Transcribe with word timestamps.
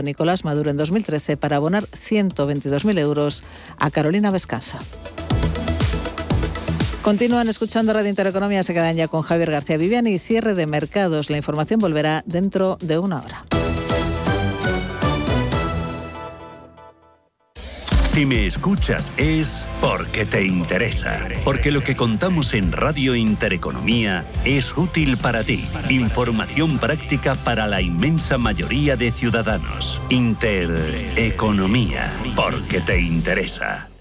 Nicolás 0.00 0.46
Maduro 0.46 0.70
en 0.70 0.78
2013 0.78 1.36
para 1.36 1.56
abonar 1.56 1.82
122.000 1.84 2.98
euros 2.98 3.44
a 3.76 3.90
Carolina 3.90 4.30
Vescansa. 4.30 4.78
Continúan 7.02 7.50
escuchando 7.50 7.92
Radio 7.92 8.08
Intereconomía, 8.08 8.62
se 8.62 8.72
quedan 8.72 8.96
ya 8.96 9.08
con 9.08 9.20
Javier 9.20 9.50
García 9.50 9.76
Viviani 9.76 10.12
y 10.12 10.18
cierre 10.18 10.54
de 10.54 10.66
mercados. 10.66 11.28
La 11.28 11.36
información 11.36 11.78
volverá 11.78 12.22
dentro 12.24 12.78
de 12.80 12.98
una 12.98 13.20
hora. 13.20 13.44
Si 18.12 18.26
me 18.26 18.44
escuchas 18.44 19.10
es 19.16 19.64
porque 19.80 20.26
te 20.26 20.44
interesa, 20.44 21.18
porque 21.44 21.70
lo 21.70 21.82
que 21.82 21.96
contamos 21.96 22.52
en 22.52 22.70
Radio 22.70 23.14
Intereconomía 23.14 24.26
es 24.44 24.76
útil 24.76 25.16
para 25.16 25.42
ti. 25.42 25.64
Información 25.88 26.76
práctica 26.76 27.36
para 27.36 27.66
la 27.66 27.80
inmensa 27.80 28.36
mayoría 28.36 28.98
de 28.98 29.12
ciudadanos. 29.12 30.02
Intereconomía, 30.10 32.12
porque 32.36 32.82
te 32.82 33.00
interesa. 33.00 33.91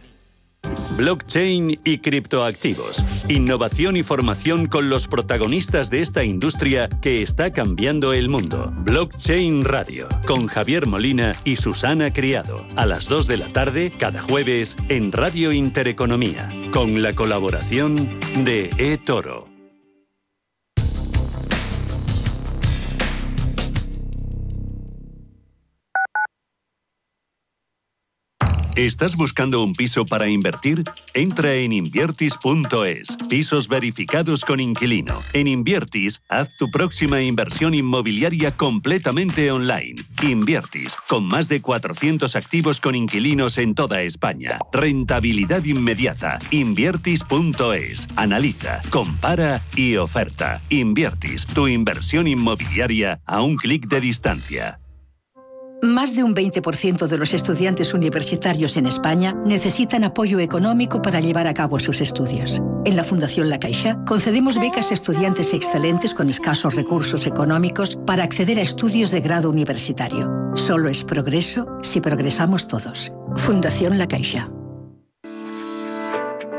Blockchain 0.98 1.80
y 1.84 1.98
criptoactivos. 2.00 3.04
Innovación 3.28 3.98
y 3.98 4.04
formación 4.04 4.68
con 4.68 4.90
los 4.90 5.08
protagonistas 5.08 5.90
de 5.90 6.02
esta 6.02 6.24
industria 6.24 6.90
que 7.02 7.22
está 7.22 7.52
cambiando 7.52 8.14
el 8.14 8.30
mundo. 8.30 8.72
Blockchain 8.78 9.64
Radio, 9.64 10.08
con 10.28 10.48
Javier 10.48 10.86
Molina 10.86 11.34
y 11.44 11.56
Susana 11.56 12.12
Criado. 12.12 12.56
A 12.76 12.86
las 12.86 13.08
2 13.08 13.28
de 13.28 13.38
la 13.38 13.48
tarde, 13.48 13.92
cada 13.92 14.22
jueves, 14.22 14.76
en 14.90 15.12
Radio 15.12 15.52
Intereconomía. 15.52 16.48
Con 16.72 17.02
la 17.02 17.14
colaboración 17.14 17.96
de 18.44 18.70
eToro. 18.78 19.51
¿Estás 28.82 29.16
buscando 29.16 29.64
un 29.64 29.74
piso 29.74 30.08
para 30.08 30.28
invertir? 30.28 30.84
Entra 31.14 31.54
en 31.54 31.72
inviertis.es. 31.72 33.16
Pisos 33.30 33.68
verificados 33.68 34.44
con 34.44 34.60
inquilino. 34.60 35.20
En 35.34 35.46
Inviertis, 35.46 36.24
haz 36.28 36.50
tu 36.58 36.72
próxima 36.72 37.22
inversión 37.22 37.76
inmobiliaria 37.76 38.58
completamente 38.58 39.52
online. 39.52 40.02
Inviertis, 40.24 40.96
con 41.08 41.28
más 41.28 41.48
de 41.48 41.62
400 41.62 42.36
activos 42.36 42.80
con 42.80 42.96
inquilinos 42.96 43.60
en 43.60 43.76
toda 43.76 44.02
España. 44.02 44.58
Rentabilidad 44.74 45.64
inmediata. 45.64 46.40
Inviertis.es. 46.50 48.08
Analiza, 48.16 48.82
compara 48.90 49.62
y 49.76 49.98
oferta. 49.98 50.60
Inviertis, 50.70 51.46
tu 51.46 51.68
inversión 51.68 52.26
inmobiliaria 52.26 53.22
a 53.28 53.44
un 53.44 53.58
clic 53.58 53.86
de 53.86 54.02
distancia. 54.02 54.80
Más 55.84 56.16
de 56.16 56.24
un 56.24 56.36
20% 56.36 57.08
de 57.08 57.18
los 57.18 57.34
estudiantes 57.34 57.96
universitarios 57.96 58.78
en 58.78 58.86
España 58.86 59.34
necesitan 59.44 60.04
apoyo 60.04 60.38
económico 60.38 61.02
para 61.02 61.20
llevar 61.20 61.48
a 61.48 61.56
cabo 61.56 61.80
sus 61.80 62.02
estudios. 62.02 62.62
En 62.86 62.96
la 62.96 63.04
Fundación 63.04 63.50
La 63.50 63.60
Caixa 63.60 63.98
concedemos 64.06 64.60
becas 64.60 64.92
a 64.92 64.94
estudiantes 64.94 65.56
excelentes 65.56 66.14
con 66.14 66.30
escasos 66.30 66.76
recursos 66.76 67.26
económicos 67.26 67.98
para 68.06 68.24
acceder 68.24 68.60
a 68.60 68.62
estudios 68.62 69.10
de 69.10 69.22
grado 69.22 69.50
universitario. 69.50 70.30
Solo 70.54 70.88
es 70.88 71.04
progreso 71.04 71.66
si 71.82 72.00
progresamos 72.00 72.68
todos. 72.68 73.12
Fundación 73.36 73.98
La 73.98 74.08
Caixa. 74.08 74.52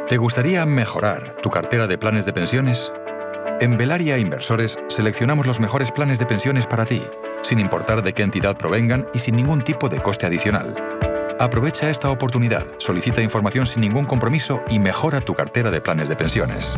¿Te 0.09 0.17
gustaría 0.17 0.67
mejorar 0.67 1.37
tu 1.41 1.48
cartera 1.48 1.87
de 1.87 1.97
planes 1.97 2.27
de 2.27 2.33
pensiones? 2.33 2.93
En 3.62 3.78
Velaria 3.78 4.18
Inversores 4.18 4.77
seleccionamos 4.88 5.46
los 5.46 5.60
mejores 5.60 5.92
planes 5.92 6.18
de 6.18 6.27
pensiones 6.27 6.66
para 6.66 6.84
ti, 6.84 7.00
sin 7.42 7.60
importar 7.60 8.02
de 8.02 8.12
qué 8.12 8.24
entidad 8.24 8.56
provengan 8.56 9.06
y 9.14 9.20
sin 9.20 9.36
ningún 9.36 9.62
tipo 9.62 9.88
de 9.88 10.02
coste 10.02 10.27
adicional. 10.27 10.74
Aprovecha 11.38 11.88
esta 11.88 12.10
oportunidad, 12.10 12.66
solicita 12.78 13.22
información 13.22 13.69
sin 13.69 13.82
ningún 13.82 14.04
compromiso 14.04 14.64
y 14.69 14.80
mejora 14.80 15.20
tu 15.20 15.34
cartera 15.34 15.70
de 15.70 15.80
planes 15.80 16.08
de 16.08 16.16
pensiones. 16.16 16.77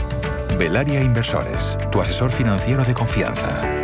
Velaria 0.59 1.03
Inversores, 1.03 1.78
tu 1.91 2.03
asesor 2.03 2.31
financiero 2.31 2.84
de 2.84 2.92
confianza. 2.92 3.84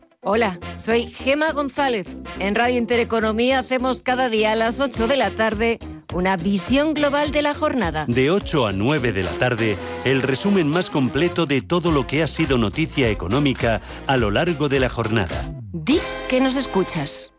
Hola, 0.23 0.59
soy 0.77 1.07
Gema 1.07 1.51
González. 1.51 2.05
En 2.37 2.53
Radio 2.53 2.77
Intereconomía 2.77 3.57
hacemos 3.57 4.03
cada 4.03 4.29
día 4.29 4.51
a 4.51 4.55
las 4.55 4.79
8 4.79 5.07
de 5.07 5.17
la 5.17 5.31
tarde 5.31 5.79
una 6.13 6.37
visión 6.37 6.93
global 6.93 7.31
de 7.31 7.41
la 7.41 7.55
jornada. 7.55 8.05
De 8.07 8.29
8 8.29 8.67
a 8.67 8.71
9 8.71 9.13
de 9.13 9.23
la 9.23 9.31
tarde, 9.31 9.77
el 10.05 10.21
resumen 10.21 10.67
más 10.67 10.91
completo 10.91 11.47
de 11.47 11.61
todo 11.61 11.91
lo 11.91 12.05
que 12.05 12.21
ha 12.21 12.27
sido 12.27 12.59
noticia 12.59 13.09
económica 13.09 13.81
a 14.05 14.17
lo 14.17 14.29
largo 14.29 14.69
de 14.69 14.79
la 14.79 14.89
jornada. 14.89 15.55
Di 15.73 15.99
que 16.29 16.39
nos 16.39 16.55
escuchas. 16.55 17.30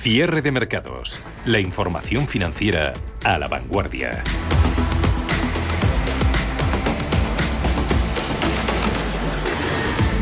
Cierre 0.00 0.40
de 0.40 0.50
mercados. 0.50 1.20
La 1.44 1.60
información 1.60 2.26
financiera 2.26 2.94
a 3.22 3.36
la 3.36 3.48
vanguardia. 3.48 4.22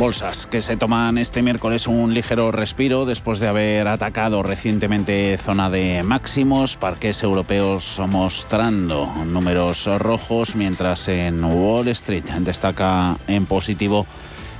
Bolsas 0.00 0.48
que 0.48 0.62
se 0.62 0.76
toman 0.76 1.16
este 1.16 1.42
miércoles 1.42 1.86
un 1.86 2.12
ligero 2.12 2.50
respiro 2.50 3.04
después 3.04 3.38
de 3.38 3.46
haber 3.46 3.86
atacado 3.86 4.42
recientemente 4.42 5.38
zona 5.38 5.70
de 5.70 6.02
máximos, 6.02 6.76
parques 6.76 7.22
europeos 7.22 8.00
mostrando 8.08 9.06
números 9.26 9.86
rojos, 9.98 10.56
mientras 10.56 11.06
en 11.06 11.44
Wall 11.44 11.86
Street 11.86 12.24
destaca 12.40 13.16
en 13.28 13.46
positivo 13.46 14.08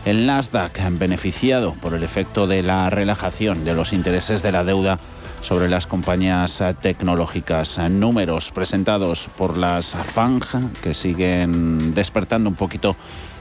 el 0.05 0.27
Nasdaq, 0.27 0.81
beneficiado 0.99 1.73
por 1.75 1.95
el 1.95 2.03
efecto 2.03 2.47
de 2.47 2.63
la 2.63 2.91
relajación 2.91 3.65
de 3.65 3.75
los 3.75 3.93
intereses 3.93 4.43
de 4.43 4.53
la 4.53 4.65
deuda 4.65 4.99
sobre 5.43 5.69
las 5.69 5.87
compañías 5.87 6.63
tecnológicas. 6.81 7.79
Números 7.91 8.51
presentados 8.51 9.29
por 9.37 9.57
las 9.57 9.95
FANG 9.95 10.43
que 10.83 10.95
siguen 10.95 11.95
despertando 11.95 12.51
un 12.51 12.57
poquito 12.57 12.97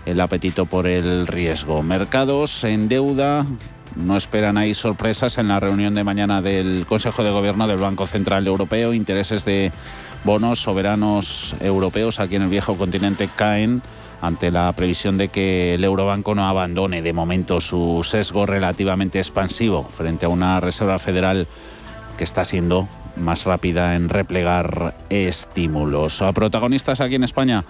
el 0.06 0.22
apetito 0.22 0.66
por 0.66 0.88
el 0.88 1.28
riesgo. 1.28 1.84
Mercados 1.84 2.64
en 2.64 2.88
deuda. 2.88 3.46
No 3.96 4.16
esperan 4.16 4.58
ahí 4.58 4.76
sorpresas 4.76 5.40
en 5.40 5.48
la 5.48 5.60
reunión 5.60 5.96
de 5.96 6.04
mañana 6.04 6.42
del 6.42 6.86
Consejo 6.86 7.24
de 7.24 7.32
Gobierno 7.32 7.68
del 7.68 7.80
Banco 7.80 8.06
Central 8.06 8.46
Europeo. 8.46 8.94
Intereses 8.94 9.44
de 9.44 9.72
bonos 10.24 10.60
soberanos 10.60 11.56
europeos 11.62 12.20
aquí 12.20 12.36
en 12.36 12.44
el 12.44 12.50
viejo 12.50 12.78
continente 12.78 13.28
caen 13.36 13.82
ante 14.22 14.52
la 14.52 14.72
previsión 14.74 15.18
de 15.18 15.28
que 15.30 15.76
el 15.76 15.84
Eurobanco 15.84 16.36
no 16.36 16.48
abandone 16.48 17.02
de 17.02 17.14
momento 17.14 17.62
su 17.62 18.02
sesgo 18.04 18.46
relativamente 18.46 19.20
expansivo 19.20 19.84
frente 19.84 20.26
a 20.26 20.30
una 20.30 20.60
Reserva 20.60 21.00
Federal 21.00 21.48
que 22.18 22.24
está 22.24 22.44
siendo 22.46 22.88
más 23.16 23.46
rápida 23.46 23.96
en 23.96 24.10
replegar 24.10 24.96
estímulos. 25.10 26.22
A 26.22 26.32
protagonistas 26.34 27.02
aquí 27.02 27.16
en 27.16 27.24
España 27.24 27.64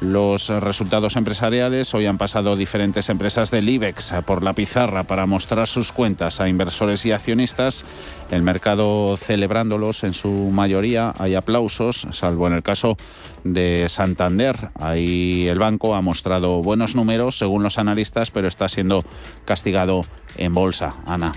los 0.00 0.48
resultados 0.48 1.16
empresariales. 1.16 1.94
Hoy 1.94 2.06
han 2.06 2.18
pasado 2.18 2.56
diferentes 2.56 3.08
empresas 3.08 3.50
del 3.50 3.68
IBEX 3.68 4.14
por 4.26 4.42
la 4.42 4.54
pizarra 4.54 5.04
para 5.04 5.26
mostrar 5.26 5.68
sus 5.68 5.92
cuentas 5.92 6.40
a 6.40 6.48
inversores 6.48 7.04
y 7.06 7.12
accionistas. 7.12 7.84
El 8.30 8.42
mercado 8.42 9.16
celebrándolos 9.16 10.04
en 10.04 10.14
su 10.14 10.30
mayoría. 10.30 11.14
Hay 11.18 11.34
aplausos, 11.34 12.06
salvo 12.10 12.46
en 12.46 12.54
el 12.54 12.62
caso 12.62 12.96
de 13.44 13.86
Santander. 13.88 14.70
Ahí 14.74 15.46
el 15.48 15.58
banco 15.58 15.94
ha 15.94 16.02
mostrado 16.02 16.62
buenos 16.62 16.94
números 16.94 17.38
según 17.38 17.62
los 17.62 17.78
analistas, 17.78 18.30
pero 18.30 18.48
está 18.48 18.68
siendo 18.68 19.04
castigado 19.44 20.04
en 20.36 20.54
bolsa. 20.54 20.94
Ana. 21.06 21.32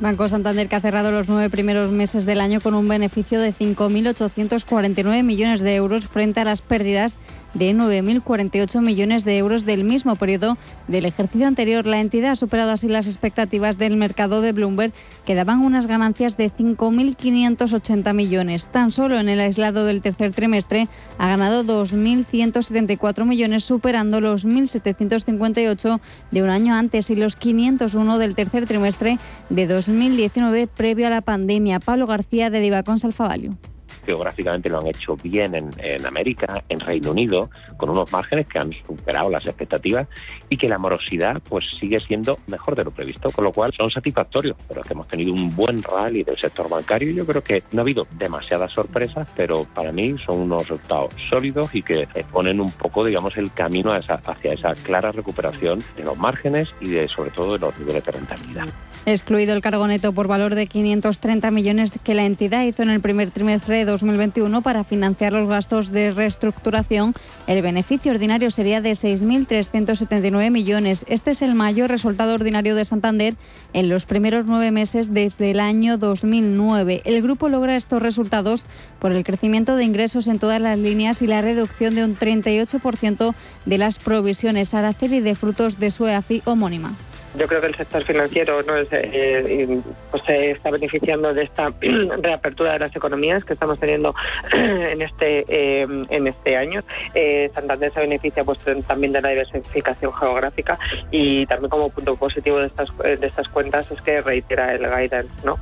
Banco 0.00 0.28
Santander 0.28 0.68
que 0.68 0.76
ha 0.76 0.80
cerrado 0.80 1.12
los 1.12 1.28
nueve 1.28 1.48
primeros 1.50 1.90
meses 1.90 2.26
del 2.26 2.40
año 2.40 2.60
con 2.60 2.74
un 2.74 2.88
beneficio 2.88 3.40
de 3.40 3.54
5.849 3.54 5.22
millones 5.22 5.60
de 5.60 5.76
euros 5.76 6.06
frente 6.06 6.40
a 6.40 6.44
las 6.44 6.62
pérdidas 6.62 7.16
de 7.54 7.74
9.048 7.74 8.80
millones 8.80 9.24
de 9.24 9.38
euros 9.38 9.64
del 9.64 9.84
mismo 9.84 10.16
periodo 10.16 10.58
del 10.88 11.06
ejercicio 11.06 11.46
anterior. 11.46 11.86
La 11.86 12.00
entidad 12.00 12.32
ha 12.32 12.36
superado 12.36 12.72
así 12.72 12.88
las 12.88 13.06
expectativas 13.06 13.78
del 13.78 13.96
mercado 13.96 14.40
de 14.40 14.52
Bloomberg, 14.52 14.92
que 15.24 15.34
daban 15.34 15.60
unas 15.60 15.86
ganancias 15.86 16.36
de 16.36 16.50
5.580 16.50 18.14
millones. 18.14 18.66
Tan 18.66 18.90
solo 18.90 19.18
en 19.18 19.28
el 19.28 19.40
aislado 19.40 19.84
del 19.84 20.00
tercer 20.00 20.32
trimestre 20.32 20.88
ha 21.18 21.28
ganado 21.28 21.64
2.174 21.64 23.24
millones, 23.24 23.64
superando 23.64 24.20
los 24.20 24.46
1.758 24.46 26.00
de 26.30 26.42
un 26.42 26.50
año 26.50 26.74
antes 26.74 27.10
y 27.10 27.16
los 27.16 27.36
501 27.36 28.18
del 28.18 28.34
tercer 28.34 28.66
trimestre 28.66 29.18
de 29.48 29.66
2019 29.66 30.66
previo 30.66 31.06
a 31.06 31.10
la 31.10 31.20
pandemia. 31.20 31.80
Pablo 31.80 32.06
García 32.06 32.50
de 32.50 32.60
Divacón 32.60 32.98
Salfavalio 32.98 33.56
geográficamente 34.04 34.68
lo 34.68 34.78
han 34.78 34.86
hecho 34.86 35.16
bien 35.16 35.54
en, 35.54 36.06
América, 36.06 36.62
en 36.68 36.80
Reino 36.80 37.10
Unido, 37.12 37.50
con 37.76 37.90
unos 37.90 38.12
márgenes 38.12 38.46
que 38.46 38.58
han 38.58 38.72
superado 38.72 39.30
las 39.30 39.44
expectativas 39.46 40.06
y 40.48 40.56
que 40.56 40.68
la 40.68 40.78
morosidad 40.78 41.40
pues 41.48 41.64
sigue 41.78 41.98
siendo 42.00 42.38
mejor 42.46 42.76
de 42.76 42.84
lo 42.84 42.90
previsto, 42.90 43.30
con 43.30 43.44
lo 43.44 43.52
cual 43.52 43.72
son 43.72 43.90
satisfactorios. 43.90 44.56
Pero 44.68 44.82
que 44.82 44.92
hemos 44.92 45.08
tenido 45.08 45.32
un 45.32 45.54
buen 45.54 45.82
rally 45.82 46.22
del 46.22 46.38
sector 46.38 46.68
bancario 46.68 47.10
y 47.10 47.14
yo 47.14 47.26
creo 47.26 47.42
que 47.42 47.62
no 47.72 47.80
ha 47.80 47.82
habido 47.82 48.06
demasiadas 48.18 48.72
sorpresas, 48.72 49.28
pero 49.36 49.64
para 49.74 49.92
mí 49.92 50.14
son 50.24 50.40
unos 50.40 50.62
resultados 50.62 51.14
sólidos 51.28 51.74
y 51.74 51.82
que 51.82 52.06
ponen 52.32 52.60
un 52.60 52.70
poco, 52.72 53.04
digamos, 53.04 53.36
el 53.36 53.52
camino 53.52 53.92
hacia 53.92 54.52
esa 54.52 54.74
clara 54.74 55.12
recuperación 55.12 55.80
de 55.96 56.04
los 56.04 56.16
márgenes 56.16 56.68
y 56.80 56.88
de 56.88 57.08
sobre 57.08 57.30
todo 57.30 57.54
de 57.54 57.58
los 57.58 57.78
niveles 57.78 58.04
de 58.04 58.12
rentabilidad. 58.12 58.66
Excluido 59.06 59.54
el 59.54 59.60
cargo 59.60 59.86
neto 59.86 60.12
por 60.12 60.28
valor 60.28 60.54
de 60.54 60.66
530 60.66 61.50
millones 61.50 61.98
que 62.02 62.14
la 62.14 62.24
entidad 62.24 62.64
hizo 62.64 62.82
en 62.82 62.88
el 62.88 63.00
primer 63.00 63.30
trimestre 63.30 63.84
de 63.84 63.92
2021 64.00 64.62
para 64.62 64.82
financiar 64.82 65.32
los 65.32 65.48
gastos 65.48 65.92
de 65.92 66.10
reestructuración, 66.10 67.14
el 67.46 67.62
beneficio 67.62 68.10
ordinario 68.10 68.50
sería 68.50 68.80
de 68.80 68.90
6.379 68.90 70.50
millones. 70.50 71.04
Este 71.08 71.30
es 71.30 71.42
el 71.42 71.54
mayor 71.54 71.90
resultado 71.90 72.34
ordinario 72.34 72.74
de 72.74 72.84
Santander 72.84 73.36
en 73.72 73.88
los 73.88 74.04
primeros 74.04 74.46
nueve 74.46 74.72
meses 74.72 75.14
desde 75.14 75.52
el 75.52 75.60
año 75.60 75.96
2009. 75.96 77.02
El 77.04 77.22
grupo 77.22 77.48
logra 77.48 77.76
estos 77.76 78.02
resultados 78.02 78.66
por 78.98 79.12
el 79.12 79.22
crecimiento 79.22 79.76
de 79.76 79.84
ingresos 79.84 80.26
en 80.26 80.38
todas 80.38 80.60
las 80.60 80.78
líneas 80.78 81.22
y 81.22 81.26
la 81.26 81.40
reducción 81.40 81.94
de 81.94 82.04
un 82.04 82.16
38% 82.16 83.34
de 83.64 83.78
las 83.78 83.98
provisiones 83.98 84.74
araceli 84.74 85.20
de 85.20 85.34
frutos 85.34 85.78
de 85.78 85.90
su 85.90 86.06
EAFI 86.06 86.42
homónima. 86.44 86.94
Yo 87.36 87.48
creo 87.48 87.60
que 87.60 87.66
el 87.66 87.74
sector 87.74 88.04
financiero 88.04 88.62
¿no? 88.62 88.74
Eh, 88.90 89.80
pues 90.10 90.22
se 90.22 90.50
está 90.50 90.70
beneficiando 90.70 91.34
de 91.34 91.42
esta 91.42 91.72
reapertura 92.18 92.74
de 92.74 92.78
las 92.78 92.94
economías 92.94 93.44
que 93.44 93.54
estamos 93.54 93.78
teniendo 93.80 94.14
en 94.52 95.02
este 95.02 95.44
eh, 95.48 95.82
en 95.82 96.26
este 96.26 96.56
año. 96.56 96.82
Eh, 97.14 97.50
Santander 97.54 97.92
se 97.92 98.00
beneficia 98.00 98.44
pues, 98.44 98.60
también 98.86 99.12
de 99.12 99.20
la 99.20 99.30
diversificación 99.30 100.12
geográfica 100.12 100.78
y 101.10 101.46
también 101.46 101.70
como 101.70 101.90
punto 101.90 102.16
positivo 102.16 102.58
de 102.58 102.66
estas 102.66 102.96
de 102.98 103.26
estas 103.26 103.48
cuentas 103.48 103.90
es 103.90 104.00
que 104.00 104.20
reitera 104.20 104.74
el 104.74 104.82
guidance, 104.82 105.32
¿no? 105.44 105.58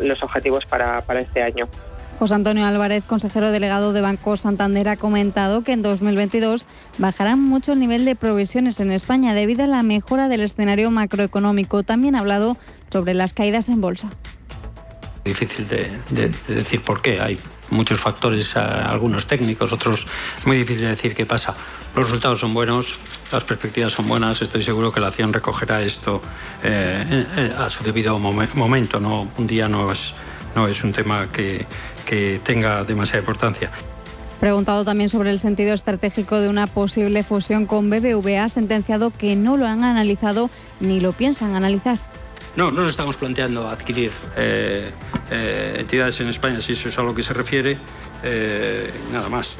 los 0.00 0.22
objetivos 0.22 0.66
para, 0.66 1.00
para 1.02 1.20
este 1.20 1.42
año. 1.42 1.66
José 2.18 2.34
Antonio 2.34 2.66
Álvarez, 2.66 3.04
consejero 3.04 3.52
delegado 3.52 3.92
de 3.92 4.00
Banco 4.00 4.36
Santander, 4.36 4.88
ha 4.88 4.96
comentado 4.96 5.62
que 5.62 5.70
en 5.70 5.82
2022 5.82 6.66
bajará 6.98 7.36
mucho 7.36 7.74
el 7.74 7.78
nivel 7.78 8.04
de 8.04 8.16
provisiones 8.16 8.80
en 8.80 8.90
España 8.90 9.34
debido 9.34 9.62
a 9.62 9.68
la 9.68 9.84
mejora 9.84 10.26
del 10.26 10.40
escenario 10.40 10.90
macroeconómico. 10.90 11.84
También 11.84 12.16
ha 12.16 12.18
hablado 12.18 12.56
sobre 12.90 13.14
las 13.14 13.34
caídas 13.34 13.68
en 13.68 13.80
bolsa. 13.80 14.10
Difícil 15.24 15.68
de, 15.68 15.92
decir 16.48 16.82
por 16.82 17.02
qué. 17.02 17.20
Hay 17.20 17.38
muchos 17.70 18.00
factores, 18.00 18.56
algunos 18.56 19.28
técnicos, 19.28 19.72
otros 19.72 20.08
muy 20.44 20.56
difícil 20.56 20.82
de 20.82 20.88
decir 20.88 21.14
qué 21.14 21.24
pasa. 21.24 21.54
Los 21.94 22.06
resultados 22.06 22.40
son 22.40 22.52
buenos, 22.52 22.98
las 23.30 23.44
perspectivas 23.44 23.92
son 23.92 24.08
buenas. 24.08 24.42
Estoy 24.42 24.64
seguro 24.64 24.90
que 24.90 24.98
la 24.98 25.06
acción 25.06 25.32
recogerá 25.32 25.82
esto 25.82 26.20
eh, 26.64 27.54
a 27.56 27.70
su 27.70 27.84
debido 27.84 28.18
momento. 28.18 28.98
¿no? 28.98 29.30
Un 29.38 29.46
día 29.46 29.68
no 29.68 29.92
es, 29.92 30.14
no 30.56 30.66
es 30.66 30.82
un 30.82 30.92
tema 30.92 31.28
que, 31.30 31.64
que 32.08 32.40
tenga 32.42 32.84
demasiada 32.84 33.20
importancia. 33.20 33.70
Preguntado 34.40 34.84
también 34.84 35.10
sobre 35.10 35.30
el 35.30 35.40
sentido 35.40 35.74
estratégico 35.74 36.40
de 36.40 36.48
una 36.48 36.66
posible 36.66 37.22
fusión 37.22 37.66
con 37.66 37.90
BBVA, 37.90 38.44
ha 38.44 38.48
sentenciado 38.48 39.10
que 39.10 39.36
no 39.36 39.56
lo 39.56 39.66
han 39.66 39.84
analizado 39.84 40.48
ni 40.80 41.00
lo 41.00 41.12
piensan 41.12 41.54
analizar. 41.54 41.98
No, 42.56 42.70
no 42.70 42.82
nos 42.82 42.92
estamos 42.92 43.16
planteando 43.16 43.68
adquirir 43.68 44.10
eh, 44.36 44.90
eh, 45.30 45.76
entidades 45.78 46.20
en 46.20 46.28
España, 46.28 46.62
si 46.62 46.72
eso 46.72 46.88
es 46.88 46.98
a 46.98 47.02
lo 47.02 47.14
que 47.14 47.22
se 47.22 47.34
refiere, 47.34 47.76
eh, 48.22 48.90
nada 49.12 49.28
más. 49.28 49.58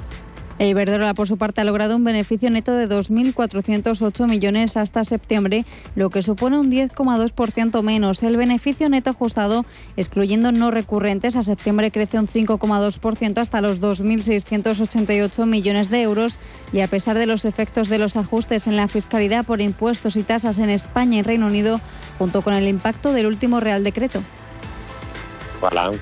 E 0.59 0.69
Iberdrola, 0.69 1.15
por 1.15 1.29
su 1.29 1.39
parte, 1.39 1.61
ha 1.61 1.65
logrado 1.65 1.95
un 1.95 2.03
beneficio 2.03 2.51
neto 2.51 2.73
de 2.73 2.89
2.408 2.89 4.29
millones 4.29 4.77
hasta 4.77 5.05
septiembre, 5.05 5.65
lo 5.95 6.11
que 6.11 6.21
supone 6.21 6.59
un 6.59 6.69
10,2% 6.69 7.83
menos. 7.83 8.23
El 8.25 8.37
beneficio 8.37 8.89
neto 8.89 9.11
ajustado, 9.11 9.65
excluyendo 9.97 10.51
no 10.51 10.73
recurrentes, 10.73 11.37
a 11.37 11.45
septiembre 11.45 11.93
crece 11.93 12.19
un 12.19 12.27
5,2% 12.27 13.39
hasta 13.39 13.61
los 13.61 13.81
2.688 13.81 15.47
millones 15.47 15.91
de 15.91 16.03
euros 16.03 16.39
y 16.73 16.81
a 16.81 16.89
pesar 16.89 17.17
de 17.17 17.27
los 17.27 17.45
efectos 17.45 17.89
de 17.89 17.99
los 17.99 18.17
ajustes 18.17 18.67
en 18.67 18.75
la 18.75 18.89
fiscalidad 18.89 19.47
por 19.47 19.61
impuestos 19.61 20.17
y 20.17 20.25
tasas 20.25 20.59
en 20.59 20.71
España 20.71 21.19
y 21.19 21.23
Reino 21.23 21.47
Unido, 21.47 21.81
junto 22.19 22.43
con 22.43 22.55
el 22.55 22.67
impacto 22.67 23.13
del 23.13 23.27
último 23.27 23.61
Real 23.61 23.85
Decreto. 23.85 24.23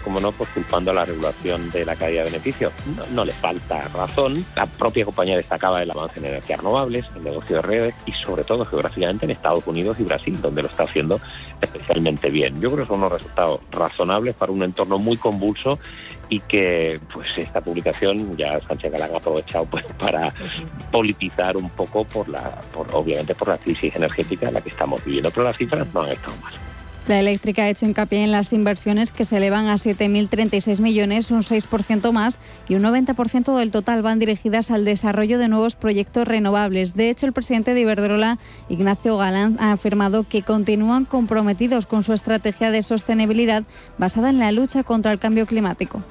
Como 0.04 0.20
no, 0.20 0.32
pues 0.32 0.48
culpando 0.50 0.90
a 0.90 0.94
la 0.94 1.04
regulación 1.04 1.70
de 1.70 1.84
la 1.84 1.96
caída 1.96 2.22
de 2.22 2.30
beneficios. 2.30 2.72
No, 3.12 3.24
le 3.24 3.32
falta 3.32 3.88
razón. 3.88 4.44
La 4.54 4.66
propia 4.66 5.04
compañía 5.04 5.36
destacaba 5.36 5.82
el 5.82 5.90
avance 5.90 6.18
en 6.18 6.26
energías 6.26 6.58
renovables, 6.58 7.06
el 7.16 7.24
negocio 7.24 7.56
de 7.56 7.62
redes 7.62 7.94
y 8.06 8.12
sobre 8.12 8.44
todo 8.44 8.64
geográficamente 8.64 9.24
en 9.24 9.32
Estados 9.32 9.66
Unidos 9.66 9.96
y 9.98 10.04
Brasil, 10.04 10.40
donde 10.40 10.62
lo 10.62 10.68
está 10.68 10.84
haciendo 10.84 11.20
especialmente 11.60 12.30
bien. 12.30 12.60
Yo 12.60 12.70
creo 12.70 12.84
que 12.84 12.88
son 12.88 12.98
unos 12.98 13.12
resultados 13.12 13.60
razonables 13.70 14.34
para 14.34 14.52
un 14.52 14.62
entorno 14.62 14.98
muy 14.98 15.16
convulso 15.16 15.78
y 16.28 16.40
que 16.40 17.00
pues 17.12 17.28
esta 17.36 17.60
publicación 17.60 18.36
ya 18.36 18.58
Sánchez 18.60 18.92
Galán 18.92 19.14
ha 19.14 19.18
aprovechado 19.18 19.64
pues 19.64 19.84
para 19.98 20.32
politizar 20.90 21.56
un 21.56 21.70
poco 21.70 22.04
por 22.04 22.28
la 22.28 22.60
por, 22.72 22.86
obviamente 22.94 23.34
por 23.34 23.48
la 23.48 23.58
crisis 23.58 23.94
energética 23.96 24.48
en 24.48 24.54
la 24.54 24.60
que 24.60 24.70
estamos 24.70 25.04
viviendo, 25.04 25.30
pero 25.30 25.44
las 25.44 25.56
cifras 25.56 25.86
no 25.94 26.02
han 26.02 26.12
estado 26.12 26.36
mal. 26.42 26.54
La 27.08 27.20
eléctrica 27.20 27.62
ha 27.62 27.68
hecho 27.68 27.86
hincapié 27.86 28.24
en 28.24 28.32
las 28.32 28.52
inversiones 28.52 29.12
que 29.12 29.24
se 29.24 29.36
elevan 29.36 29.68
a 29.68 29.74
7.036 29.74 30.80
millones, 30.80 31.30
un 31.30 31.42
6% 31.42 32.10
más, 32.10 32.40
y 32.68 32.74
un 32.74 32.82
90% 32.82 33.56
del 33.56 33.70
total 33.70 34.02
van 34.02 34.18
dirigidas 34.18 34.72
al 34.72 34.84
desarrollo 34.84 35.38
de 35.38 35.46
nuevos 35.46 35.76
proyectos 35.76 36.26
renovables. 36.26 36.94
De 36.94 37.08
hecho, 37.08 37.26
el 37.26 37.32
presidente 37.32 37.74
de 37.74 37.82
Iberdrola, 37.82 38.38
Ignacio 38.68 39.16
Galán, 39.18 39.56
ha 39.60 39.70
afirmado 39.70 40.24
que 40.24 40.42
continúan 40.42 41.04
comprometidos 41.04 41.86
con 41.86 42.02
su 42.02 42.12
estrategia 42.12 42.72
de 42.72 42.82
sostenibilidad 42.82 43.62
basada 43.98 44.30
en 44.30 44.40
la 44.40 44.50
lucha 44.50 44.82
contra 44.82 45.12
el 45.12 45.20
cambio 45.20 45.46
climático. 45.46 46.02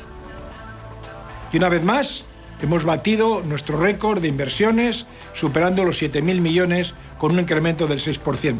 Y 1.51 1.57
una 1.57 1.67
vez 1.67 1.83
más, 1.83 2.23
hemos 2.61 2.85
batido 2.85 3.41
nuestro 3.41 3.77
récord 3.77 4.21
de 4.21 4.29
inversiones, 4.29 5.07
superando 5.33 5.83
los 5.83 6.01
7.000 6.01 6.39
millones 6.39 6.93
con 7.17 7.33
un 7.33 7.39
incremento 7.39 7.85
del 7.85 7.99
6%. 7.99 8.55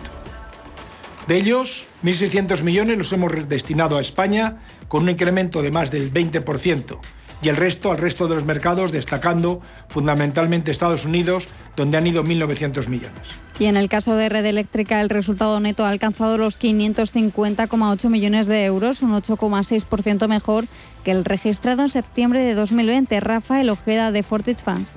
De 1.27 1.37
ellos, 1.37 1.87
1.600 2.03 2.61
millones 2.61 2.97
los 2.97 3.11
hemos 3.11 3.49
destinado 3.49 3.97
a 3.97 4.01
España 4.01 4.57
con 4.87 5.03
un 5.03 5.09
incremento 5.09 5.63
de 5.63 5.71
más 5.71 5.89
del 5.89 6.13
20% 6.13 6.99
y 7.41 7.49
el 7.49 7.55
resto 7.55 7.91
al 7.91 7.97
resto 7.97 8.27
de 8.27 8.35
los 8.35 8.45
mercados, 8.45 8.91
destacando 8.91 9.61
fundamentalmente 9.87 10.71
Estados 10.71 11.05
Unidos, 11.05 11.47
donde 11.75 11.97
han 11.97 12.07
ido 12.07 12.23
1.900 12.23 12.87
millones. 12.87 13.21
Y 13.59 13.65
en 13.65 13.77
el 13.77 13.89
caso 13.89 14.15
de 14.15 14.29
Red 14.29 14.45
Eléctrica, 14.45 15.01
el 15.01 15.09
resultado 15.09 15.59
neto 15.59 15.85
ha 15.85 15.89
alcanzado 15.89 16.37
los 16.37 16.59
550,8 16.59 18.09
millones 18.09 18.47
de 18.47 18.65
euros, 18.65 19.01
un 19.01 19.13
8,6% 19.13 20.27
mejor 20.27 20.65
que 21.03 21.11
el 21.11 21.25
registrado 21.25 21.83
en 21.83 21.89
septiembre 21.89 22.43
de 22.43 22.53
2020. 22.53 23.19
Rafael 23.19 23.69
Ojeda 23.69 24.11
de 24.11 24.23
Fortich 24.23 24.63
Funds. 24.63 24.95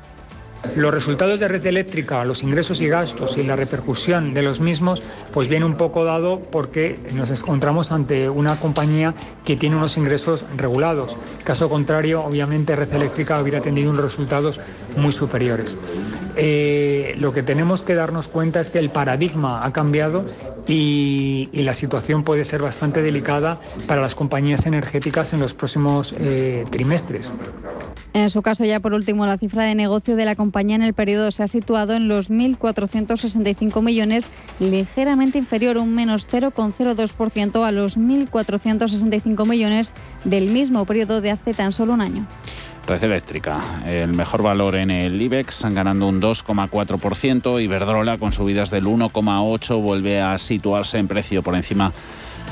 Los 0.76 0.94
resultados 0.94 1.40
de 1.40 1.48
red 1.48 1.64
eléctrica, 1.66 2.24
los 2.24 2.42
ingresos 2.42 2.80
y 2.80 2.88
gastos 2.88 3.36
y 3.38 3.42
la 3.42 3.56
repercusión 3.56 4.34
de 4.34 4.42
los 4.42 4.60
mismos, 4.60 5.02
pues 5.32 5.48
viene 5.48 5.64
un 5.64 5.76
poco 5.76 6.04
dado 6.04 6.40
porque 6.40 6.98
nos 7.14 7.30
encontramos 7.30 7.92
ante 7.92 8.28
una 8.28 8.58
compañía 8.60 9.14
que 9.44 9.56
tiene 9.56 9.76
unos 9.76 9.96
ingresos 9.96 10.46
regulados. 10.56 11.16
Caso 11.44 11.68
contrario, 11.68 12.22
obviamente 12.22 12.76
red 12.76 12.92
eléctrica 12.92 13.40
hubiera 13.40 13.60
tenido 13.60 13.90
unos 13.90 14.04
resultados 14.04 14.60
muy 14.96 15.12
superiores. 15.12 15.76
Eh, 16.40 17.16
lo 17.18 17.32
que 17.32 17.42
tenemos 17.42 17.82
que 17.82 17.94
darnos 17.94 18.28
cuenta 18.28 18.60
es 18.60 18.70
que 18.70 18.78
el 18.78 18.90
paradigma 18.90 19.64
ha 19.64 19.72
cambiado 19.72 20.24
y, 20.66 21.48
la 21.52 21.74
situación 21.74 22.22
puede 22.22 22.44
ser 22.44 22.62
bastante 22.62 23.02
delicada 23.02 23.60
para 23.86 24.00
las 24.00 24.14
compañías 24.14 24.64
energéticas 24.66 25.32
en 25.34 25.40
los 25.40 25.52
próximos 25.52 26.14
eh, 26.18 26.64
trimestres. 26.70 27.32
En 28.14 28.30
su 28.30 28.40
caso, 28.42 28.64
ya 28.64 28.80
por 28.80 28.94
último, 28.94 29.26
la 29.26 29.36
cifra 29.36 29.64
de 29.64 29.74
negocio 29.74 30.16
de 30.16 30.24
la 30.24 30.34
compañía 30.34 30.76
en 30.76 30.82
el 30.82 30.94
periodo 30.94 31.30
se 31.30 31.42
ha 31.42 31.48
situado 31.48 31.94
en 31.94 32.08
los 32.08 32.30
1.465 32.30 33.82
millones, 33.82 34.30
ligeramente 34.60 35.38
inferior, 35.38 35.76
un 35.76 35.94
menos 35.94 36.26
0,02% 36.28 37.66
a 37.66 37.72
los 37.72 37.98
1.465 37.98 39.46
millones 39.46 39.92
del 40.24 40.50
mismo 40.50 40.84
periodo 40.86 41.20
de 41.20 41.32
hace 41.32 41.52
tan 41.52 41.72
solo 41.72 41.94
un 41.94 42.00
año. 42.00 42.26
Red 42.88 43.04
Eléctrica, 43.04 43.60
el 43.86 44.14
mejor 44.14 44.42
valor 44.42 44.74
en 44.74 44.90
el 44.90 45.20
IBEX, 45.20 45.66
ganando 45.72 46.08
un 46.08 46.22
2,4%. 46.22 47.62
Iberdrola, 47.62 48.16
con 48.16 48.32
subidas 48.32 48.70
del 48.70 48.86
1,8%, 48.86 49.82
vuelve 49.82 50.22
a 50.22 50.38
situarse 50.38 50.96
en 50.96 51.06
precio 51.06 51.42
por 51.42 51.54
encima 51.54 51.92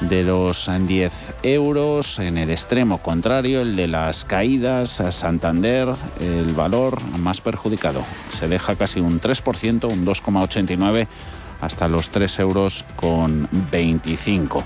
de 0.02 0.24
los 0.24 0.70
10 0.70 1.12
euros. 1.42 2.18
En 2.18 2.36
el 2.36 2.50
extremo 2.50 2.98
contrario, 2.98 3.62
el 3.62 3.76
de 3.76 3.86
las 3.88 4.26
caídas, 4.26 5.02
Santander, 5.08 5.88
el 6.20 6.52
valor 6.52 7.02
más 7.18 7.40
perjudicado. 7.40 8.04
Se 8.28 8.46
deja 8.46 8.74
casi 8.74 9.00
un 9.00 9.22
3%, 9.22 9.90
un 9.90 10.04
2,89% 10.04 11.08
hasta 11.62 11.88
los 11.88 12.10
3 12.10 12.38
euros 12.40 12.84
con 12.96 13.48
25. 13.72 14.62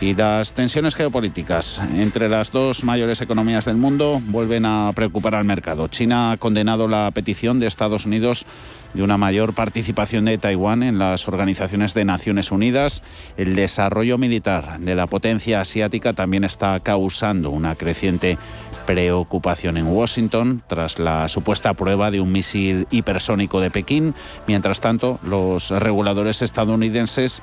Y 0.00 0.14
las 0.14 0.54
tensiones 0.54 0.94
geopolíticas 0.94 1.82
entre 1.94 2.30
las 2.30 2.52
dos 2.52 2.84
mayores 2.84 3.20
economías 3.20 3.66
del 3.66 3.76
mundo 3.76 4.18
vuelven 4.28 4.64
a 4.64 4.90
preocupar 4.94 5.34
al 5.34 5.44
mercado. 5.44 5.88
China 5.88 6.32
ha 6.32 6.36
condenado 6.38 6.88
la 6.88 7.10
petición 7.10 7.60
de 7.60 7.66
Estados 7.66 8.06
Unidos 8.06 8.46
de 8.94 9.02
una 9.02 9.18
mayor 9.18 9.52
participación 9.52 10.24
de 10.24 10.38
Taiwán 10.38 10.82
en 10.82 10.98
las 10.98 11.28
organizaciones 11.28 11.92
de 11.92 12.06
Naciones 12.06 12.50
Unidas. 12.50 13.02
El 13.36 13.54
desarrollo 13.54 14.16
militar 14.16 14.80
de 14.80 14.94
la 14.94 15.06
potencia 15.06 15.60
asiática 15.60 16.14
también 16.14 16.44
está 16.44 16.80
causando 16.80 17.50
una 17.50 17.74
creciente 17.74 18.38
preocupación 18.86 19.76
en 19.76 19.86
Washington 19.86 20.62
tras 20.66 20.98
la 20.98 21.28
supuesta 21.28 21.74
prueba 21.74 22.10
de 22.10 22.20
un 22.20 22.32
misil 22.32 22.88
hipersónico 22.90 23.60
de 23.60 23.70
Pekín. 23.70 24.14
Mientras 24.46 24.80
tanto, 24.80 25.20
los 25.24 25.70
reguladores 25.70 26.40
estadounidenses 26.42 27.42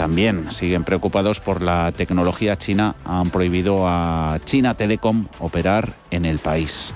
también 0.00 0.50
siguen 0.50 0.82
preocupados 0.82 1.40
por 1.40 1.60
la 1.60 1.92
tecnología 1.92 2.56
china. 2.56 2.94
Han 3.04 3.28
prohibido 3.28 3.86
a 3.86 4.40
China 4.46 4.72
Telecom 4.72 5.26
operar 5.40 5.92
en 6.10 6.24
el 6.24 6.38
país. 6.38 6.94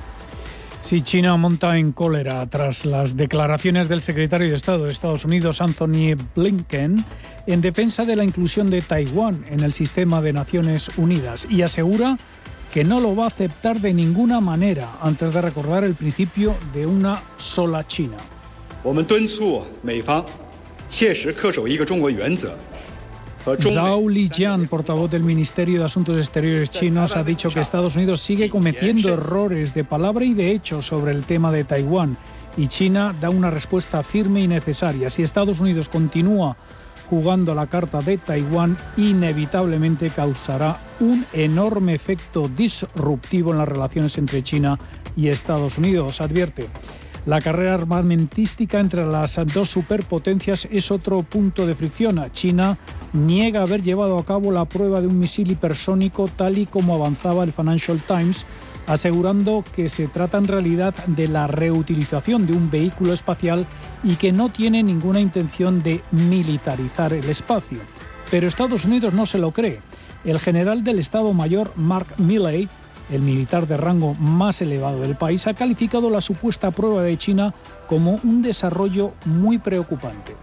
Si 0.80 1.02
China 1.02 1.36
monta 1.36 1.76
en 1.76 1.92
cólera 1.92 2.46
tras 2.46 2.86
las 2.86 3.14
declaraciones 3.14 3.90
del 3.90 4.00
secretario 4.00 4.48
de 4.48 4.56
Estado 4.56 4.86
de 4.86 4.90
Estados 4.90 5.26
Unidos, 5.26 5.60
Anthony 5.60 6.16
Blinken, 6.34 7.04
en 7.46 7.60
defensa 7.60 8.06
de 8.06 8.16
la 8.16 8.24
inclusión 8.24 8.70
de 8.70 8.80
Taiwán 8.80 9.44
en 9.50 9.60
el 9.60 9.74
sistema 9.74 10.22
de 10.22 10.32
Naciones 10.32 10.90
Unidas 10.96 11.46
y 11.50 11.60
asegura 11.60 12.16
que 12.72 12.84
no 12.84 13.00
lo 13.00 13.14
va 13.14 13.24
a 13.24 13.26
aceptar 13.26 13.80
de 13.82 13.92
ninguna 13.92 14.40
manera 14.40 14.88
antes 15.02 15.34
de 15.34 15.42
recordar 15.42 15.84
el 15.84 15.94
principio 15.94 16.56
de 16.72 16.86
una 16.86 17.20
sola 17.36 17.86
China. 17.86 18.16
Zhao 23.44 24.08
Lijian, 24.08 24.68
portavoz 24.68 25.10
del 25.10 25.22
Ministerio 25.22 25.78
de 25.78 25.84
Asuntos 25.84 26.16
Exteriores 26.16 26.70
chinos, 26.70 27.14
ha 27.14 27.22
dicho 27.22 27.50
que 27.50 27.60
Estados 27.60 27.94
Unidos 27.94 28.22
sigue 28.22 28.48
cometiendo 28.48 29.12
errores 29.12 29.74
de 29.74 29.84
palabra 29.84 30.24
y 30.24 30.32
de 30.32 30.52
hecho 30.52 30.80
sobre 30.80 31.12
el 31.12 31.24
tema 31.24 31.52
de 31.52 31.64
Taiwán 31.64 32.16
y 32.56 32.68
China 32.68 33.14
da 33.20 33.28
una 33.28 33.50
respuesta 33.50 34.02
firme 34.02 34.40
y 34.40 34.48
necesaria. 34.48 35.10
Si 35.10 35.22
Estados 35.22 35.60
Unidos 35.60 35.90
continúa 35.90 36.56
jugando 37.10 37.54
la 37.54 37.66
carta 37.66 38.00
de 38.00 38.16
Taiwán, 38.16 38.78
inevitablemente 38.96 40.08
causará 40.08 40.78
un 41.00 41.26
enorme 41.34 41.94
efecto 41.94 42.48
disruptivo 42.48 43.52
en 43.52 43.58
las 43.58 43.68
relaciones 43.68 44.16
entre 44.16 44.42
China 44.42 44.78
y 45.16 45.28
Estados 45.28 45.76
Unidos, 45.76 46.22
advierte. 46.22 46.68
La 47.26 47.40
carrera 47.40 47.72
armamentística 47.72 48.80
entre 48.80 49.06
las 49.06 49.40
dos 49.46 49.70
superpotencias 49.70 50.68
es 50.70 50.90
otro 50.90 51.22
punto 51.22 51.66
de 51.66 51.74
fricción. 51.74 52.22
China 52.32 52.76
niega 53.14 53.62
haber 53.62 53.82
llevado 53.82 54.18
a 54.18 54.26
cabo 54.26 54.50
la 54.50 54.66
prueba 54.66 55.00
de 55.00 55.06
un 55.06 55.18
misil 55.18 55.50
hipersónico 55.50 56.28
tal 56.28 56.58
y 56.58 56.66
como 56.66 56.94
avanzaba 56.94 57.42
el 57.44 57.52
Financial 57.54 57.98
Times, 58.06 58.44
asegurando 58.86 59.64
que 59.74 59.88
se 59.88 60.06
trata 60.06 60.36
en 60.36 60.48
realidad 60.48 60.94
de 61.06 61.28
la 61.28 61.46
reutilización 61.46 62.46
de 62.46 62.52
un 62.52 62.70
vehículo 62.70 63.14
espacial 63.14 63.66
y 64.02 64.16
que 64.16 64.30
no 64.30 64.50
tiene 64.50 64.82
ninguna 64.82 65.20
intención 65.20 65.82
de 65.82 66.02
militarizar 66.10 67.14
el 67.14 67.24
espacio. 67.24 67.78
Pero 68.30 68.48
Estados 68.48 68.84
Unidos 68.84 69.14
no 69.14 69.24
se 69.24 69.38
lo 69.38 69.50
cree. 69.50 69.80
El 70.26 70.38
general 70.40 70.84
del 70.84 70.98
Estado 70.98 71.32
Mayor 71.32 71.72
Mark 71.76 72.06
Milley 72.18 72.68
el 73.14 73.22
militar 73.22 73.66
de 73.66 73.76
rango 73.76 74.14
más 74.14 74.60
elevado 74.62 75.00
del 75.00 75.16
país, 75.16 75.46
ha 75.46 75.54
calificado 75.54 76.10
la 76.10 76.20
supuesta 76.20 76.70
prueba 76.70 77.02
de 77.02 77.16
China 77.16 77.54
como 77.86 78.20
un 78.24 78.42
desarrollo 78.42 79.12
muy 79.24 79.58
preocupante. 79.58 80.34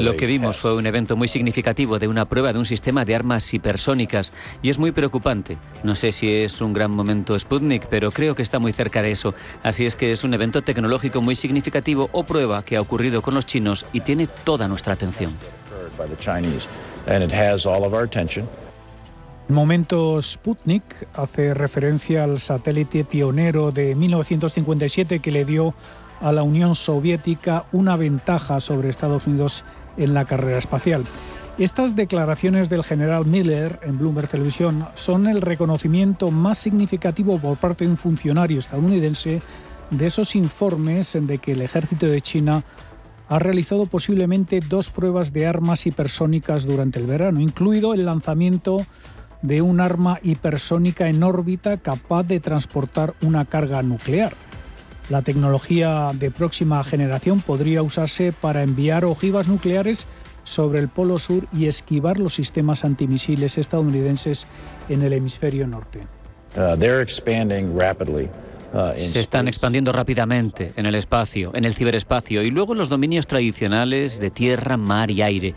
Lo 0.00 0.16
que 0.16 0.24
vimos 0.24 0.56
fue 0.56 0.74
un 0.74 0.86
evento 0.86 1.16
muy 1.16 1.28
significativo 1.28 1.98
de 1.98 2.08
una 2.08 2.24
prueba 2.24 2.50
de 2.50 2.58
un 2.58 2.64
sistema 2.64 3.04
de 3.04 3.14
armas 3.14 3.52
hipersónicas 3.52 4.32
y 4.62 4.70
es 4.70 4.78
muy 4.78 4.90
preocupante. 4.92 5.58
No 5.84 5.94
sé 5.94 6.10
si 6.10 6.30
es 6.30 6.62
un 6.62 6.72
gran 6.72 6.92
momento 6.92 7.38
Sputnik, 7.38 7.88
pero 7.88 8.10
creo 8.10 8.34
que 8.34 8.40
está 8.40 8.58
muy 8.58 8.72
cerca 8.72 9.02
de 9.02 9.10
eso. 9.10 9.34
Así 9.62 9.84
es 9.84 9.96
que 9.96 10.12
es 10.12 10.24
un 10.24 10.32
evento 10.32 10.62
tecnológico 10.62 11.20
muy 11.20 11.36
significativo 11.36 12.08
o 12.12 12.24
prueba 12.24 12.64
que 12.64 12.78
ha 12.78 12.80
ocurrido 12.80 13.20
con 13.20 13.34
los 13.34 13.44
chinos 13.44 13.84
y 13.92 14.00
tiene 14.00 14.26
toda 14.26 14.66
nuestra 14.66 14.94
atención. 14.94 15.32
Momento 19.52 20.20
Sputnik 20.22 20.82
hace 21.14 21.54
referencia 21.54 22.24
al 22.24 22.38
satélite 22.38 23.04
pionero 23.04 23.72
de 23.72 23.94
1957 23.94 25.20
que 25.20 25.30
le 25.30 25.44
dio 25.44 25.74
a 26.20 26.32
la 26.32 26.42
Unión 26.42 26.74
Soviética 26.74 27.64
una 27.72 27.96
ventaja 27.96 28.60
sobre 28.60 28.88
Estados 28.88 29.26
Unidos 29.26 29.64
en 29.96 30.14
la 30.14 30.24
carrera 30.24 30.58
espacial. 30.58 31.04
Estas 31.58 31.96
declaraciones 31.96 32.68
del 32.68 32.84
general 32.84 33.26
Miller 33.26 33.80
en 33.82 33.98
Bloomberg 33.98 34.28
Televisión 34.28 34.86
son 34.94 35.26
el 35.26 35.40
reconocimiento 35.40 36.30
más 36.30 36.58
significativo 36.58 37.38
por 37.38 37.56
parte 37.56 37.84
de 37.84 37.90
un 37.90 37.96
funcionario 37.96 38.58
estadounidense 38.58 39.42
de 39.90 40.06
esos 40.06 40.36
informes 40.36 41.18
de 41.20 41.38
que 41.38 41.52
el 41.52 41.60
ejército 41.60 42.06
de 42.06 42.20
China 42.20 42.62
ha 43.28 43.38
realizado 43.38 43.86
posiblemente 43.86 44.60
dos 44.68 44.90
pruebas 44.90 45.32
de 45.32 45.46
armas 45.46 45.86
hipersónicas 45.86 46.66
durante 46.66 46.98
el 46.98 47.06
verano, 47.06 47.40
incluido 47.40 47.94
el 47.94 48.04
lanzamiento 48.04 48.84
de 49.42 49.62
un 49.62 49.80
arma 49.80 50.18
hipersónica 50.22 51.08
en 51.08 51.22
órbita 51.22 51.76
capaz 51.78 52.24
de 52.24 52.40
transportar 52.40 53.14
una 53.22 53.44
carga 53.44 53.82
nuclear. 53.82 54.34
La 55.08 55.22
tecnología 55.22 56.10
de 56.14 56.30
próxima 56.30 56.82
generación 56.84 57.40
podría 57.40 57.82
usarse 57.82 58.32
para 58.32 58.62
enviar 58.62 59.04
ojivas 59.04 59.48
nucleares 59.48 60.06
sobre 60.44 60.78
el 60.78 60.88
Polo 60.88 61.18
Sur 61.18 61.46
y 61.52 61.66
esquivar 61.66 62.18
los 62.18 62.34
sistemas 62.34 62.84
antimisiles 62.84 63.58
estadounidenses 63.58 64.46
en 64.88 65.02
el 65.02 65.12
hemisferio 65.12 65.66
norte. 65.66 66.00
Uh, 66.56 66.74
uh, 68.72 68.92
Se 68.96 69.20
están 69.20 69.48
expandiendo 69.48 69.92
rápidamente 69.92 70.72
en 70.76 70.86
el 70.86 70.94
espacio, 70.94 71.52
en 71.54 71.64
el 71.64 71.74
ciberespacio 71.74 72.42
y 72.42 72.50
luego 72.50 72.72
en 72.72 72.78
los 72.78 72.88
dominios 72.88 73.26
tradicionales 73.26 74.18
de 74.18 74.30
tierra, 74.30 74.76
mar 74.76 75.10
y 75.10 75.22
aire 75.22 75.54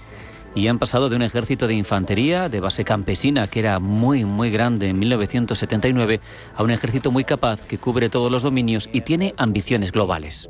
y 0.56 0.68
han 0.68 0.80
pasado 0.80 1.10
de 1.10 1.16
un 1.16 1.22
ejército 1.22 1.68
de 1.68 1.76
infantería 1.76 2.50
de 2.50 2.60
base 2.60 2.84
campesina 2.84 3.48
que 3.48 3.60
era 3.60 3.80
muy 3.80 4.26
muy 4.26 4.50
grande 4.50 4.90
en 4.90 5.00
1979 5.00 6.20
a 6.56 6.64
un 6.64 6.72
ejército 6.72 7.12
muy 7.12 7.24
capaz 7.24 7.66
que 7.66 7.78
cubre 7.78 8.10
todos 8.10 8.32
los 8.32 8.44
dominios 8.44 8.90
y 8.94 9.02
tiene 9.02 9.34
ambiciones 9.38 9.92
globales. 9.92 10.50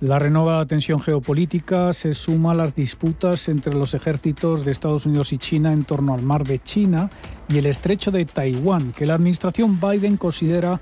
La 0.00 0.20
renovada 0.20 0.64
tensión 0.64 1.00
geopolítica 1.00 1.92
se 1.92 2.14
suma 2.14 2.52
a 2.52 2.54
las 2.54 2.76
disputas 2.76 3.48
entre 3.48 3.74
los 3.74 3.94
ejércitos 3.94 4.64
de 4.64 4.70
Estados 4.70 5.06
Unidos 5.06 5.32
y 5.32 5.38
China 5.38 5.72
en 5.72 5.82
torno 5.82 6.14
al 6.14 6.22
mar 6.22 6.44
de 6.44 6.60
China 6.60 7.10
y 7.48 7.58
el 7.58 7.66
estrecho 7.66 8.12
de 8.12 8.24
Taiwán, 8.24 8.92
que 8.92 9.06
la 9.06 9.14
administración 9.14 9.80
Biden 9.80 10.16
considera 10.16 10.80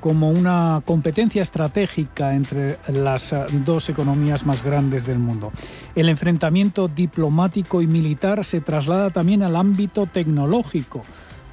como 0.00 0.30
una 0.30 0.82
competencia 0.84 1.42
estratégica 1.42 2.34
entre 2.34 2.78
las 2.88 3.32
eh, 3.32 3.44
dos 3.64 3.88
economías 3.88 4.46
más 4.46 4.64
grandes 4.64 5.06
del 5.06 5.18
mundo. 5.18 5.52
El 5.94 6.08
enfrentamiento 6.08 6.88
diplomático 6.88 7.82
y 7.82 7.86
militar 7.86 8.44
se 8.44 8.60
traslada 8.60 9.10
también 9.10 9.42
al 9.42 9.56
ámbito 9.56 10.06
tecnológico. 10.06 11.02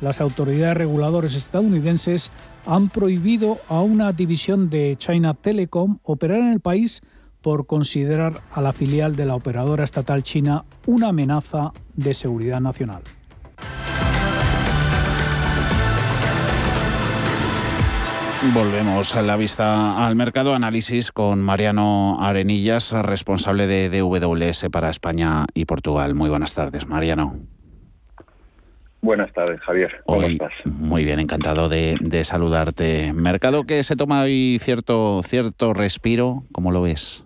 Las 0.01 0.19
autoridades 0.19 0.77
reguladoras 0.77 1.35
estadounidenses 1.35 2.31
han 2.65 2.89
prohibido 2.89 3.57
a 3.69 3.81
una 3.81 4.11
división 4.11 4.69
de 4.69 4.95
China 4.97 5.33
Telecom 5.33 5.99
operar 6.03 6.39
en 6.39 6.49
el 6.49 6.59
país 6.59 7.01
por 7.41 7.67
considerar 7.67 8.41
a 8.53 8.61
la 8.61 8.73
filial 8.73 9.15
de 9.15 9.25
la 9.25 9.35
operadora 9.35 9.83
estatal 9.83 10.23
china 10.23 10.63
una 10.87 11.09
amenaza 11.09 11.73
de 11.95 12.13
seguridad 12.13 12.61
nacional. 12.61 13.03
Volvemos 18.51 19.15
a 19.15 19.21
la 19.21 19.37
vista 19.37 20.05
al 20.05 20.17
mercado. 20.17 20.53
Análisis 20.53 21.13
con 21.13 21.41
Mariano 21.41 22.17
Arenillas, 22.21 22.91
responsable 22.91 23.67
de 23.67 23.89
DWS 23.89 24.67
para 24.69 24.89
España 24.89 25.45
y 25.53 25.63
Portugal. 25.63 26.13
Muy 26.13 26.29
buenas 26.29 26.53
tardes, 26.53 26.85
Mariano. 26.85 27.37
Buenas 29.01 29.31
tardes, 29.31 29.61
Javier. 29.61 30.03
¿Cómo 30.05 30.23
estás? 30.23 30.51
Muy 30.65 31.05
bien, 31.05 31.21
encantado 31.21 31.69
de, 31.69 32.21
saludarte. 32.25 33.13
Mercado 33.13 33.63
que 33.63 33.81
se 33.81 33.95
toma 33.95 34.23
hoy 34.23 34.59
cierto, 34.61 35.21
cierto 35.23 35.73
respiro, 35.73 36.43
¿cómo 36.51 36.71
lo 36.71 36.81
ves? 36.81 37.23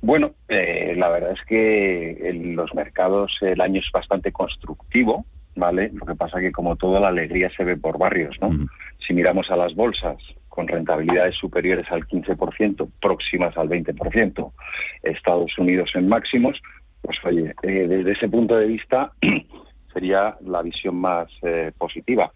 Bueno, 0.00 0.32
eh, 0.48 0.94
la 0.96 1.10
verdad 1.10 1.32
es 1.32 1.44
que 1.46 2.30
en 2.30 2.56
los 2.56 2.74
mercados 2.74 3.36
el 3.42 3.60
año 3.60 3.80
es 3.80 3.92
bastante 3.92 4.32
constructivo, 4.32 5.26
¿vale? 5.58 5.90
Lo 5.92 6.06
que 6.06 6.14
pasa 6.14 6.40
que 6.40 6.52
como 6.52 6.76
toda 6.76 7.00
la 7.00 7.08
alegría 7.08 7.50
se 7.56 7.64
ve 7.64 7.76
por 7.76 7.98
barrios, 7.98 8.36
¿no? 8.40 8.50
Si 9.06 9.12
miramos 9.12 9.50
a 9.50 9.56
las 9.56 9.74
bolsas 9.74 10.16
con 10.48 10.68
rentabilidades 10.68 11.36
superiores 11.36 11.86
al 11.90 12.06
15%, 12.06 12.88
próximas 13.00 13.56
al 13.56 13.68
20%, 13.68 14.52
Estados 15.02 15.56
Unidos 15.58 15.90
en 15.94 16.08
máximos, 16.08 16.60
pues 17.02 17.16
oye, 17.24 17.54
eh, 17.62 17.86
desde 17.88 18.12
ese 18.12 18.28
punto 18.28 18.56
de 18.56 18.66
vista 18.66 19.12
sería 19.92 20.36
la 20.44 20.62
visión 20.62 20.96
más 20.96 21.28
eh, 21.42 21.72
positiva. 21.76 22.32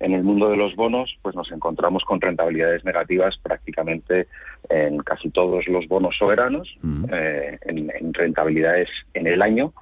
En 0.00 0.14
el 0.14 0.22
mundo 0.22 0.48
de 0.48 0.56
los 0.56 0.74
bonos, 0.76 1.14
pues 1.20 1.36
nos 1.36 1.52
encontramos 1.52 2.04
con 2.04 2.20
rentabilidades 2.20 2.84
negativas 2.84 3.36
prácticamente 3.42 4.28
en 4.70 4.98
casi 4.98 5.28
todos 5.28 5.68
los 5.68 5.86
bonos 5.88 6.16
soberanos, 6.16 6.74
eh, 7.12 7.58
en, 7.66 8.14
rentabilidades 8.14 8.88
en 9.12 9.26
el 9.26 9.42
año, 9.42 9.74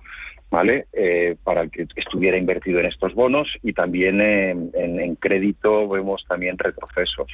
¿vale? 0.51 0.87
Eh, 0.93 1.37
para 1.45 1.69
que 1.69 1.87
estuviera 1.97 2.37
invertido 2.37 2.81
en 2.81 2.87
estos 2.87 3.15
bonos 3.15 3.49
y 3.63 3.73
también 3.73 4.21
en, 4.21 5.15
crédito 5.17 5.89
vemos 5.89 6.25
también 6.29 6.59
retrocesos. 6.59 7.31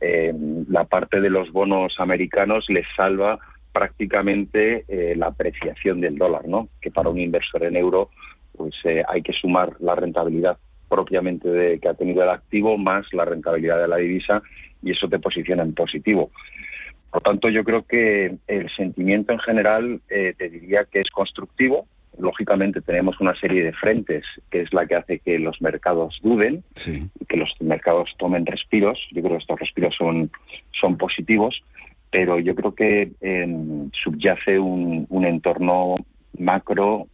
Eh, 0.00 0.32
la 0.68 0.84
parte 0.84 1.20
de 1.20 1.30
los 1.30 1.50
bonos 1.52 1.94
americanos 1.98 2.66
les 2.68 2.86
salva 2.96 3.38
prácticamente 3.72 4.84
la 5.16 5.26
apreciación 5.26 6.00
del 6.00 6.16
dólar, 6.16 6.48
¿no? 6.48 6.68
Que 6.80 6.90
para 6.90 7.10
un 7.10 7.20
inversor 7.20 7.64
en 7.64 7.76
euro 7.76 8.08
pues 8.56 8.74
hay 9.06 9.20
que 9.20 9.34
sumar 9.34 9.74
la 9.80 9.94
rentabilidad 9.94 10.56
propiamente 10.88 11.48
de, 11.48 11.78
que 11.78 11.88
ha 11.88 11.94
tenido 11.94 12.22
el 12.22 12.30
activo 12.30 12.78
más 12.78 13.06
la 13.12 13.24
rentabilidad 13.24 13.80
de 13.80 13.88
la 13.88 13.96
divisa 13.96 14.42
y 14.82 14.92
eso 14.92 15.08
te 15.08 15.18
posiciona 15.18 15.62
en 15.62 15.74
positivo. 15.74 16.30
Por 17.10 17.22
tanto, 17.22 17.48
yo 17.48 17.64
creo 17.64 17.84
que 17.84 18.36
el 18.46 18.70
sentimiento 18.76 19.32
en 19.32 19.38
general 19.38 20.00
eh, 20.08 20.34
te 20.36 20.48
diría 20.48 20.84
que 20.84 21.00
es 21.00 21.10
constructivo. 21.10 21.86
Lógicamente 22.18 22.80
tenemos 22.80 23.20
una 23.20 23.34
serie 23.34 23.64
de 23.64 23.72
frentes 23.72 24.24
que 24.50 24.62
es 24.62 24.72
la 24.72 24.86
que 24.86 24.96
hace 24.96 25.18
que 25.18 25.38
los 25.38 25.60
mercados 25.60 26.18
duden 26.22 26.64
y 26.86 27.24
que 27.26 27.36
los 27.36 27.50
mercados 27.60 28.10
tomen 28.18 28.46
respiros. 28.46 28.98
Yo 29.12 29.22
creo 29.22 29.36
que 29.36 29.42
estos 29.42 29.60
respiros 29.60 29.94
son, 29.96 30.30
son 30.80 30.96
positivos, 30.96 31.62
pero 32.10 32.38
yo 32.38 32.54
creo 32.54 32.74
que 32.74 33.12
em, 33.20 33.90
subyace 33.92 34.58
un, 34.58 35.06
un 35.08 35.24
entorno 35.26 35.96
macro 36.38 37.08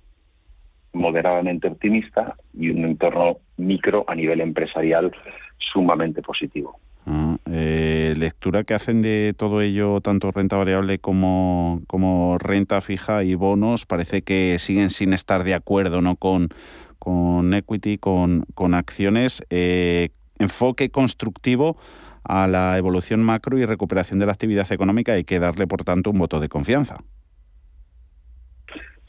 moderadamente 0.92 1.68
optimista 1.68 2.36
y 2.54 2.70
un 2.70 2.84
entorno 2.84 3.38
micro 3.56 4.04
a 4.06 4.14
nivel 4.14 4.40
empresarial 4.40 5.12
sumamente 5.58 6.22
positivo. 6.22 6.78
Ah, 7.04 7.36
eh, 7.46 8.14
lectura 8.16 8.62
que 8.62 8.74
hacen 8.74 9.02
de 9.02 9.34
todo 9.36 9.60
ello, 9.60 10.00
tanto 10.00 10.30
renta 10.30 10.56
variable 10.56 10.98
como, 10.98 11.82
como 11.88 12.38
renta 12.38 12.80
fija 12.80 13.24
y 13.24 13.34
bonos, 13.34 13.86
parece 13.86 14.22
que 14.22 14.58
siguen 14.60 14.90
sin 14.90 15.12
estar 15.12 15.42
de 15.42 15.54
acuerdo 15.54 16.00
¿no? 16.00 16.14
con, 16.16 16.50
con 16.98 17.54
equity, 17.54 17.98
con, 17.98 18.44
con 18.54 18.74
acciones. 18.74 19.42
Eh, 19.50 20.10
enfoque 20.38 20.90
constructivo 20.90 21.76
a 22.24 22.46
la 22.46 22.78
evolución 22.78 23.22
macro 23.22 23.58
y 23.58 23.64
recuperación 23.64 24.18
de 24.18 24.26
la 24.26 24.32
actividad 24.32 24.70
económica, 24.70 25.12
hay 25.12 25.24
que 25.24 25.40
darle, 25.40 25.66
por 25.66 25.84
tanto, 25.84 26.10
un 26.10 26.18
voto 26.18 26.38
de 26.38 26.48
confianza. 26.48 26.98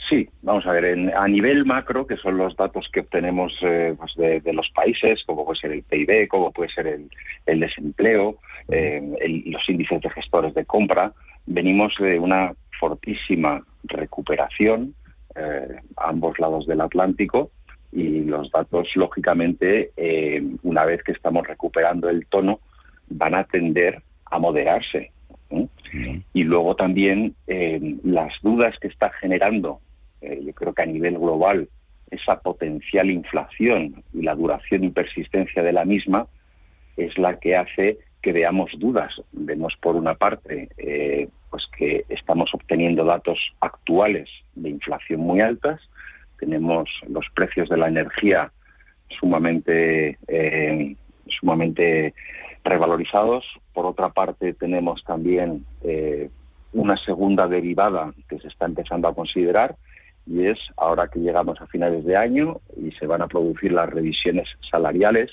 Sí, 0.09 0.27
vamos 0.41 0.65
a 0.65 0.71
ver, 0.71 1.13
a 1.15 1.27
nivel 1.27 1.65
macro, 1.65 2.05
que 2.05 2.17
son 2.17 2.37
los 2.37 2.55
datos 2.57 2.89
que 2.91 2.99
obtenemos 3.01 3.53
eh, 3.61 3.95
pues 3.97 4.13
de, 4.15 4.53
los 4.53 4.69
países, 4.71 5.23
como 5.25 5.45
puede 5.45 5.59
ser 5.59 5.71
el 5.71 5.83
PIB, 5.83 6.27
como 6.27 6.51
puede 6.51 6.69
ser 6.71 6.87
el, 6.87 7.59
desempleo, 7.59 8.37
eh, 8.67 9.43
los 9.45 9.67
índices 9.69 10.01
de 10.01 10.09
gestores 10.09 10.53
de 10.55 10.65
compra, 10.65 11.13
venimos 11.45 11.93
de 11.99 12.19
una 12.19 12.53
fortísima 12.79 13.63
recuperación 13.83 14.93
eh, 15.35 15.67
a 15.95 16.09
ambos 16.09 16.37
lados 16.37 16.67
del 16.67 16.81
Atlántico 16.81 17.51
y 17.91 18.23
los 18.25 18.51
datos, 18.51 18.89
lógicamente, 18.95 19.91
una 20.63 20.83
vez 20.83 21.03
que 21.03 21.11
estamos 21.11 21.47
recuperando 21.47 22.09
el 22.09 22.25
tono, 22.25 22.59
van 23.07 23.35
a 23.35 23.43
tender 23.43 24.01
a 24.25 24.39
moderarse. 24.39 25.11
Y 26.33 26.43
luego 26.43 26.75
también 26.75 27.35
las 28.03 28.33
dudas 28.41 28.75
que 28.79 28.87
está 28.87 29.11
generando 29.11 29.79
eh, 30.23 30.41
yo 30.41 30.53
creo 30.53 30.73
que 30.73 30.81
a 30.81 30.85
nivel 30.85 31.17
global 31.17 31.67
esa 32.09 32.39
potencial 32.39 33.09
inflación 33.09 34.03
y 34.13 34.21
la 34.21 34.35
duración 34.35 34.85
y 34.85 34.89
persistencia 34.89 35.61
de 35.61 35.73
la 35.73 35.83
misma 35.83 36.27
es 36.95 37.17
la 37.17 37.39
que 37.39 37.57
hace 37.57 37.97
que 38.21 38.31
veamos 38.31 38.71
dudas. 38.77 39.13
Vemos 39.33 39.73
por 39.81 39.95
una 39.97 40.13
parte 40.15 40.69
eh, 40.77 41.27
pues 41.49 41.63
que 41.77 42.05
estamos 42.07 42.53
obteniendo 42.53 43.03
datos 43.03 43.37
actuales 43.59 44.29
de 44.55 44.69
inflación 44.69 45.19
muy 45.19 45.41
altas, 45.41 45.81
tenemos 46.39 46.89
los 47.07 47.25
precios 47.35 47.67
de 47.69 47.77
la 47.77 47.89
energía 47.89 48.51
sumamente 49.19 50.17
eh, 50.27 50.95
sumamente 51.27 52.13
revalorizados. 52.63 53.45
Por 53.73 53.85
otra 53.85 54.09
parte 54.09 54.53
tenemos 54.53 55.03
también 55.03 55.65
una 56.71 56.97
segunda 56.97 57.47
derivada 57.47 58.13
que 58.29 58.39
se 58.39 58.47
está 58.47 58.65
empezando 58.65 59.07
a 59.07 59.15
considerar, 59.15 59.75
y 60.25 60.47
es 60.47 60.57
ahora 60.77 61.07
que 61.07 61.19
llegamos 61.19 61.59
a 61.61 61.67
finales 61.67 62.05
de 62.05 62.15
año 62.15 62.61
y 62.77 62.91
se 62.91 63.05
van 63.07 63.21
a 63.21 63.27
producir 63.27 63.71
las 63.71 63.89
revisiones 63.89 64.47
salariales, 64.69 65.31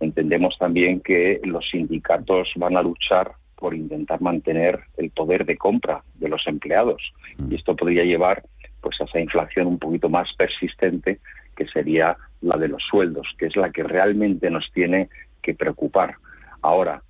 entendemos 0.00 0.56
también 0.58 1.00
que 1.00 1.40
los 1.44 1.68
sindicatos 1.70 2.48
van 2.56 2.76
a 2.76 2.82
luchar 2.82 3.32
por 3.56 3.74
intentar 3.74 4.20
mantener 4.20 4.80
el 4.96 5.10
poder 5.10 5.44
de 5.44 5.56
compra 5.56 6.02
de 6.14 6.28
los 6.28 6.46
empleados. 6.46 7.12
Y 7.48 7.54
esto 7.54 7.76
podría 7.76 8.04
llevar 8.04 8.42
pues 8.80 8.98
a 9.00 9.04
esa 9.04 9.20
inflación 9.20 9.66
un 9.66 9.78
poquito 9.78 10.08
más 10.08 10.28
persistente 10.36 11.20
que 11.54 11.66
sería 11.66 12.16
la 12.40 12.56
de 12.56 12.68
los 12.68 12.82
sueldos, 12.90 13.26
que 13.38 13.46
es 13.46 13.56
la 13.56 13.70
que 13.70 13.82
realmente 13.82 14.50
nos 14.50 14.70
tiene 14.72 15.10
que 15.42 15.54
preocupar. 15.54 16.14
Ahora, 16.62 17.02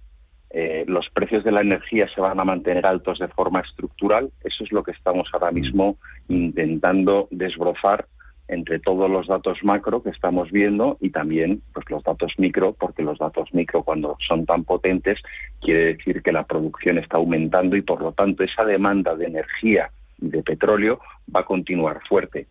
eh, 0.50 0.84
los 0.88 1.08
precios 1.10 1.44
de 1.44 1.52
la 1.52 1.60
energía 1.60 2.08
se 2.12 2.20
van 2.20 2.40
a 2.40 2.44
mantener 2.44 2.84
altos 2.84 3.18
de 3.20 3.28
forma 3.28 3.60
estructural. 3.60 4.30
Eso 4.42 4.64
es 4.64 4.72
lo 4.72 4.82
que 4.82 4.90
estamos 4.90 5.28
ahora 5.32 5.52
mismo 5.52 5.96
intentando 6.28 7.28
desbrozar 7.30 8.06
entre 8.48 8.80
todos 8.80 9.08
los 9.08 9.28
datos 9.28 9.58
macro 9.62 10.02
que 10.02 10.10
estamos 10.10 10.50
viendo 10.50 10.98
y 11.00 11.10
también 11.10 11.62
pues, 11.72 11.88
los 11.88 12.02
datos 12.02 12.32
micro, 12.36 12.72
porque 12.72 13.04
los 13.04 13.16
datos 13.18 13.54
micro 13.54 13.84
cuando 13.84 14.16
son 14.26 14.44
tan 14.44 14.64
potentes 14.64 15.20
quiere 15.60 15.94
decir 15.94 16.20
que 16.20 16.32
la 16.32 16.42
producción 16.42 16.98
está 16.98 17.18
aumentando 17.18 17.76
y 17.76 17.82
por 17.82 18.02
lo 18.02 18.10
tanto 18.10 18.42
esa 18.42 18.64
demanda 18.64 19.14
de 19.14 19.26
energía 19.26 19.90
y 20.20 20.30
de 20.30 20.42
petróleo 20.42 20.98
va 21.34 21.40
a 21.40 21.44
continuar 21.44 22.00
fuerte. 22.08 22.48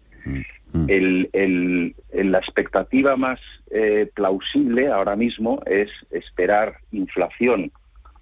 Mm. 0.72 0.86
El, 0.88 1.96
la 2.14 2.38
expectativa 2.38 3.18
más 3.18 3.40
eh, 3.72 4.10
plausible 4.14 4.88
ahora 4.88 5.18
mismo 5.18 5.62
es 5.66 5.90
esperar 6.12 6.78
inflación 6.92 7.72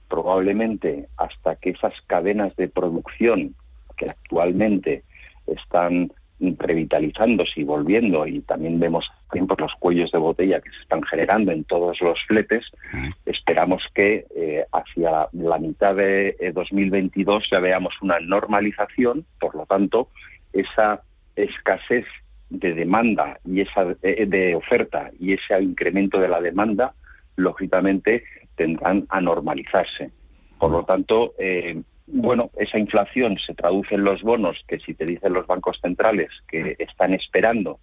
probablemente 0.08 1.08
hasta 1.18 1.56
que 1.56 1.72
esas 1.72 1.94
cadenas 2.08 2.56
de 2.56 2.68
producción 2.68 3.56
que 3.98 4.10
actualmente 4.10 5.04
están 5.48 6.12
revitalizándose 6.40 7.62
y 7.62 7.64
volviendo 7.64 8.28
y 8.28 8.42
también 8.42 8.80
vemos 8.80 9.06
los 9.58 9.74
cuellos 9.80 10.12
de 10.12 10.20
botella 10.20 10.62
que 10.62 10.70
se 10.70 10.82
están 10.82 11.02
generando 11.04 11.52
en 11.52 11.64
todos 11.64 12.00
los 12.02 12.20
fletes, 12.28 12.64
esperamos 13.26 13.84
que 13.94 14.26
eh, 14.36 14.66
hacia 14.72 15.28
la 15.34 15.58
mitad 15.58 15.96
de 15.96 16.36
2022 16.54 17.44
eh, 17.44 17.48
ya 17.52 17.60
veamos 17.60 17.94
una 18.02 18.20
normalización, 18.20 19.26
por 19.40 19.56
lo 19.56 19.66
tanto, 19.66 20.10
esa 20.54 21.02
escasez 21.36 22.06
de 22.50 22.74
demanda 22.74 23.40
y 23.46 23.62
esa 23.62 23.96
eh, 24.02 24.26
de 24.26 24.56
oferta 24.56 25.12
y 25.20 25.34
ese 25.34 25.62
incremento 25.62 26.20
de 26.20 26.30
la 26.30 26.40
demanda, 26.40 26.94
lógicamente 27.36 28.24
tendrán 28.58 29.06
a 29.10 29.22
normalizarse. 29.22 30.12
Por 30.60 30.72
lo 30.72 30.84
tanto, 30.84 31.34
eh, 31.38 31.82
bueno, 32.08 32.50
esa 32.58 32.78
inflación 32.78 33.38
se 33.46 33.54
traduce 33.54 33.96
en 33.96 34.04
los 34.04 34.22
bonos 34.24 34.58
que 34.68 34.80
si 34.80 34.94
te 34.94 35.06
dicen 35.06 35.34
los 35.34 35.48
bancos 35.48 35.80
centrales 35.82 36.30
que 36.48 36.76
están 36.80 37.14
esperando 37.14 37.80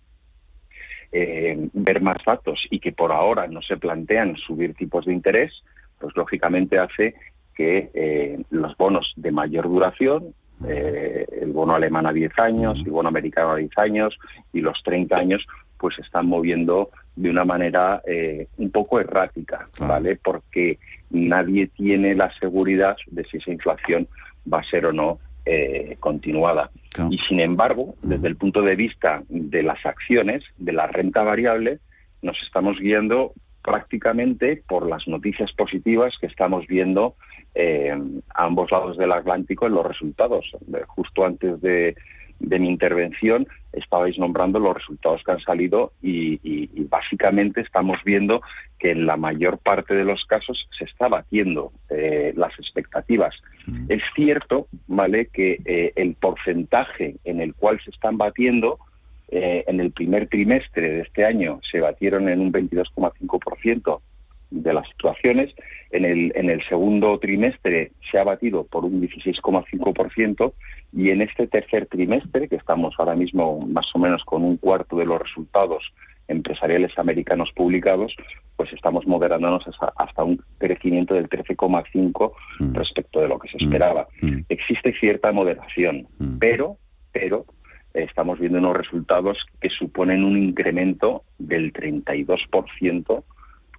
eh, 1.13 1.69
ver 1.73 2.03
más 2.03 2.19
datos 2.27 2.61
y 2.71 2.81
que 2.81 2.93
por 2.93 3.13
ahora 3.13 3.47
no 3.47 3.63
se 3.63 3.77
plantean 3.77 4.37
subir 4.37 4.75
tipos 4.75 5.07
de 5.07 5.13
interés, 5.13 5.53
pues 5.99 6.15
lógicamente 6.17 6.79
hace 6.79 7.15
que 7.55 7.91
eh, 7.95 8.43
los 8.51 8.77
bonos 8.77 9.13
de 9.17 9.31
mayor 9.31 9.69
duración, 9.69 10.35
el 10.67 11.53
bono 11.53 11.75
alemán 11.75 12.07
a 12.07 12.13
10 12.13 12.39
años, 12.39 12.79
el 12.85 12.91
bono 12.91 13.09
americano 13.09 13.51
a 13.51 13.57
10 13.57 13.77
años 13.77 14.19
y 14.53 14.61
los 14.61 14.83
30 14.83 15.15
años, 15.15 15.47
pues 15.79 15.97
se 15.97 16.03
están 16.03 16.27
moviendo 16.27 16.91
de 17.17 17.31
una 17.31 17.45
manera 17.45 18.03
eh, 18.07 18.49
un 18.57 18.71
poco 18.71 19.01
errática, 19.01 19.69
¿vale? 19.79 20.17
Porque 20.17 20.79
nadie 21.11 21.69
tiene 21.69 22.15
la 22.15 22.33
seguridad 22.39 22.97
de 23.07 23.25
si 23.25 23.37
esa 23.37 23.53
inflación 23.53 24.09
va 24.53 24.61
a 24.61 24.65
ser 24.65 24.87
o 24.87 24.93
no 24.93 25.19
eh, 25.47 25.97
continuada. 26.01 26.71
Y 27.11 27.19
sin 27.19 27.41
embargo, 27.41 27.97
desde 28.03 28.29
el 28.29 28.37
punto 28.37 28.63
de 28.63 28.77
vista 28.77 29.23
de 29.29 29.63
las 29.63 29.85
acciones, 29.85 30.43
de 30.59 30.73
la 30.73 30.87
renta 30.87 31.23
variable, 31.23 31.81
nos 32.23 32.41
estamos 32.43 32.79
guiando 32.79 33.33
prácticamente 33.63 34.63
por 34.67 34.89
las 34.89 35.07
noticias 35.09 35.53
positivas 35.53 36.15
que 36.21 36.27
estamos 36.27 36.67
viendo 36.67 37.17
eh, 37.55 37.97
a 38.35 38.45
ambos 38.45 38.71
lados 38.71 38.97
del 38.97 39.13
Atlántico 39.13 39.67
en 39.67 39.75
los 39.75 39.87
resultados. 39.87 40.51
Justo 40.87 41.25
antes 41.25 41.61
de, 41.61 41.97
mi 42.41 42.69
intervención 42.69 43.47
estabais 43.73 44.19
nombrando 44.19 44.59
los 44.59 44.75
resultados 44.75 45.23
que 45.25 45.33
han 45.33 45.41
salido 45.41 45.93
y, 46.03 46.39
básicamente 46.89 47.61
estamos 47.61 47.99
viendo 48.05 48.41
que 48.79 48.93
en 48.93 49.07
la 49.07 49.17
mayor 49.17 49.59
parte 49.59 49.95
de 49.95 50.05
los 50.05 50.25
casos 50.27 50.69
se 50.79 50.85
está 50.85 51.09
batiendo 51.09 51.73
eh, 51.91 52.33
las 52.37 52.57
expectativas. 52.59 53.35
Mm. 53.67 53.87
Es 53.89 54.03
cierto, 54.15 54.69
¿vale?, 54.87 55.27
que 55.33 55.59
eh, 55.65 55.93
el 55.97 56.15
porcentaje 56.15 57.17
en 57.25 57.41
el 57.41 57.55
cual 57.55 57.81
se 57.85 57.91
están 57.91 58.17
batiendo 58.17 58.79
en 59.29 59.81
el 59.81 59.91
primer 59.91 60.29
trimestre 60.29 60.89
de 60.91 61.01
este 61.01 61.25
año 61.25 61.59
se 61.73 61.81
batieron 61.81 62.29
en 62.29 62.41
un 62.41 62.53
22,5% 62.53 64.01
de 64.63 64.73
las 64.73 64.89
situaciones. 64.89 65.55
En 65.91 66.05
el, 66.05 66.33
en 66.35 66.51
el 66.51 66.63
segundo 66.65 67.19
trimestre 67.19 67.93
se 68.11 68.19
ha 68.19 68.25
batido 68.25 68.65
por 68.65 68.85
un 68.85 69.01
16,5% 69.01 70.53
y 70.93 71.11
en 71.11 71.23
este 71.23 71.47
tercer 71.47 71.87
trimestre, 71.87 72.49
que 72.49 72.57
estamos 72.57 72.95
ahora 72.99 73.15
mismo 73.15 73.61
más 73.67 73.87
o 73.95 73.99
menos 73.99 74.25
con 74.25 74.45
un 74.45 74.57
cuarto 74.57 74.97
de 74.97 75.07
los 75.07 75.21
resultados 75.21 75.85
empresariales 76.29 76.97
americanos 76.99 77.51
publicados, 77.55 78.15
pues 78.57 78.73
estamos 78.73 79.07
moderándonos 79.07 79.65
hasta, 79.97 80.25
un 80.25 80.43
crecimiento 80.59 81.15
del 81.15 81.29
13,5 81.29 82.33
mm. 82.61 82.75
respecto 82.75 83.21
de 83.21 83.29
lo 83.29 83.39
que 83.39 83.49
se 83.49 83.59
mm. 83.59 83.65
esperaba. 83.65 84.09
Mm. 84.23 84.41
Existe 84.49 84.95
cierta 84.99 85.33
moderación, 85.33 86.07
pero, 86.39 86.79
pero 87.13 87.45
estamos 87.93 88.39
viendo 88.39 88.59
unos 88.59 88.77
resultados 88.77 89.39
que 89.61 89.69
suponen 89.69 90.25
un 90.25 90.37
incremento 90.37 91.25
del 91.39 91.73
32% 91.73 93.25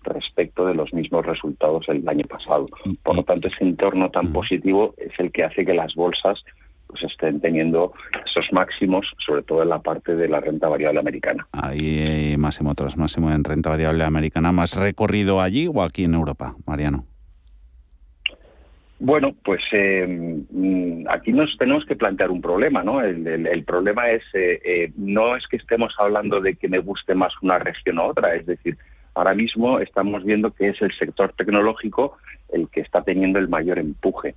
respecto 0.06 0.66
de 0.66 0.76
los 0.76 0.94
mismos 0.94 1.26
resultados 1.26 1.88
el 1.90 2.08
año 2.08 2.26
pasado. 2.26 2.68
Por 3.04 3.16
lo 3.16 3.24
tanto, 3.24 3.48
ese 3.48 3.64
entorno 3.64 4.10
tan 4.10 4.32
positivo 4.32 4.94
es 4.98 5.12
el 5.20 5.32
que 5.32 5.44
hace 5.44 5.66
que 5.66 5.74
las 5.74 5.94
bolsas 5.96 6.44
pues 6.88 7.04
estén 7.04 7.42
teniendo 7.42 7.94
esos 8.26 8.46
máximos, 8.52 9.08
sobre 9.26 9.42
todo 9.42 9.64
en 9.64 9.70
la 9.70 9.80
parte 9.80 10.16
de 10.16 10.28
la 10.28 10.40
renta 10.40 10.70
variable 10.70 11.00
americana. 11.00 11.48
Ahí 11.52 12.36
máximo 12.38 12.76
tras 12.76 12.96
máximo 12.96 13.32
en 13.32 13.44
renta 13.44 13.72
variable 13.72 14.04
americana. 14.04 14.52
¿Más 14.52 14.76
recorrido 14.76 15.42
allí 15.42 15.68
o 15.68 15.82
aquí 15.82 16.04
en 16.04 16.14
Europa, 16.14 16.56
Mariano? 16.66 17.06
Bueno, 19.00 19.36
pues 19.44 19.62
eh, 19.74 20.06
mm, 20.08 21.08
aquí 21.10 21.34
nos 21.34 21.56
tenemos 21.58 21.86
que 21.86 21.98
plantear 21.98 22.32
un 22.32 22.42
problema, 22.42 22.82
¿no? 22.82 23.02
El, 23.02 23.64
problema 23.66 24.10
es, 24.10 24.24
eh, 24.34 24.62
eh, 24.64 24.92
no 24.96 25.36
es 25.36 25.46
que 25.48 25.58
estemos 25.58 25.94
hablando 26.00 26.40
de 26.40 26.56
que 26.56 26.70
me 26.70 26.80
guste 26.80 27.14
más 27.14 27.34
una 27.42 27.60
región 27.60 28.00
u 28.00 28.04
otra, 28.04 28.36
es 28.36 28.46
decir, 28.46 28.78
ahora 29.16 29.34
mismo 29.34 29.80
estamos 29.80 30.24
viendo 30.24 30.52
que 30.52 30.70
es 30.70 30.82
el 30.82 30.92
sector 30.98 31.34
tecnológico 31.34 32.18
el 32.50 32.70
que 32.70 32.82
está 32.82 33.02
teniendo 33.02 33.40
el 33.40 33.48
mayor 33.48 33.80
empuje. 33.80 34.36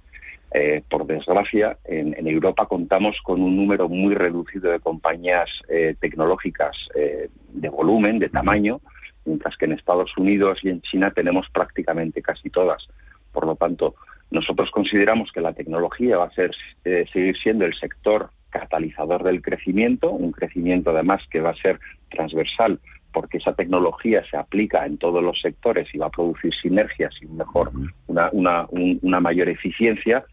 Eh, 0.54 0.82
por 0.88 1.06
desgracia, 1.06 1.76
en, 1.84 2.26
Europa 2.26 2.66
contamos 2.66 3.16
con 3.22 3.42
un 3.42 3.56
número 3.56 3.88
muy 3.88 4.14
reducido 4.14 4.72
de 4.72 4.80
compañías 4.80 5.50
eh, 5.68 5.94
tecnológicas 6.00 6.74
eh, 6.94 7.28
de 7.52 7.68
volumen, 7.68 8.18
de 8.18 8.30
tamaño, 8.30 8.80
mientras 9.26 9.56
que 9.58 9.66
en 9.66 9.72
Estados 9.72 10.16
Unidos 10.16 10.58
y 10.62 10.70
en 10.70 10.80
China 10.80 11.10
tenemos 11.10 11.46
prácticamente 11.52 12.22
casi 12.22 12.48
todas. 12.48 12.86
Por 13.32 13.46
lo 13.46 13.56
tanto, 13.56 13.94
nosotros 14.30 14.70
consideramos 14.70 15.30
que 15.32 15.42
la 15.42 15.52
tecnología 15.52 16.16
va 16.16 16.26
a 16.26 16.30
ser, 16.30 16.54
seguir 16.82 17.36
siendo 17.38 17.66
el 17.66 17.74
sector 17.74 18.30
catalizador 18.50 19.24
del 19.24 19.42
crecimiento, 19.42 20.10
un 20.10 20.32
crecimiento 20.32 20.90
además 20.90 21.22
que 21.30 21.40
va 21.40 21.50
a 21.50 21.56
ser 21.56 21.78
transversal 22.10 22.80
porque 23.18 23.38
esa 23.38 23.52
tecnología 23.52 24.22
se 24.30 24.36
aplica 24.36 24.86
en 24.86 24.96
todos 24.96 25.20
los 25.20 25.40
sectores 25.40 25.92
y 25.92 25.98
va 25.98 26.06
a 26.06 26.10
producir 26.10 26.54
sinergias 26.62 27.12
y 27.20 27.26
mejor, 27.26 27.72
una, 28.06 28.30
una, 28.70 29.18
mayor 29.20 29.48
eficiencia. 29.48 30.24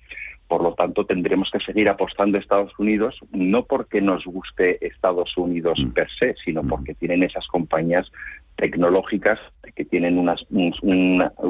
Por 0.47 0.61
lo 0.61 0.75
tanto, 0.75 1.03
tendremos 1.03 1.49
que 1.51 1.57
seguir 1.61 1.89
apostando 1.89 2.37
a 2.37 2.41
Estados 2.41 2.77
Unidos, 2.77 3.17
no 3.31 3.65
porque 3.65 4.01
nos 4.01 4.23
guste 4.23 4.85
Estados 4.85 5.35
Unidos 5.35 5.83
per 5.95 6.07
se, 6.19 6.35
sino 6.45 6.61
porque 6.61 6.93
tienen 6.93 7.23
esas 7.23 7.47
compañías 7.47 8.05
tecnológicas 8.55 9.39
que 9.75 9.83
tienen 9.83 10.19
un, 10.19 10.31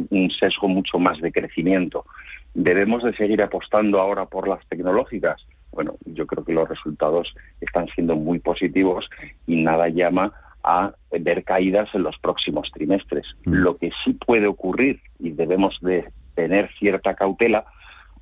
un, 0.10 0.32
sesgo 0.40 0.70
mucho 0.70 1.00
más 1.00 1.20
de 1.20 1.34
crecimiento. 1.34 2.06
¿Debemos 2.54 3.04
de 3.04 3.14
seguir 3.18 3.42
apostando 3.42 4.00
ahora 4.00 4.26
por 4.26 4.48
las 4.48 4.66
tecnológicas? 4.70 5.46
Bueno, 5.74 5.96
yo 6.06 6.26
creo 6.28 6.46
que 6.46 6.54
los 6.54 6.70
resultados 6.70 7.36
están 7.60 7.90
siendo 7.90 8.16
muy 8.16 8.40
positivos 8.40 9.10
y 9.46 9.62
nada 9.62 9.90
llama 9.90 10.32
a 10.66 10.94
ver 11.12 11.44
caídas 11.44 11.88
en 11.94 12.04
los 12.04 12.18
próximos 12.18 12.70
trimestres. 12.74 13.26
Mm. 13.46 13.54
Lo 13.54 13.78
que 13.78 13.92
sí 14.04 14.14
puede 14.14 14.48
ocurrir 14.48 15.00
y 15.20 15.32
debemos 15.32 15.78
de 15.82 16.06
tener 16.34 16.70
cierta 16.80 17.14
cautela 17.14 17.66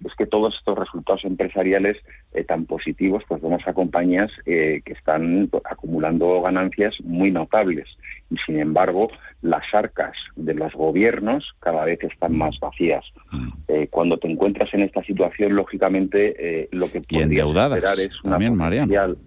es 0.05 0.13
que 0.15 0.25
todos 0.25 0.53
estos 0.57 0.77
resultados 0.77 1.23
empresariales 1.23 1.97
eh, 2.33 2.43
tan 2.43 2.65
positivos, 2.65 3.23
pues 3.27 3.41
vemos 3.41 3.61
a 3.65 3.73
compañías 3.73 4.29
eh, 4.45 4.81
que 4.83 4.93
están 4.93 5.49
acumulando 5.63 6.41
ganancias 6.41 6.93
muy 7.03 7.31
notables 7.31 7.87
y 8.29 8.35
sin 8.45 8.59
embargo 8.59 9.09
las 9.41 9.63
arcas 9.73 10.13
de 10.35 10.53
los 10.53 10.73
gobiernos 10.73 11.45
cada 11.59 11.85
vez 11.85 12.03
están 12.03 12.37
más 12.37 12.59
vacías. 12.59 13.05
Mm. 13.31 13.49
Eh, 13.69 13.87
cuando 13.89 14.17
te 14.17 14.29
encuentras 14.29 14.73
en 14.73 14.81
esta 14.81 15.01
situación, 15.03 15.55
lógicamente 15.55 16.67
lo 16.73 16.91
que 16.91 17.01
podrías 17.01 17.47
esperar 17.47 17.99
es 17.99 18.23
una 18.23 18.37
también, 18.37 19.17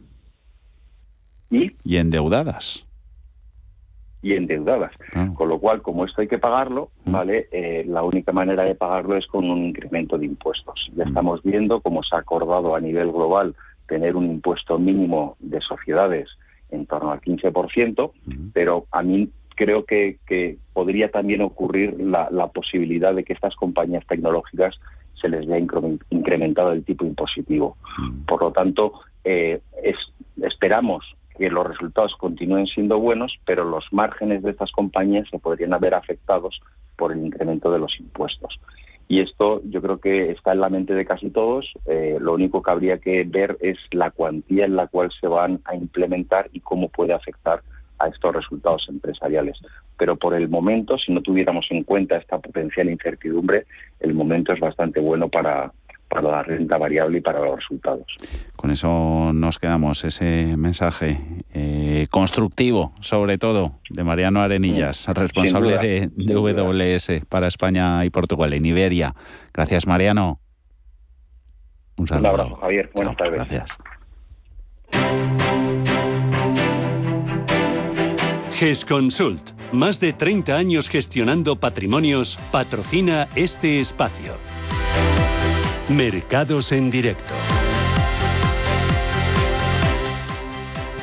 ¿Y? 1.48 1.76
y 1.84 1.96
endeudadas 1.96 2.85
y 4.22 4.34
endeudadas. 4.34 4.92
Ah. 5.14 5.28
Con 5.34 5.48
lo 5.48 5.58
cual, 5.58 5.82
como 5.82 6.04
esto 6.04 6.20
hay 6.20 6.28
que 6.28 6.38
pagarlo, 6.38 6.90
mm. 7.04 7.12
¿vale? 7.12 7.48
Eh, 7.52 7.84
la 7.86 8.02
única 8.02 8.32
manera 8.32 8.64
de 8.64 8.74
pagarlo 8.74 9.16
es 9.16 9.26
con 9.26 9.48
un 9.50 9.66
incremento 9.66 10.18
de 10.18 10.26
impuestos. 10.26 10.90
Ya 10.96 11.04
mm. 11.04 11.08
estamos 11.08 11.42
viendo 11.42 11.80
cómo 11.80 12.02
se 12.02 12.16
ha 12.16 12.20
acordado 12.20 12.74
a 12.74 12.80
nivel 12.80 13.12
global 13.12 13.54
tener 13.88 14.16
un 14.16 14.26
impuesto 14.26 14.78
mínimo 14.78 15.36
de 15.38 15.60
sociedades 15.60 16.28
en 16.70 16.86
torno 16.86 17.12
al 17.12 17.20
15%, 17.20 18.10
mm. 18.26 18.48
pero 18.52 18.86
a 18.90 19.02
mí 19.02 19.30
creo 19.54 19.84
que, 19.84 20.18
podría 20.72 21.10
también 21.10 21.40
ocurrir 21.40 21.98
la, 21.98 22.28
posibilidad 22.48 23.14
de 23.14 23.24
que 23.24 23.32
estas 23.32 23.54
compañías 23.56 24.06
tecnológicas 24.06 24.74
se 25.20 25.28
les 25.28 25.46
vea 25.46 25.58
incrementado 25.58 26.72
el 26.72 26.84
tipo 26.84 27.06
impositivo. 27.06 27.76
Por 28.26 28.42
lo 28.42 28.52
tanto, 28.52 28.92
eh, 29.24 29.60
es, 29.82 29.96
esperamos 30.42 31.04
que 31.38 31.50
los 31.50 31.66
resultados 31.66 32.14
continúen 32.18 32.66
siendo 32.66 32.98
buenos, 32.98 33.38
pero 33.44 33.64
los 33.64 33.84
márgenes 33.92 34.42
de 34.42 34.50
estas 34.50 34.72
compañías 34.72 35.28
se 35.30 35.38
podrían 35.38 35.74
haber 35.74 35.94
afectados 35.94 36.60
por 36.96 37.12
el 37.12 37.24
incremento 37.24 37.70
de 37.72 37.78
los 37.78 37.98
impuestos. 38.00 38.58
Y 39.08 39.20
esto 39.20 39.60
yo 39.64 39.80
creo 39.80 39.98
que 39.98 40.32
está 40.32 40.52
en 40.52 40.60
la 40.60 40.68
mente 40.68 40.94
de 40.94 41.04
casi 41.04 41.30
todos. 41.30 41.72
Eh, 41.86 42.18
lo 42.20 42.34
único 42.34 42.62
que 42.62 42.70
habría 42.70 42.98
que 42.98 43.22
ver 43.24 43.56
es 43.60 43.78
la 43.92 44.10
cuantía 44.10 44.64
en 44.64 44.74
la 44.74 44.88
cual 44.88 45.10
se 45.20 45.28
van 45.28 45.60
a 45.64 45.76
implementar 45.76 46.48
y 46.52 46.60
cómo 46.60 46.88
puede 46.88 47.12
afectar 47.12 47.62
a 47.98 48.08
estos 48.08 48.34
resultados 48.34 48.86
empresariales. 48.88 49.58
Pero 49.96 50.16
por 50.16 50.34
el 50.34 50.48
momento, 50.48 50.98
si 50.98 51.12
no 51.12 51.22
tuviéramos 51.22 51.66
en 51.70 51.84
cuenta 51.84 52.16
esta 52.16 52.38
potencial 52.38 52.90
incertidumbre, 52.90 53.66
el 54.00 54.12
momento 54.12 54.52
es 54.52 54.60
bastante 54.60 55.00
bueno 55.00 55.28
para, 55.28 55.72
para 56.08 56.22
la 56.30 56.42
renta 56.42 56.78
variable 56.78 57.18
y 57.18 57.20
para 57.20 57.40
los 57.40 57.56
resultados. 57.56 58.06
Con 58.54 58.70
eso 58.70 59.32
nos 59.32 59.58
quedamos, 59.58 60.04
ese 60.04 60.56
mensaje 60.56 61.18
eh, 61.52 62.06
constructivo, 62.10 62.92
sobre 63.00 63.38
todo, 63.38 63.80
de 63.90 64.04
Mariano 64.04 64.40
Arenillas, 64.40 65.08
responsable 65.08 65.78
de, 65.78 66.10
WS 66.16 67.22
para 67.28 67.48
España 67.48 68.04
y 68.04 68.10
Portugal, 68.10 68.52
en 68.52 68.66
Iberia. 68.66 69.14
Gracias, 69.52 69.86
Mariano. 69.86 70.40
Un 71.96 72.06
saludo. 72.06 72.28
Un 72.28 72.40
abrazo, 72.40 72.56
Javier. 72.56 72.90
Buenas 72.94 73.16
tardes. 73.16 73.34
Gracias. 73.34 73.78
GESConsult, 78.52 79.50
más 79.72 80.00
de 80.00 80.14
30 80.14 80.56
años 80.56 80.88
gestionando 80.88 81.56
patrimonios, 81.56 82.38
patrocina 82.50 83.28
este 83.34 83.80
espacio. 83.80 84.32
Mercados 85.88 86.72
en 86.72 86.90
directo. 86.90 87.32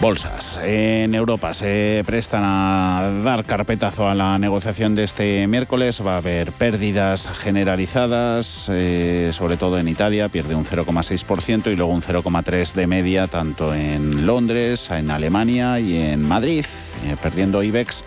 Bolsas 0.01 0.59
en 0.61 1.15
Europa 1.15 1.53
se 1.53 2.03
prestan 2.05 2.41
a 2.43 3.21
dar 3.23 3.45
carpetazo 3.45 4.09
a 4.09 4.13
la 4.13 4.37
negociación 4.37 4.95
de 4.95 5.05
este 5.05 5.47
miércoles. 5.47 6.05
Va 6.05 6.15
a 6.15 6.17
haber 6.17 6.51
pérdidas 6.51 7.29
generalizadas, 7.29 8.69
eh, 8.69 9.29
sobre 9.31 9.55
todo 9.55 9.79
en 9.79 9.87
Italia, 9.87 10.27
pierde 10.27 10.55
un 10.55 10.65
0,6% 10.65 11.71
y 11.71 11.77
luego 11.77 11.93
un 11.93 12.01
0,3% 12.01 12.73
de 12.73 12.85
media 12.85 13.27
tanto 13.27 13.73
en 13.73 14.25
Londres, 14.25 14.91
en 14.91 15.09
Alemania 15.09 15.79
y 15.79 15.97
en 15.97 16.27
Madrid, 16.27 16.65
eh, 17.05 17.15
perdiendo 17.21 17.63
IBEX 17.63 18.03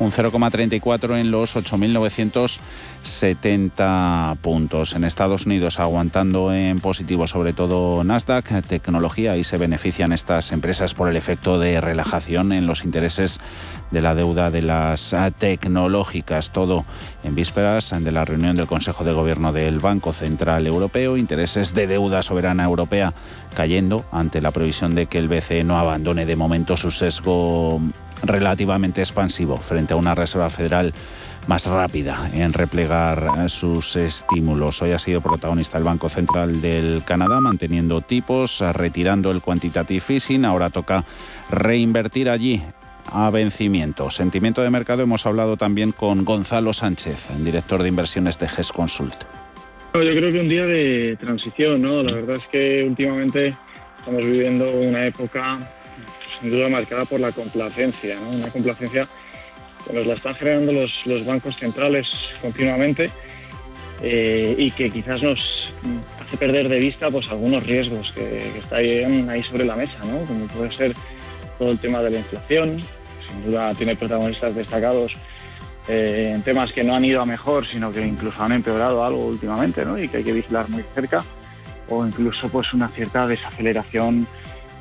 un 0.00 0.10
0,34 0.10 1.20
en 1.20 1.30
los 1.30 1.54
8.970 1.56 4.38
puntos. 4.38 4.94
En 4.94 5.04
Estados 5.04 5.44
Unidos 5.44 5.78
aguantando 5.78 6.54
en 6.54 6.80
positivo 6.80 7.26
sobre 7.26 7.52
todo 7.52 8.02
Nasdaq, 8.02 8.62
tecnología, 8.66 9.36
y 9.36 9.44
se 9.44 9.58
benefician 9.58 10.12
estas 10.12 10.52
empresas 10.52 10.94
por 10.94 11.08
el 11.08 11.16
efecto 11.16 11.58
de 11.58 11.82
relajación 11.82 12.52
en 12.52 12.66
los 12.66 12.84
intereses 12.84 13.40
de 13.90 14.00
la 14.00 14.14
deuda 14.14 14.50
de 14.50 14.62
las 14.62 15.14
tecnológicas. 15.38 16.50
Todo 16.50 16.86
en 17.22 17.34
vísperas 17.34 17.94
de 18.02 18.10
la 18.10 18.24
reunión 18.24 18.56
del 18.56 18.66
Consejo 18.66 19.04
de 19.04 19.12
Gobierno 19.12 19.52
del 19.52 19.80
Banco 19.80 20.14
Central 20.14 20.66
Europeo, 20.66 21.18
intereses 21.18 21.74
de 21.74 21.86
deuda 21.86 22.22
soberana 22.22 22.64
europea 22.64 23.12
cayendo 23.54 24.06
ante 24.12 24.40
la 24.40 24.50
previsión 24.50 24.94
de 24.94 25.04
que 25.06 25.18
el 25.18 25.28
BCE 25.28 25.62
no 25.62 25.78
abandone 25.78 26.24
de 26.24 26.36
momento 26.36 26.78
su 26.78 26.90
sesgo 26.90 27.82
relativamente 28.22 29.00
expansivo 29.00 29.56
frente 29.56 29.94
a 29.94 29.96
una 29.96 30.14
Reserva 30.14 30.50
Federal 30.50 30.92
más 31.46 31.66
rápida 31.66 32.18
en 32.34 32.52
replegar 32.52 33.48
sus 33.48 33.96
estímulos. 33.96 34.82
Hoy 34.82 34.92
ha 34.92 34.98
sido 34.98 35.20
protagonista 35.20 35.78
el 35.78 35.84
Banco 35.84 36.08
Central 36.08 36.60
del 36.60 37.02
Canadá, 37.04 37.40
manteniendo 37.40 38.00
tipos, 38.02 38.60
retirando 38.72 39.30
el 39.30 39.40
quantitative 39.40 40.04
easing. 40.08 40.44
Ahora 40.44 40.68
toca 40.68 41.04
reinvertir 41.50 42.28
allí 42.28 42.62
a 43.12 43.30
vencimiento. 43.30 44.10
Sentimiento 44.10 44.62
de 44.62 44.70
mercado, 44.70 45.02
hemos 45.02 45.26
hablado 45.26 45.56
también 45.56 45.92
con 45.92 46.24
Gonzalo 46.24 46.72
Sánchez, 46.72 47.28
director 47.44 47.82
de 47.82 47.88
inversiones 47.88 48.38
de 48.38 48.48
GES 48.48 48.72
Consult. 48.72 49.14
Yo 49.94 50.00
creo 50.00 50.32
que 50.32 50.40
un 50.40 50.48
día 50.48 50.66
de 50.66 51.16
transición, 51.18 51.82
¿no? 51.82 52.02
La 52.02 52.12
verdad 52.12 52.36
es 52.36 52.46
que 52.46 52.84
últimamente 52.86 53.56
estamos 53.98 54.24
viviendo 54.24 54.70
una 54.70 55.06
época 55.06 55.58
sin 56.40 56.50
duda 56.50 56.68
marcada 56.68 57.04
por 57.04 57.20
la 57.20 57.32
complacencia. 57.32 58.16
Una 58.20 58.48
complacencia 58.48 59.06
que 59.86 59.92
nos 59.92 60.06
la 60.06 60.14
están 60.14 60.34
generando 60.34 60.72
los, 60.72 61.06
los 61.06 61.24
bancos 61.24 61.56
centrales 61.56 62.12
continuamente 62.40 63.10
eh, 64.02 64.54
y 64.56 64.70
que 64.70 64.90
quizás 64.90 65.22
nos 65.22 65.72
hace 66.20 66.36
perder 66.36 66.68
de 66.68 66.78
vista 66.78 67.10
pues 67.10 67.28
algunos 67.30 67.64
riesgos 67.64 68.12
que, 68.12 68.50
que 68.52 68.58
están 68.58 69.30
ahí 69.30 69.42
sobre 69.42 69.64
la 69.64 69.76
mesa, 69.76 69.98
¿no? 70.04 70.24
Como 70.26 70.46
puede 70.46 70.72
ser 70.72 70.94
todo 71.58 71.72
el 71.72 71.78
tema 71.78 72.00
de 72.02 72.10
la 72.10 72.18
inflación, 72.18 72.82
sin 73.26 73.44
duda 73.44 73.74
tiene 73.74 73.96
protagonistas 73.96 74.54
destacados 74.54 75.12
eh, 75.88 76.30
en 76.32 76.42
temas 76.42 76.72
que 76.72 76.84
no 76.84 76.94
han 76.94 77.04
ido 77.04 77.20
a 77.20 77.26
mejor, 77.26 77.66
sino 77.66 77.92
que 77.92 78.06
incluso 78.06 78.42
han 78.42 78.52
empeorado 78.52 79.04
algo 79.04 79.26
últimamente, 79.26 79.84
¿no? 79.84 79.98
Y 79.98 80.08
que 80.08 80.18
hay 80.18 80.24
que 80.24 80.32
vigilar 80.32 80.68
muy 80.68 80.84
cerca, 80.94 81.24
o 81.88 82.06
incluso 82.06 82.48
pues 82.48 82.72
una 82.72 82.88
cierta 82.88 83.26
desaceleración 83.26 84.26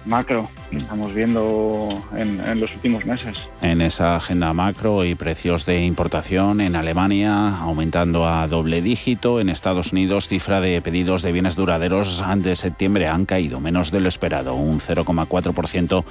macro 0.06 0.50
estamos 0.72 1.14
viendo 1.14 1.90
en, 2.16 2.60
los 2.60 2.74
últimos 2.76 3.06
meses. 3.06 3.38
En 3.62 3.82
esa 3.82 4.16
agenda 4.16 4.54
macro 4.54 5.04
y 5.06 5.16
precios 5.16 5.66
de 5.66 5.84
importación 5.84 6.62
en 6.62 6.76
Alemania 6.76 7.58
aumentando 7.58 8.28
a 8.28 8.48
doble 8.48 8.82
dígito, 8.82 9.40
en 9.40 9.50
Estados 9.50 9.92
Unidos 9.92 10.28
cifra 10.28 10.62
de 10.62 10.82
pedidos 10.82 11.22
de 11.22 11.32
bienes 11.32 11.56
duraderos 11.56 12.24
de 12.38 12.56
septiembre 12.56 13.08
han 13.08 13.26
caído 13.26 13.60
menos 13.60 13.92
de 13.92 14.00
lo 14.00 14.10
esperado, 14.10 14.56
un 14.56 14.80
0,4% 14.80 16.04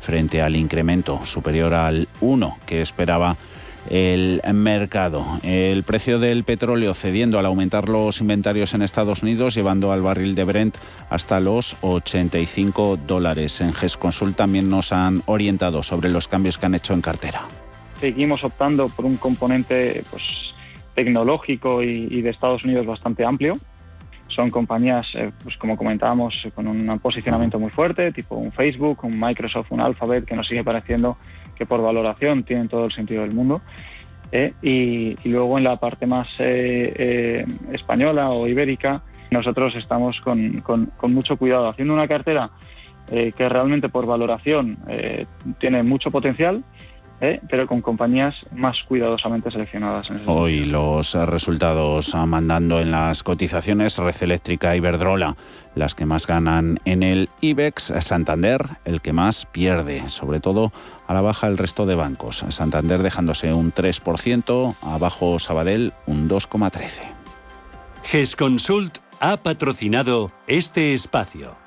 frente 0.00 0.42
al 0.42 0.56
incremento 0.56 1.24
superior 1.24 1.74
al 1.74 2.08
1 2.20 2.58
que 2.66 2.80
esperaba 2.80 3.36
el 3.90 4.40
mercado. 4.54 5.24
El 5.42 5.82
precio 5.82 6.18
del 6.18 6.44
petróleo 6.44 6.94
cediendo 6.94 7.38
al 7.38 7.46
aumentar 7.46 7.88
los 7.88 8.20
inventarios 8.20 8.74
en 8.74 8.82
Estados 8.82 9.22
Unidos, 9.22 9.54
llevando 9.54 9.92
al 9.92 10.02
barril 10.02 10.34
de 10.34 10.44
Brent 10.44 10.76
hasta 11.10 11.40
los 11.40 11.76
85 11.80 12.98
dólares. 13.06 13.60
En 13.60 13.72
GESConsult 13.72 14.36
también 14.36 14.68
nos 14.68 14.92
han 14.92 15.22
orientado 15.26 15.82
sobre 15.82 16.08
los 16.08 16.28
cambios 16.28 16.58
que 16.58 16.66
han 16.66 16.74
hecho 16.74 16.94
en 16.94 17.02
cartera. 17.02 17.42
Seguimos 18.00 18.44
optando 18.44 18.88
por 18.88 19.04
un 19.04 19.16
componente 19.16 20.02
pues, 20.10 20.54
tecnológico 20.94 21.82
y, 21.82 22.08
y 22.10 22.22
de 22.22 22.30
Estados 22.30 22.64
Unidos 22.64 22.86
bastante 22.86 23.24
amplio. 23.24 23.54
Son 24.28 24.50
compañías, 24.50 25.06
eh, 25.14 25.30
pues 25.42 25.56
como 25.56 25.76
comentábamos, 25.76 26.46
con 26.54 26.66
un 26.66 26.98
posicionamiento 26.98 27.58
muy 27.58 27.70
fuerte, 27.70 28.12
tipo 28.12 28.34
un 28.34 28.52
Facebook, 28.52 28.98
un 29.04 29.18
Microsoft, 29.18 29.68
un 29.70 29.80
Alphabet, 29.80 30.26
que 30.26 30.36
nos 30.36 30.46
sigue 30.46 30.62
pareciendo 30.62 31.16
que 31.56 31.66
por 31.66 31.82
valoración 31.82 32.44
tienen 32.44 32.68
todo 32.68 32.84
el 32.84 32.92
sentido 32.92 33.22
del 33.22 33.32
mundo. 33.32 33.62
¿eh? 34.32 34.52
Y, 34.62 35.16
y, 35.24 35.32
luego 35.32 35.58
en 35.58 35.64
la 35.64 35.76
parte 35.76 36.06
más 36.06 36.28
eh, 36.38 36.92
eh, 36.96 37.46
española 37.72 38.30
o 38.30 38.46
ibérica, 38.46 39.02
nosotros 39.30 39.74
estamos 39.76 40.20
con, 40.20 40.60
con, 40.60 40.86
con, 40.96 41.12
mucho 41.12 41.36
cuidado, 41.36 41.68
haciendo 41.68 41.94
una 41.94 42.08
cartera 42.08 42.50
que 43.08 43.48
realmente 43.48 43.88
por 43.88 44.04
valoración 44.04 44.78
tiene 45.60 45.84
mucho 45.84 46.10
potencial, 46.10 46.64
¿eh? 47.20 47.40
pero 47.48 47.66
con 47.66 47.80
compañías 47.80 48.34
más 48.52 48.82
cuidadosamente 48.82 49.50
seleccionadas. 49.50 50.10
En 50.10 50.20
Hoy 50.26 50.64
los 50.64 51.14
resultados 51.14 52.14
mandando 52.14 52.80
en 52.80 52.90
las 52.90 53.22
cotizaciones 53.22 53.98
Red 53.98 54.22
Eléctrica 54.22 54.74
y 54.74 54.78
Iberdrola, 54.78 55.36
las 55.74 55.94
que 55.94 56.06
más 56.06 56.26
ganan 56.26 56.78
en 56.84 57.02
el 57.02 57.28
IBEX, 57.40 57.92
Santander 58.00 58.60
el 58.84 59.00
que 59.00 59.12
más 59.12 59.46
pierde, 59.46 60.08
sobre 60.08 60.40
todo 60.40 60.72
a 61.06 61.14
la 61.14 61.20
baja 61.20 61.46
el 61.46 61.58
resto 61.58 61.86
de 61.86 61.94
bancos. 61.94 62.44
Santander 62.48 63.02
dejándose 63.02 63.52
un 63.52 63.72
3%, 63.72 64.76
abajo 64.82 65.38
Sabadell 65.38 65.92
un 66.06 66.28
2,13. 66.28 67.02
GESConsult 68.04 68.98
ha 69.20 69.36
patrocinado 69.36 70.30
este 70.46 70.94
espacio. 70.94 71.65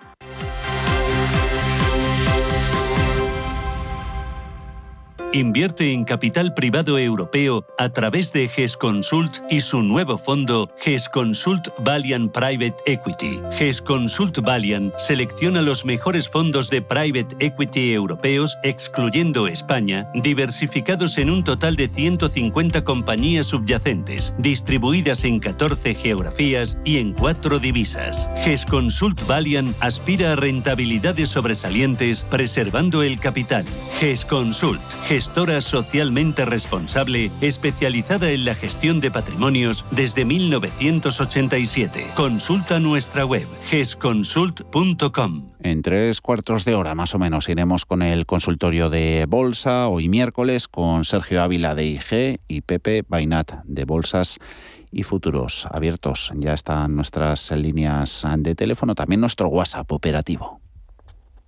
Invierte 5.31 5.93
en 5.93 6.05
capital 6.05 6.55
privado 6.55 6.97
europeo 6.97 7.63
a 7.77 7.89
través 7.89 8.33
de 8.33 8.47
GESConsult 8.47 9.37
y 9.51 9.59
su 9.59 9.83
nuevo 9.83 10.17
fondo 10.17 10.71
GESConsult 10.81 11.67
Valiant 11.83 12.31
Private 12.31 12.77
Equity. 12.87 13.39
GESConsult 13.51 14.39
Valiant 14.39 14.91
selecciona 14.97 15.61
los 15.61 15.85
mejores 15.85 16.27
fondos 16.27 16.71
de 16.71 16.81
private 16.81 17.35
equity 17.45 17.93
europeos, 17.93 18.57
excluyendo 18.63 19.47
España, 19.47 20.09
diversificados 20.15 21.19
en 21.19 21.29
un 21.29 21.43
total 21.43 21.75
de 21.75 21.89
150 21.89 22.83
compañías 22.83 23.45
subyacentes, 23.45 24.33
distribuidas 24.39 25.25
en 25.25 25.39
14 25.39 25.93
geografías 25.93 26.79
y 26.83 26.97
en 26.97 27.13
4 27.13 27.59
divisas. 27.59 28.31
GESConsult 28.43 29.27
Valiant 29.27 29.75
aspira 29.79 30.33
a 30.33 30.35
rentabilidades 30.35 31.29
sobresalientes 31.29 32.23
preservando 32.23 33.03
el 33.03 33.19
capital. 33.19 33.65
GESConsult 33.99 34.81
gestora 35.19 35.59
socialmente 35.59 36.45
responsable 36.45 37.29
especializada 37.41 38.31
en 38.31 38.45
la 38.45 38.55
gestión 38.55 39.01
de 39.01 39.11
patrimonios 39.11 39.85
desde 39.91 40.23
1987. 40.23 42.11
Consulta 42.15 42.79
nuestra 42.79 43.25
web 43.25 43.45
gesconsult.com. 43.65 45.47
En 45.61 45.81
tres 45.81 46.21
cuartos 46.21 46.63
de 46.63 46.73
hora 46.73 46.95
más 46.95 47.15
o 47.15 47.19
menos 47.19 47.49
iremos 47.49 47.85
con 47.85 48.01
el 48.01 48.25
consultorio 48.25 48.89
de 48.89 49.25
Bolsa 49.27 49.89
hoy 49.89 50.07
miércoles 50.07 50.69
con 50.69 51.03
Sergio 51.03 51.41
Ávila 51.41 51.75
de 51.75 51.85
IG 51.85 52.39
y 52.47 52.61
Pepe 52.61 53.03
Bainat 53.05 53.65
de 53.65 53.83
Bolsas 53.83 54.39
y 54.89 55.03
futuros 55.03 55.67
abiertos. 55.69 56.31
Ya 56.35 56.53
están 56.53 56.95
nuestras 56.95 57.51
líneas 57.51 58.25
de 58.37 58.55
teléfono, 58.55 58.95
también 58.95 59.19
nuestro 59.19 59.49
WhatsApp 59.49 59.91
operativo. 59.91 60.58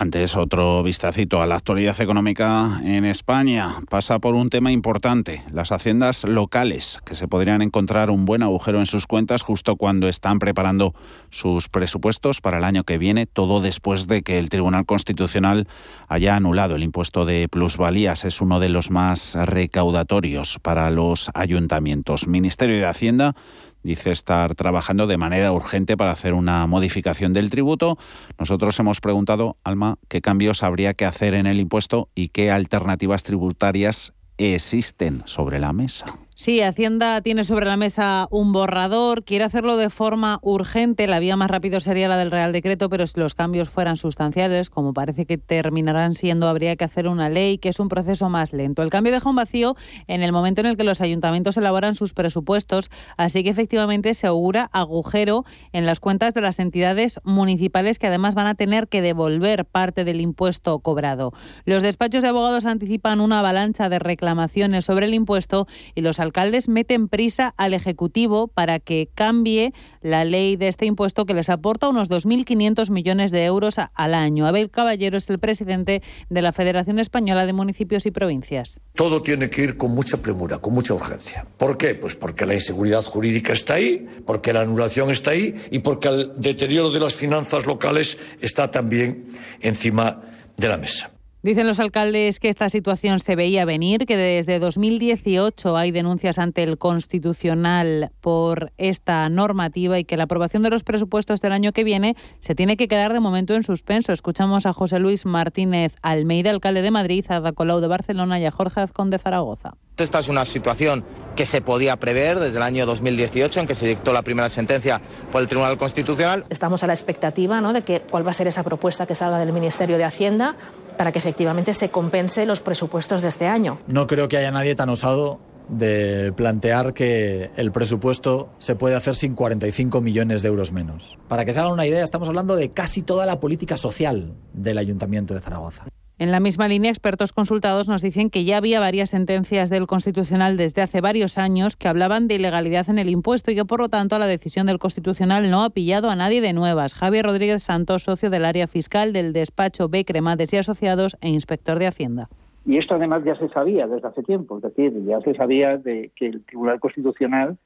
Antes 0.00 0.36
otro 0.36 0.84
vistacito 0.84 1.42
a 1.42 1.46
la 1.48 1.56
actualidad 1.56 2.00
económica 2.00 2.78
en 2.84 3.04
España. 3.04 3.74
Pasa 3.90 4.20
por 4.20 4.36
un 4.36 4.48
tema 4.48 4.70
importante, 4.70 5.42
las 5.50 5.72
haciendas 5.72 6.22
locales, 6.22 7.00
que 7.04 7.16
se 7.16 7.26
podrían 7.26 7.62
encontrar 7.62 8.08
un 8.08 8.24
buen 8.24 8.44
agujero 8.44 8.78
en 8.78 8.86
sus 8.86 9.08
cuentas 9.08 9.42
justo 9.42 9.74
cuando 9.74 10.08
están 10.08 10.38
preparando 10.38 10.94
sus 11.30 11.68
presupuestos 11.68 12.40
para 12.40 12.58
el 12.58 12.64
año 12.64 12.84
que 12.84 12.96
viene, 12.96 13.26
todo 13.26 13.60
después 13.60 14.06
de 14.06 14.22
que 14.22 14.38
el 14.38 14.50
Tribunal 14.50 14.86
Constitucional 14.86 15.66
haya 16.06 16.36
anulado 16.36 16.76
el 16.76 16.84
impuesto 16.84 17.24
de 17.24 17.48
plusvalías. 17.48 18.24
Es 18.24 18.40
uno 18.40 18.60
de 18.60 18.68
los 18.68 18.92
más 18.92 19.34
recaudatorios 19.34 20.60
para 20.62 20.90
los 20.90 21.28
ayuntamientos. 21.34 22.28
Ministerio 22.28 22.76
de 22.76 22.86
Hacienda 22.86 23.34
dice 23.82 24.10
estar 24.10 24.54
trabajando 24.54 25.06
de 25.06 25.16
manera 25.16 25.52
urgente 25.52 25.96
para 25.96 26.10
hacer 26.10 26.34
una 26.34 26.66
modificación 26.66 27.32
del 27.32 27.50
tributo. 27.50 27.98
Nosotros 28.38 28.78
hemos 28.78 29.00
preguntado, 29.00 29.56
Alma, 29.64 29.98
qué 30.08 30.20
cambios 30.20 30.62
habría 30.62 30.94
que 30.94 31.04
hacer 31.04 31.34
en 31.34 31.46
el 31.46 31.60
impuesto 31.60 32.08
y 32.14 32.28
qué 32.28 32.50
alternativas 32.50 33.22
tributarias 33.22 34.12
existen 34.36 35.22
sobre 35.26 35.58
la 35.58 35.72
mesa. 35.72 36.06
Sí, 36.40 36.62
Hacienda 36.62 37.20
tiene 37.20 37.42
sobre 37.42 37.66
la 37.66 37.76
mesa 37.76 38.28
un 38.30 38.52
borrador, 38.52 39.24
quiere 39.24 39.42
hacerlo 39.42 39.76
de 39.76 39.90
forma 39.90 40.38
urgente. 40.40 41.08
La 41.08 41.18
vía 41.18 41.34
más 41.36 41.50
rápida 41.50 41.80
sería 41.80 42.06
la 42.06 42.16
del 42.16 42.30
Real 42.30 42.52
Decreto, 42.52 42.88
pero 42.88 43.08
si 43.08 43.18
los 43.18 43.34
cambios 43.34 43.70
fueran 43.70 43.96
sustanciales, 43.96 44.70
como 44.70 44.92
parece 44.92 45.26
que 45.26 45.36
terminarán 45.36 46.14
siendo, 46.14 46.46
habría 46.46 46.76
que 46.76 46.84
hacer 46.84 47.08
una 47.08 47.28
ley, 47.28 47.58
que 47.58 47.70
es 47.70 47.80
un 47.80 47.88
proceso 47.88 48.28
más 48.28 48.52
lento. 48.52 48.84
El 48.84 48.90
cambio 48.90 49.12
deja 49.12 49.28
un 49.28 49.34
vacío 49.34 49.74
en 50.06 50.22
el 50.22 50.30
momento 50.30 50.60
en 50.60 50.68
el 50.68 50.76
que 50.76 50.84
los 50.84 51.00
ayuntamientos 51.00 51.56
elaboran 51.56 51.96
sus 51.96 52.12
presupuestos, 52.12 52.88
así 53.16 53.42
que 53.42 53.50
efectivamente 53.50 54.14
se 54.14 54.28
augura 54.28 54.70
agujero 54.72 55.44
en 55.72 55.86
las 55.86 55.98
cuentas 55.98 56.34
de 56.34 56.40
las 56.40 56.60
entidades 56.60 57.18
municipales 57.24 57.98
que 57.98 58.06
además 58.06 58.36
van 58.36 58.46
a 58.46 58.54
tener 58.54 58.86
que 58.86 59.02
devolver 59.02 59.64
parte 59.64 60.04
del 60.04 60.20
impuesto 60.20 60.78
cobrado. 60.78 61.32
Los 61.64 61.82
despachos 61.82 62.22
de 62.22 62.28
abogados 62.28 62.64
anticipan 62.64 63.20
una 63.20 63.40
avalancha 63.40 63.88
de 63.88 63.98
reclamaciones 63.98 64.84
sobre 64.84 65.06
el 65.06 65.14
impuesto 65.14 65.66
y 65.96 66.02
los 66.02 66.20
alcaldes 66.28 66.68
meten 66.68 67.08
prisa 67.08 67.54
al 67.56 67.72
Ejecutivo 67.72 68.48
para 68.48 68.78
que 68.80 69.08
cambie 69.14 69.72
la 70.02 70.24
ley 70.24 70.56
de 70.56 70.68
este 70.68 70.84
impuesto 70.84 71.24
que 71.24 71.32
les 71.32 71.48
aporta 71.48 71.88
unos 71.88 72.10
2.500 72.10 72.90
millones 72.90 73.30
de 73.30 73.44
euros 73.44 73.76
al 73.78 74.14
año. 74.14 74.46
Abel 74.46 74.70
Caballero 74.70 75.16
es 75.16 75.30
el 75.30 75.38
presidente 75.38 76.02
de 76.28 76.42
la 76.42 76.52
Federación 76.52 76.98
Española 76.98 77.46
de 77.46 77.54
Municipios 77.54 78.04
y 78.04 78.10
Provincias. 78.10 78.80
Todo 78.94 79.22
tiene 79.22 79.48
que 79.48 79.62
ir 79.62 79.76
con 79.76 79.92
mucha 79.92 80.18
premura, 80.18 80.58
con 80.58 80.74
mucha 80.74 80.92
urgencia. 80.92 81.46
¿Por 81.56 81.78
qué? 81.78 81.94
Pues 81.94 82.14
porque 82.14 82.44
la 82.44 82.54
inseguridad 82.54 83.02
jurídica 83.02 83.54
está 83.54 83.74
ahí, 83.74 84.06
porque 84.26 84.52
la 84.52 84.60
anulación 84.60 85.10
está 85.10 85.30
ahí 85.30 85.54
y 85.70 85.78
porque 85.78 86.08
el 86.08 86.32
deterioro 86.36 86.90
de 86.90 87.00
las 87.00 87.14
finanzas 87.14 87.66
locales 87.66 88.18
está 88.40 88.70
también 88.70 89.26
encima 89.60 90.22
de 90.56 90.68
la 90.68 90.76
mesa. 90.76 91.17
Dicen 91.40 91.68
los 91.68 91.78
alcaldes 91.78 92.40
que 92.40 92.48
esta 92.48 92.68
situación 92.68 93.20
se 93.20 93.36
veía 93.36 93.64
venir, 93.64 94.06
que 94.06 94.16
desde 94.16 94.58
2018 94.58 95.76
hay 95.76 95.92
denuncias 95.92 96.36
ante 96.36 96.64
el 96.64 96.78
Constitucional 96.78 98.10
por 98.20 98.72
esta 98.76 99.28
normativa 99.28 100.00
y 100.00 100.04
que 100.04 100.16
la 100.16 100.24
aprobación 100.24 100.64
de 100.64 100.70
los 100.70 100.82
presupuestos 100.82 101.40
del 101.40 101.52
año 101.52 101.70
que 101.70 101.84
viene 101.84 102.16
se 102.40 102.56
tiene 102.56 102.76
que 102.76 102.88
quedar 102.88 103.12
de 103.12 103.20
momento 103.20 103.54
en 103.54 103.62
suspenso. 103.62 104.12
Escuchamos 104.12 104.66
a 104.66 104.72
José 104.72 104.98
Luis 104.98 105.26
Martínez 105.26 105.94
Almeida, 106.02 106.50
alcalde 106.50 106.82
de 106.82 106.90
Madrid, 106.90 107.24
a 107.28 107.38
Dacolau 107.38 107.80
de 107.80 107.86
Barcelona 107.86 108.40
y 108.40 108.44
a 108.44 108.50
Jorge 108.50 108.80
Azcón 108.80 109.10
de 109.10 109.20
Zaragoza. 109.20 109.74
Esta 109.96 110.18
es 110.18 110.28
una 110.28 110.44
situación 110.44 111.04
que 111.36 111.46
se 111.46 111.60
podía 111.60 111.96
prever 111.96 112.40
desde 112.40 112.56
el 112.56 112.64
año 112.64 112.84
2018, 112.84 113.60
en 113.60 113.66
que 113.68 113.76
se 113.76 113.86
dictó 113.86 114.12
la 114.12 114.22
primera 114.22 114.48
sentencia 114.48 115.00
por 115.30 115.40
el 115.42 115.46
Tribunal 115.46 115.78
Constitucional. 115.78 116.44
Estamos 116.50 116.82
a 116.82 116.88
la 116.88 116.94
expectativa 116.94 117.60
¿no? 117.60 117.72
de 117.72 117.82
que, 117.82 118.00
cuál 118.00 118.26
va 118.26 118.32
a 118.32 118.34
ser 118.34 118.48
esa 118.48 118.64
propuesta 118.64 119.06
que 119.06 119.14
salga 119.14 119.38
del 119.38 119.52
Ministerio 119.52 119.98
de 119.98 120.04
Hacienda 120.04 120.56
para 120.98 121.12
que 121.12 121.18
efectivamente 121.18 121.72
se 121.72 121.88
compense 121.88 122.44
los 122.44 122.60
presupuestos 122.60 123.22
de 123.22 123.28
este 123.28 123.46
año. 123.46 123.78
No 123.86 124.06
creo 124.06 124.28
que 124.28 124.36
haya 124.36 124.50
nadie 124.50 124.74
tan 124.74 124.90
osado 124.90 125.38
de 125.68 126.32
plantear 126.36 126.92
que 126.92 127.50
el 127.56 127.72
presupuesto 127.72 128.50
se 128.58 128.74
puede 128.74 128.96
hacer 128.96 129.14
sin 129.14 129.34
45 129.34 130.00
millones 130.00 130.42
de 130.42 130.48
euros 130.48 130.72
menos. 130.72 131.16
Para 131.28 131.44
que 131.44 131.52
se 131.52 131.60
hagan 131.60 131.72
una 131.72 131.86
idea, 131.86 132.02
estamos 132.02 132.28
hablando 132.28 132.56
de 132.56 132.70
casi 132.70 133.02
toda 133.02 133.26
la 133.26 133.38
política 133.38 133.76
social 133.76 134.34
del 134.52 134.78
Ayuntamiento 134.78 135.34
de 135.34 135.40
Zaragoza. 135.40 135.84
En 136.20 136.32
la 136.32 136.40
misma 136.40 136.66
línea, 136.66 136.90
expertos 136.90 137.32
consultados 137.32 137.86
nos 137.86 138.02
dicen 138.02 138.28
que 138.28 138.42
ya 138.42 138.56
había 138.56 138.80
varias 138.80 139.10
sentencias 139.10 139.70
del 139.70 139.86
Constitucional 139.86 140.56
desde 140.56 140.82
hace 140.82 141.00
varios 141.00 141.38
años 141.38 141.76
que 141.76 141.86
hablaban 141.86 142.26
de 142.26 142.34
ilegalidad 142.34 142.90
en 142.90 142.98
el 142.98 143.08
impuesto 143.08 143.52
y 143.52 143.54
que, 143.54 143.64
por 143.64 143.78
lo 143.78 143.88
tanto, 143.88 144.18
la 144.18 144.26
decisión 144.26 144.66
del 144.66 144.80
Constitucional 144.80 145.48
no 145.48 145.62
ha 145.62 145.70
pillado 145.70 146.10
a 146.10 146.16
nadie 146.16 146.40
de 146.40 146.52
nuevas. 146.52 146.94
Javier 146.94 147.24
Rodríguez 147.24 147.62
Santos, 147.62 148.02
socio 148.02 148.30
del 148.30 148.44
área 148.44 148.66
fiscal 148.66 149.12
del 149.12 149.32
despacho 149.32 149.88
B. 149.88 150.04
Cremades 150.04 150.52
y 150.52 150.56
Asociados 150.56 151.16
e 151.20 151.28
inspector 151.28 151.78
de 151.78 151.86
Hacienda. 151.86 152.28
Y 152.66 152.78
esto 152.78 152.96
además 152.96 153.22
ya 153.24 153.36
se 153.36 153.48
sabía 153.50 153.86
desde 153.86 154.08
hace 154.08 154.24
tiempo, 154.24 154.56
es 154.56 154.64
decir, 154.64 154.92
ya 155.04 155.20
se 155.20 155.34
sabía 155.34 155.76
de 155.76 156.10
que 156.16 156.26
el 156.26 156.44
Tribunal 156.44 156.80
Constitucional 156.80 157.58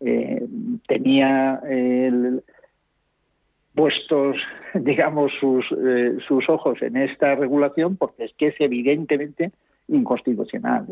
eh, 0.00 0.46
tenía 0.86 1.60
el 1.68 2.42
puestos, 3.78 4.36
digamos, 4.74 5.30
sus, 5.38 5.64
eh, 5.70 6.18
sus 6.26 6.48
ojos 6.48 6.82
en 6.82 6.96
esta 6.96 7.36
regulación 7.36 7.96
porque 7.96 8.24
es 8.24 8.32
que 8.36 8.48
es 8.48 8.56
evidentemente 8.58 9.52
inconstitucional. 9.88 10.86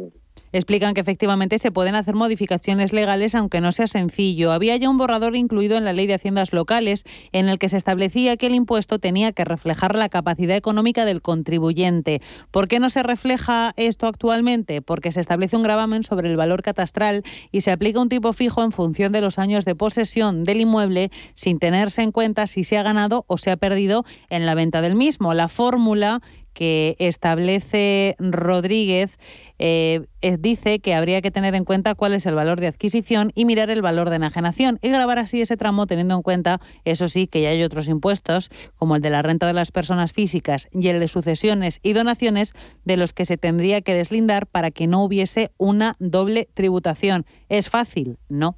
Explican 0.52 0.94
que 0.94 1.00
efectivamente 1.00 1.58
se 1.58 1.72
pueden 1.72 1.94
hacer 1.94 2.14
modificaciones 2.14 2.92
legales 2.92 3.34
aunque 3.34 3.60
no 3.60 3.72
sea 3.72 3.86
sencillo. 3.86 4.52
Había 4.52 4.76
ya 4.76 4.88
un 4.88 4.96
borrador 4.96 5.36
incluido 5.36 5.76
en 5.76 5.84
la 5.84 5.92
Ley 5.92 6.06
de 6.06 6.14
Haciendas 6.14 6.52
Locales 6.52 7.04
en 7.32 7.48
el 7.48 7.58
que 7.58 7.68
se 7.68 7.76
establecía 7.76 8.36
que 8.36 8.46
el 8.46 8.54
impuesto 8.54 8.98
tenía 8.98 9.32
que 9.32 9.44
reflejar 9.44 9.96
la 9.96 10.08
capacidad 10.08 10.56
económica 10.56 11.04
del 11.04 11.20
contribuyente. 11.20 12.22
¿Por 12.50 12.68
qué 12.68 12.80
no 12.80 12.90
se 12.90 13.02
refleja 13.02 13.74
esto 13.76 14.06
actualmente? 14.06 14.82
Porque 14.82 15.12
se 15.12 15.20
establece 15.20 15.56
un 15.56 15.62
gravamen 15.62 16.04
sobre 16.04 16.30
el 16.30 16.36
valor 16.36 16.62
catastral 16.62 17.22
y 17.50 17.60
se 17.62 17.72
aplica 17.72 18.00
un 18.00 18.08
tipo 18.08 18.32
fijo 18.32 18.62
en 18.62 18.72
función 18.72 19.12
de 19.12 19.20
los 19.20 19.38
años 19.38 19.64
de 19.64 19.74
posesión 19.74 20.44
del 20.44 20.60
inmueble 20.60 21.10
sin 21.34 21.58
tenerse 21.58 22.02
en 22.02 22.12
cuenta 22.12 22.46
si 22.46 22.64
se 22.64 22.78
ha 22.78 22.82
ganado 22.82 23.24
o 23.26 23.36
se 23.36 23.50
ha 23.50 23.56
perdido 23.56 24.04
en 24.30 24.46
la 24.46 24.54
venta 24.54 24.80
del 24.80 24.94
mismo. 24.94 25.34
La 25.34 25.48
fórmula 25.48 26.22
que 26.56 26.96
establece 26.98 28.16
Rodríguez 28.18 29.18
eh, 29.58 30.06
dice 30.40 30.78
que 30.78 30.94
habría 30.94 31.20
que 31.20 31.30
tener 31.30 31.54
en 31.54 31.66
cuenta 31.66 31.94
cuál 31.94 32.14
es 32.14 32.24
el 32.24 32.34
valor 32.34 32.60
de 32.60 32.66
adquisición 32.66 33.30
y 33.34 33.44
mirar 33.44 33.68
el 33.68 33.82
valor 33.82 34.08
de 34.08 34.16
enajenación 34.16 34.78
y 34.80 34.88
grabar 34.88 35.18
así 35.18 35.42
ese 35.42 35.58
tramo 35.58 35.86
teniendo 35.86 36.14
en 36.14 36.22
cuenta, 36.22 36.60
eso 36.86 37.08
sí, 37.08 37.26
que 37.26 37.42
ya 37.42 37.50
hay 37.50 37.62
otros 37.62 37.88
impuestos, 37.88 38.48
como 38.76 38.96
el 38.96 39.02
de 39.02 39.10
la 39.10 39.20
renta 39.20 39.46
de 39.46 39.52
las 39.52 39.70
personas 39.70 40.14
físicas 40.14 40.70
y 40.72 40.88
el 40.88 40.98
de 40.98 41.08
sucesiones 41.08 41.78
y 41.82 41.92
donaciones, 41.92 42.54
de 42.86 42.96
los 42.96 43.12
que 43.12 43.26
se 43.26 43.36
tendría 43.36 43.82
que 43.82 43.92
deslindar 43.92 44.46
para 44.46 44.70
que 44.70 44.86
no 44.86 45.04
hubiese 45.04 45.50
una 45.58 45.92
doble 45.98 46.48
tributación. 46.54 47.26
¿Es 47.50 47.68
fácil? 47.68 48.16
No. 48.30 48.56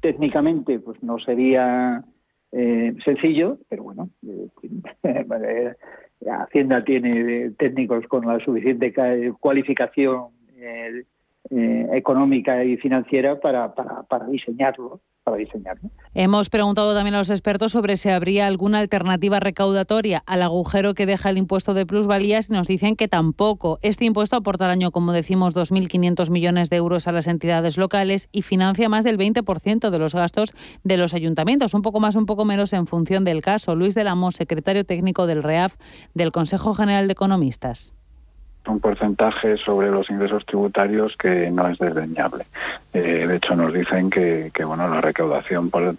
Técnicamente, 0.00 0.80
pues 0.80 1.00
no 1.00 1.20
sería 1.20 2.04
eh, 2.50 2.92
sencillo, 3.04 3.58
pero 3.68 3.84
bueno, 3.84 4.10
eh, 4.26 4.48
Hacienda 6.26 6.84
tiene 6.84 7.50
técnicos 7.58 8.06
con 8.06 8.26
la 8.26 8.42
suficiente 8.44 8.92
cualificación 9.40 10.28
eh, 10.56 11.04
eh, 11.50 11.86
económica 11.92 12.64
y 12.64 12.78
financiera 12.78 13.38
para, 13.38 13.74
diseñarlo. 14.30 15.00
Para 15.22 15.36
diseñarlo. 15.36 15.90
Hemos 16.14 16.48
preguntado 16.48 16.94
también 16.94 17.14
a 17.16 17.18
los 17.18 17.28
expertos 17.28 17.72
sobre 17.72 17.98
si 17.98 18.08
habría 18.08 18.46
alguna 18.46 18.78
alternativa 18.78 19.40
recaudatoria 19.40 20.22
al 20.24 20.40
agujero 20.40 20.94
que 20.94 21.04
deja 21.04 21.28
el 21.28 21.36
impuesto 21.36 21.74
de 21.74 21.84
plusvalías 21.84 22.48
y 22.48 22.54
nos 22.54 22.66
dicen 22.66 22.96
que 22.96 23.08
tampoco. 23.08 23.78
Este 23.82 24.06
impuesto 24.06 24.36
aporta 24.36 24.64
al 24.64 24.70
año, 24.70 24.90
como 24.90 25.12
decimos, 25.12 25.54
2.500 25.54 26.30
millones 26.30 26.70
de 26.70 26.76
euros 26.76 27.08
a 27.08 27.12
las 27.12 27.26
entidades 27.26 27.76
locales 27.76 28.30
y 28.32 28.40
financia 28.40 28.88
más 28.88 29.04
del 29.04 29.18
20% 29.18 29.90
de 29.90 29.98
los 29.98 30.14
gastos 30.14 30.54
de 30.82 30.96
los 30.96 31.12
ayuntamientos, 31.12 31.74
un 31.74 31.82
poco 31.82 32.00
más, 32.00 32.16
un 32.16 32.24
poco 32.24 32.46
menos 32.46 32.72
en 32.72 32.86
función 32.86 33.24
del 33.24 33.42
caso. 33.42 33.76
Luis 33.76 33.94
de 33.94 34.04
Lamos, 34.04 34.36
secretario 34.36 34.84
técnico 34.84 35.26
del 35.26 35.42
REAF 35.42 35.76
del 36.14 36.32
Consejo 36.32 36.72
General 36.72 37.06
de 37.06 37.12
Economistas 37.12 37.94
un 38.70 38.80
porcentaje 38.80 39.56
sobre 39.56 39.90
los 39.90 40.08
ingresos 40.10 40.44
tributarios 40.46 41.16
que 41.16 41.50
no 41.50 41.68
es 41.68 41.78
desdeñable. 41.78 42.44
Eh, 42.92 43.26
de 43.26 43.36
hecho, 43.36 43.54
nos 43.54 43.72
dicen 43.72 44.10
que, 44.10 44.50
bueno, 44.64 44.88
la 44.88 45.00
recaudación 45.00 45.70
por, 45.70 45.94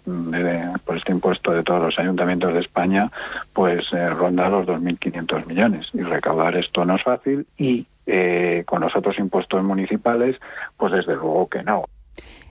este 0.96 1.12
impuesto 1.12 1.52
de 1.52 1.62
todos 1.62 1.82
los 1.82 1.98
ayuntamientos 1.98 2.54
de 2.54 2.60
España 2.60 3.10
pues 3.52 3.92
eh, 3.92 4.10
ronda 4.10 4.48
los 4.48 4.66
2.500 4.66 5.46
millones 5.46 5.90
y 5.92 6.02
recaudar 6.02 6.56
esto 6.56 6.84
no 6.84 6.96
es 6.96 7.02
fácil 7.02 7.46
y 7.56 7.86
eh, 8.06 8.62
con 8.66 8.80
los 8.82 8.94
otros 8.94 9.18
impuestos 9.18 9.62
municipales, 9.64 10.36
pues 10.76 10.92
desde 10.92 11.14
luego 11.14 11.48
que 11.48 11.62
no. 11.62 11.84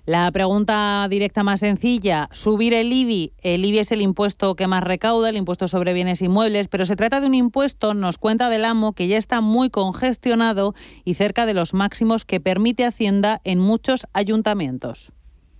La 0.07 0.31
pregunta 0.31 1.07
directa 1.09 1.41
más 1.43 1.61
sencilla, 1.61 2.27
subir 2.31 2.75
el 2.75 2.93
IBI. 2.93 3.33
El 3.41 3.65
IBI 3.65 3.79
es 3.79 3.91
el 3.91 4.01
impuesto 4.01 4.53
que 4.55 4.67
más 4.67 4.83
recauda, 4.83 5.29
el 5.29 5.35
impuesto 5.35 5.67
sobre 5.67 5.93
bienes 5.93 6.21
inmuebles, 6.21 6.67
pero 6.67 6.85
se 6.85 6.95
trata 6.95 7.21
de 7.21 7.25
un 7.25 7.33
impuesto, 7.33 7.95
nos 7.95 8.19
cuenta 8.19 8.49
del 8.49 8.65
amo, 8.65 8.93
que 8.93 9.07
ya 9.07 9.17
está 9.17 9.41
muy 9.41 9.71
congestionado 9.71 10.75
y 11.05 11.15
cerca 11.15 11.47
de 11.47 11.55
los 11.55 11.73
máximos 11.73 12.23
que 12.23 12.39
permite 12.39 12.85
Hacienda 12.85 13.41
en 13.45 13.57
muchos 13.57 14.05
ayuntamientos 14.13 15.11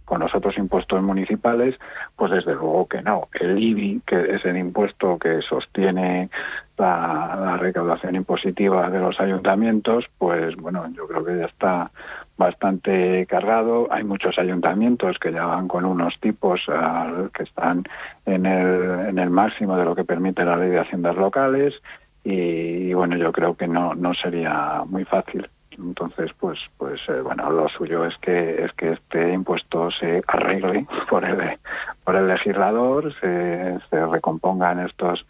con 0.06 0.20
los 0.20 0.36
otros 0.36 0.56
impuestos 0.60 1.02
municipales, 1.02 1.80
pues 2.16 2.30
desde 2.30 2.54
luego 2.54 2.88
que 2.88 3.02
no. 3.02 3.28
El 3.34 3.58
IBI, 3.58 4.04
que 4.06 4.36
es 4.36 4.46
el 4.46 4.56
impuesto 4.56 5.18
que 5.18 5.42
sostiene 5.42 6.30
la, 6.78 7.36
la, 7.42 7.58
recaudación 7.58 8.16
impositiva 8.16 8.92
de 8.92 9.00
los 9.00 9.20
ayuntamientos, 9.20 10.06
pues 10.20 10.56
bueno, 10.58 10.86
yo 10.96 11.08
creo 11.08 11.26
que 11.26 11.38
ya 11.40 11.46
está 11.46 11.92
bastante 12.38 13.26
cargado. 13.28 13.88
Hay 13.92 14.04
muchos 14.04 14.38
ayuntamientos 14.38 15.20
que 15.20 15.32
ya 15.32 15.46
van 15.46 15.68
con 15.68 15.86
unos 15.86 16.20
tipos 16.20 16.66
que 17.34 17.44
están 17.44 17.84
en 18.26 18.46
el, 18.46 19.08
en 19.10 19.20
el 19.20 19.30
máximo 19.30 19.78
de 19.78 19.86
lo 19.86 19.96
que 19.96 20.04
permite 20.04 20.46
la 20.46 20.58
ley 20.58 20.70
de 20.70 20.80
haciendas 20.80 21.16
locales 21.16 21.76
y, 22.24 22.94
bueno, 22.94 23.16
yo 23.18 23.32
creo 23.32 23.56
que 23.56 23.68
no, 23.68 23.94
no 23.94 24.14
sería 24.14 24.84
muy 24.88 25.06
fácil. 25.06 25.48
Entonces, 25.78 26.32
pues, 26.40 26.60
pues 26.78 27.02
eh, 27.10 27.22
bueno, 27.22 27.50
lo 27.50 27.68
suyo 27.70 28.06
es 28.06 28.18
que 28.18 28.64
es 28.64 28.72
que 28.74 28.94
este 28.94 29.34
impuesto 29.34 29.92
se 29.92 30.24
arregle 30.26 30.86
por 31.10 31.26
el 31.26 31.58
por 32.04 32.16
el 32.16 32.28
legislador, 32.28 33.14
se, 33.20 33.78
se 33.90 34.06
recompongan 34.06 34.80
estos 34.80 35.26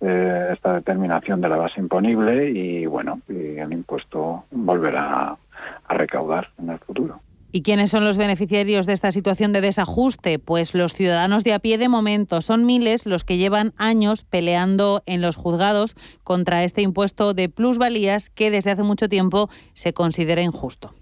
eh, 0.00 0.50
esta 0.52 0.74
determinación 0.74 1.40
de 1.40 1.48
la 1.48 1.56
base 1.56 1.80
imponible 1.80 2.50
y 2.50 2.84
bueno, 2.84 3.20
y 3.28 3.56
el 3.56 3.72
impuesto 3.72 4.44
volverá 4.50 5.34
a 5.86 5.94
recaudar 5.94 6.48
en 6.58 6.70
el 6.70 6.78
futuro. 6.78 7.20
¿Y 7.52 7.62
quiénes 7.62 7.90
son 7.90 8.04
los 8.04 8.18
beneficiarios 8.18 8.84
de 8.84 8.92
esta 8.92 9.12
situación 9.12 9.52
de 9.52 9.62
desajuste? 9.62 10.38
Pues 10.38 10.74
los 10.74 10.92
ciudadanos 10.92 11.42
de 11.42 11.54
a 11.54 11.58
pie 11.58 11.78
de 11.78 11.88
momento. 11.88 12.42
Son 12.42 12.66
miles 12.66 13.06
los 13.06 13.24
que 13.24 13.38
llevan 13.38 13.72
años 13.78 14.24
peleando 14.24 15.02
en 15.06 15.22
los 15.22 15.36
juzgados 15.36 15.96
contra 16.22 16.64
este 16.64 16.82
impuesto 16.82 17.32
de 17.32 17.48
plusvalías 17.48 18.28
que 18.28 18.50
desde 18.50 18.72
hace 18.72 18.82
mucho 18.82 19.08
tiempo 19.08 19.48
se 19.72 19.94
considera 19.94 20.42
injusto. 20.42 20.94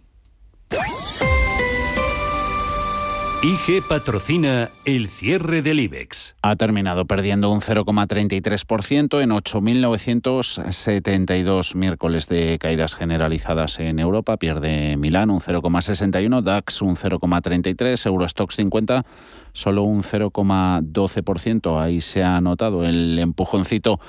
IG 3.44 3.84
patrocina 3.86 4.70
el 4.86 5.06
cierre 5.06 5.60
del 5.60 5.78
IBEX. 5.80 6.34
Ha 6.40 6.56
terminado 6.56 7.04
perdiendo 7.04 7.50
un 7.50 7.60
0,33% 7.60 9.20
en 9.20 9.32
8.972 9.32 11.74
miércoles 11.74 12.26
de 12.26 12.58
caídas 12.58 12.94
generalizadas 12.94 13.78
en 13.80 13.98
Europa. 13.98 14.38
Pierde 14.38 14.96
Milán 14.96 15.28
un 15.28 15.40
0,61, 15.40 16.40
DAX 16.40 16.80
un 16.80 16.96
0,33, 16.96 18.06
Eurostox 18.06 18.56
50 18.56 19.04
solo 19.52 19.82
un 19.82 20.02
0,12%. 20.02 21.80
Ahí 21.80 22.00
se 22.00 22.22
ha 22.22 22.40
notado 22.40 22.86
el 22.86 23.18
empujoncito 23.18 24.00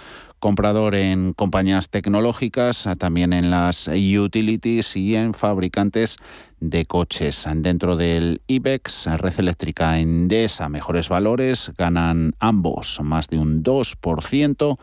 comprador 0.45 0.93
en 0.93 1.33
compañías 1.33 1.89
tecnológicas, 1.89 2.87
también 2.99 3.33
en 3.33 3.49
las 3.49 3.87
utilities 3.87 4.95
y 4.95 5.15
en 5.15 5.33
fabricantes 5.33 6.17
de 6.59 6.85
coches. 6.85 7.47
Dentro 7.55 7.95
del 7.95 8.43
IBEX, 8.45 9.07
Red 9.07 9.39
Eléctrica, 9.39 9.97
Endesa, 9.97 10.69
mejores 10.69 11.09
valores, 11.09 11.71
ganan 11.79 12.35
ambos 12.37 12.99
más 13.01 13.27
de 13.27 13.39
un 13.39 13.63
2%, 13.63 14.77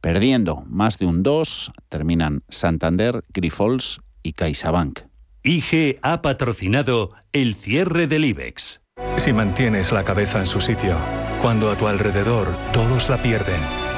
perdiendo 0.00 0.64
más 0.66 0.98
de 0.98 1.04
un 1.04 1.22
2%, 1.22 1.72
terminan 1.90 2.42
Santander, 2.48 3.22
Grifols 3.34 4.00
y 4.22 4.32
CaixaBank. 4.32 5.00
IG 5.42 5.98
ha 6.00 6.22
patrocinado 6.22 7.10
el 7.34 7.54
cierre 7.54 8.06
del 8.06 8.24
IBEX. 8.24 8.80
Si 9.18 9.34
mantienes 9.34 9.92
la 9.92 10.04
cabeza 10.04 10.38
en 10.40 10.46
su 10.46 10.62
sitio, 10.62 10.96
cuando 11.42 11.70
a 11.70 11.76
tu 11.76 11.86
alrededor 11.86 12.48
todos 12.72 13.10
la 13.10 13.20
pierden, 13.20 13.60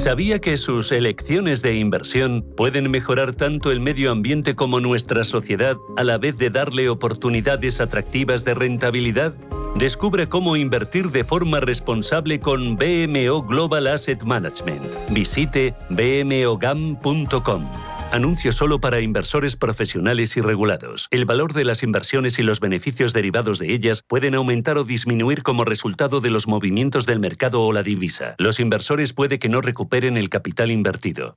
¿Sabía 0.00 0.40
que 0.40 0.56
sus 0.56 0.92
elecciones 0.92 1.60
de 1.60 1.74
inversión 1.74 2.42
pueden 2.56 2.90
mejorar 2.90 3.34
tanto 3.34 3.70
el 3.70 3.80
medio 3.80 4.10
ambiente 4.10 4.54
como 4.54 4.80
nuestra 4.80 5.24
sociedad 5.24 5.76
a 5.98 6.04
la 6.04 6.16
vez 6.16 6.38
de 6.38 6.48
darle 6.48 6.88
oportunidades 6.88 7.82
atractivas 7.82 8.42
de 8.42 8.54
rentabilidad? 8.54 9.34
Descubre 9.76 10.26
cómo 10.26 10.56
invertir 10.56 11.10
de 11.10 11.22
forma 11.22 11.60
responsable 11.60 12.40
con 12.40 12.76
BMO 12.76 13.42
Global 13.42 13.88
Asset 13.88 14.22
Management. 14.22 14.96
Visite 15.10 15.74
bmogam.com. 15.90 17.89
Anuncio 18.12 18.50
solo 18.50 18.80
para 18.80 19.00
inversores 19.00 19.54
profesionales 19.54 20.36
y 20.36 20.40
regulados. 20.40 21.06
El 21.12 21.26
valor 21.26 21.52
de 21.52 21.64
las 21.64 21.84
inversiones 21.84 22.40
y 22.40 22.42
los 22.42 22.58
beneficios 22.58 23.12
derivados 23.12 23.60
de 23.60 23.72
ellas 23.72 24.02
pueden 24.02 24.34
aumentar 24.34 24.78
o 24.78 24.84
disminuir 24.84 25.44
como 25.44 25.64
resultado 25.64 26.20
de 26.20 26.30
los 26.30 26.48
movimientos 26.48 27.06
del 27.06 27.20
mercado 27.20 27.62
o 27.62 27.72
la 27.72 27.84
divisa. 27.84 28.34
Los 28.38 28.58
inversores 28.58 29.12
puede 29.12 29.38
que 29.38 29.48
no 29.48 29.60
recuperen 29.60 30.16
el 30.16 30.28
capital 30.28 30.72
invertido. 30.72 31.36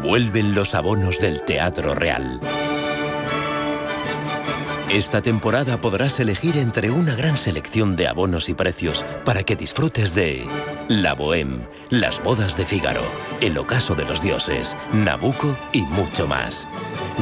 Vuelven 0.00 0.54
los 0.54 0.76
abonos 0.76 1.18
del 1.18 1.42
Teatro 1.42 1.92
Real. 1.92 2.40
Esta 4.90 5.20
temporada 5.20 5.82
podrás 5.82 6.18
elegir 6.18 6.56
entre 6.56 6.90
una 6.90 7.14
gran 7.14 7.36
selección 7.36 7.94
de 7.94 8.08
abonos 8.08 8.48
y 8.48 8.54
precios 8.54 9.04
para 9.22 9.42
que 9.42 9.54
disfrutes 9.54 10.14
de 10.14 10.46
La 10.88 11.14
Bohème, 11.14 11.68
Las 11.90 12.22
Bodas 12.22 12.56
de 12.56 12.64
Fígaro, 12.64 13.02
El 13.42 13.58
Ocaso 13.58 13.94
de 13.94 14.06
los 14.06 14.22
Dioses, 14.22 14.78
Nabucco 14.94 15.54
y 15.74 15.82
mucho 15.82 16.26
más. 16.26 16.66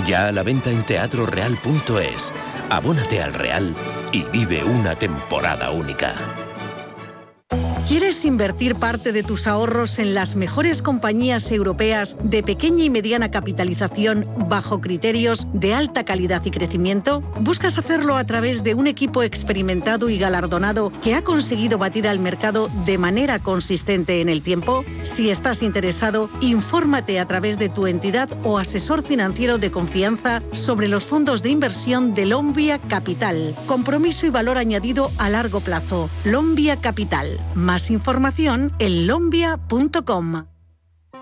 Ya 0.04 0.28
a 0.28 0.32
la 0.32 0.44
venta 0.44 0.70
en 0.70 0.84
teatroreal.es. 0.84 2.32
Abónate 2.70 3.20
al 3.20 3.34
Real 3.34 3.74
y 4.12 4.22
vive 4.22 4.62
una 4.62 4.94
temporada 4.94 5.72
única. 5.72 6.14
¿Quieres 7.88 8.24
invertir 8.24 8.74
parte 8.74 9.12
de 9.12 9.22
tus 9.22 9.46
ahorros 9.46 10.00
en 10.00 10.12
las 10.12 10.34
mejores 10.34 10.82
compañías 10.82 11.52
europeas 11.52 12.16
de 12.20 12.42
pequeña 12.42 12.82
y 12.82 12.90
mediana 12.90 13.30
capitalización 13.30 14.28
bajo 14.48 14.80
criterios 14.80 15.46
de 15.52 15.72
alta 15.72 16.04
calidad 16.04 16.44
y 16.44 16.50
crecimiento? 16.50 17.20
¿Buscas 17.38 17.78
hacerlo 17.78 18.16
a 18.16 18.24
través 18.24 18.64
de 18.64 18.74
un 18.74 18.88
equipo 18.88 19.22
experimentado 19.22 20.08
y 20.08 20.18
galardonado 20.18 20.90
que 21.00 21.14
ha 21.14 21.22
conseguido 21.22 21.78
batir 21.78 22.08
al 22.08 22.18
mercado 22.18 22.68
de 22.86 22.98
manera 22.98 23.38
consistente 23.38 24.20
en 24.20 24.30
el 24.30 24.42
tiempo? 24.42 24.84
Si 25.04 25.30
estás 25.30 25.62
interesado, 25.62 26.28
infórmate 26.40 27.20
a 27.20 27.28
través 27.28 27.56
de 27.56 27.68
tu 27.68 27.86
entidad 27.86 28.28
o 28.42 28.58
asesor 28.58 29.04
financiero 29.04 29.58
de 29.58 29.70
confianza 29.70 30.42
sobre 30.50 30.88
los 30.88 31.04
fondos 31.04 31.40
de 31.40 31.50
inversión 31.50 32.14
de 32.14 32.26
Lombia 32.26 32.80
Capital. 32.80 33.54
Compromiso 33.66 34.26
y 34.26 34.30
valor 34.30 34.58
añadido 34.58 35.08
a 35.18 35.28
largo 35.28 35.60
plazo. 35.60 36.10
Lombia 36.24 36.78
Capital. 36.78 37.38
Información 37.90 38.72
en 38.78 39.06
lombia.com. 39.06 40.46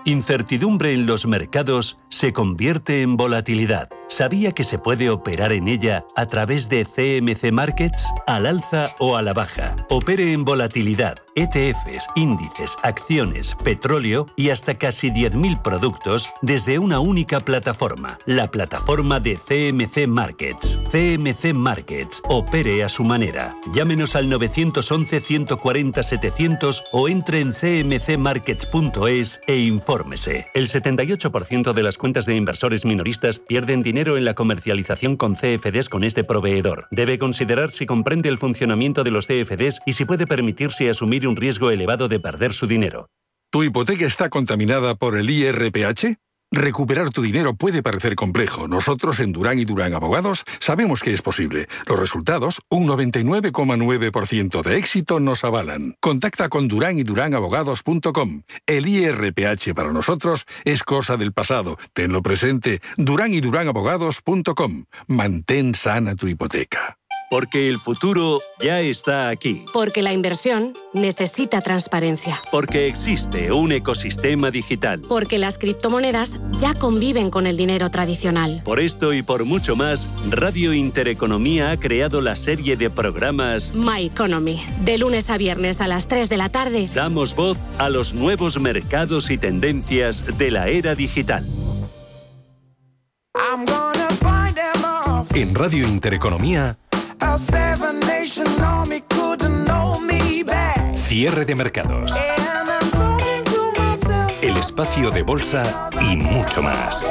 Incertidumbre 0.05 0.93
en 0.93 1.07
los 1.07 1.25
mercados 1.25 1.97
se 2.09 2.31
convierte 2.31 3.01
en 3.01 3.17
volatilidad. 3.17 3.89
¿Sabía 4.07 4.51
que 4.51 4.63
se 4.63 4.77
puede 4.77 5.09
operar 5.09 5.51
en 5.51 5.67
ella 5.67 6.05
a 6.15 6.27
través 6.27 6.69
de 6.69 6.85
CMC 6.85 7.51
Markets? 7.51 8.05
Al 8.27 8.45
alza 8.45 8.85
o 8.99 9.17
a 9.17 9.23
la 9.23 9.33
baja. 9.33 9.75
Opere 9.89 10.31
en 10.31 10.45
volatilidad, 10.45 11.17
ETFs, 11.35 12.07
índices, 12.15 12.77
acciones, 12.83 13.55
petróleo 13.63 14.27
y 14.35 14.51
hasta 14.51 14.75
casi 14.75 15.09
10.000 15.09 15.59
productos 15.61 16.29
desde 16.41 16.77
una 16.77 16.99
única 16.99 17.39
plataforma. 17.39 18.19
La 18.25 18.51
plataforma 18.51 19.19
de 19.19 19.37
CMC 19.37 20.05
Markets. 20.07 20.79
CMC 20.91 21.53
Markets. 21.53 22.21
Opere 22.29 22.83
a 22.83 22.89
su 22.89 23.03
manera. 23.03 23.55
Llámenos 23.73 24.15
al 24.15 24.31
911-140-700 24.31 26.83
o 26.91 27.09
entre 27.09 27.39
en 27.39 27.53
cmcmarkets.es 27.53 29.41
e 29.47 29.57
infórmese. 29.57 30.45
El 30.53 30.67
78% 30.67 31.73
de 31.73 31.83
las 31.83 31.97
cuentas 31.97 32.27
de 32.27 32.35
inversores 32.35 32.85
minoristas 32.85 33.39
pierden 33.39 33.81
dinero 33.81 33.94
en 33.97 34.25
la 34.25 34.33
comercialización 34.33 35.15
con 35.15 35.35
CFDs 35.35 35.87
con 35.87 36.03
este 36.03 36.25
proveedor. 36.25 36.87
Debe 36.91 37.17
considerar 37.17 37.71
si 37.71 37.85
comprende 37.85 38.27
el 38.27 38.37
funcionamiento 38.37 39.03
de 39.05 39.11
los 39.11 39.25
CFDs 39.25 39.79
y 39.85 39.93
si 39.93 40.03
puede 40.03 40.27
permitirse 40.27 40.89
asumir 40.89 41.25
un 41.27 41.37
riesgo 41.37 41.71
elevado 41.71 42.09
de 42.09 42.19
perder 42.19 42.51
su 42.51 42.67
dinero. 42.67 43.07
¿Tu 43.51 43.63
hipoteca 43.63 44.05
está 44.05 44.29
contaminada 44.29 44.95
por 44.95 45.17
el 45.17 45.29
IRPH? 45.29 46.17
Recuperar 46.55 47.09
tu 47.09 47.21
dinero 47.21 47.53
puede 47.53 47.83
parecer 47.83 48.15
complejo. 48.15 48.69
Nosotros 48.69 49.19
en 49.19 49.33
Durán 49.33 49.59
y 49.59 49.65
Durán 49.65 49.93
Abogados 49.93 50.45
sabemos 50.59 51.03
que 51.03 51.13
es 51.13 51.21
posible. 51.21 51.67
Los 51.85 51.99
resultados, 51.99 52.61
un 52.69 52.87
99,9% 52.87 54.63
de 54.63 54.77
éxito, 54.77 55.19
nos 55.19 55.43
avalan. 55.43 55.95
Contacta 55.99 56.47
con 56.47 56.69
Durán 56.69 56.97
y 56.97 57.03
Abogados.com. 57.35 58.43
El 58.65 58.87
IRPH 58.87 59.73
para 59.75 59.91
nosotros 59.91 60.45
es 60.63 60.83
cosa 60.83 61.17
del 61.17 61.33
pasado. 61.33 61.77
Tenlo 61.91 62.23
presente. 62.23 62.81
Durán 62.95 63.33
y 63.33 63.41
Abogados.com. 63.45 64.85
Mantén 65.07 65.75
sana 65.75 66.15
tu 66.15 66.29
hipoteca. 66.29 66.97
Porque 67.29 67.69
el 67.69 67.79
futuro 67.79 68.39
ya 68.59 68.79
está 68.79 69.29
aquí. 69.29 69.65
Porque 69.73 70.01
la 70.01 70.13
inversión 70.13 70.73
necesita 70.93 71.61
transparencia. 71.61 72.39
Porque 72.51 72.87
existe 72.87 73.51
un 73.51 73.71
ecosistema 73.71 74.51
digital. 74.51 75.01
Porque 75.07 75.37
las 75.37 75.57
criptomonedas 75.57 76.39
ya 76.59 76.73
conviven 76.73 77.29
con 77.29 77.47
el 77.47 77.57
dinero 77.57 77.89
tradicional. 77.89 78.61
Por 78.63 78.79
esto 78.79 79.13
y 79.13 79.23
por 79.23 79.45
mucho 79.45 79.75
más, 79.75 80.07
Radio 80.29 80.73
Intereconomía 80.73 81.71
ha 81.71 81.77
creado 81.77 82.21
la 82.21 82.35
serie 82.35 82.77
de 82.77 82.89
programas 82.89 83.73
My 83.73 84.05
Economy. 84.05 84.61
De 84.81 84.97
lunes 84.97 85.29
a 85.29 85.37
viernes 85.37 85.81
a 85.81 85.87
las 85.87 86.07
3 86.07 86.29
de 86.29 86.37
la 86.37 86.49
tarde. 86.49 86.89
Damos 86.93 87.35
voz 87.35 87.57
a 87.79 87.89
los 87.89 88.13
nuevos 88.13 88.59
mercados 88.59 89.29
y 89.29 89.37
tendencias 89.37 90.37
de 90.37 90.51
la 90.51 90.67
era 90.67 90.95
digital. 90.95 91.43
En 95.33 95.53
Radio 95.53 95.87
Intereconomía, 95.87 96.77
Cierre 100.95 101.45
de 101.45 101.55
mercados. 101.55 102.13
El 104.41 104.57
espacio 104.57 105.11
de 105.11 105.23
bolsa 105.23 105.89
y 106.01 106.17
mucho 106.17 106.61
más. 106.61 107.09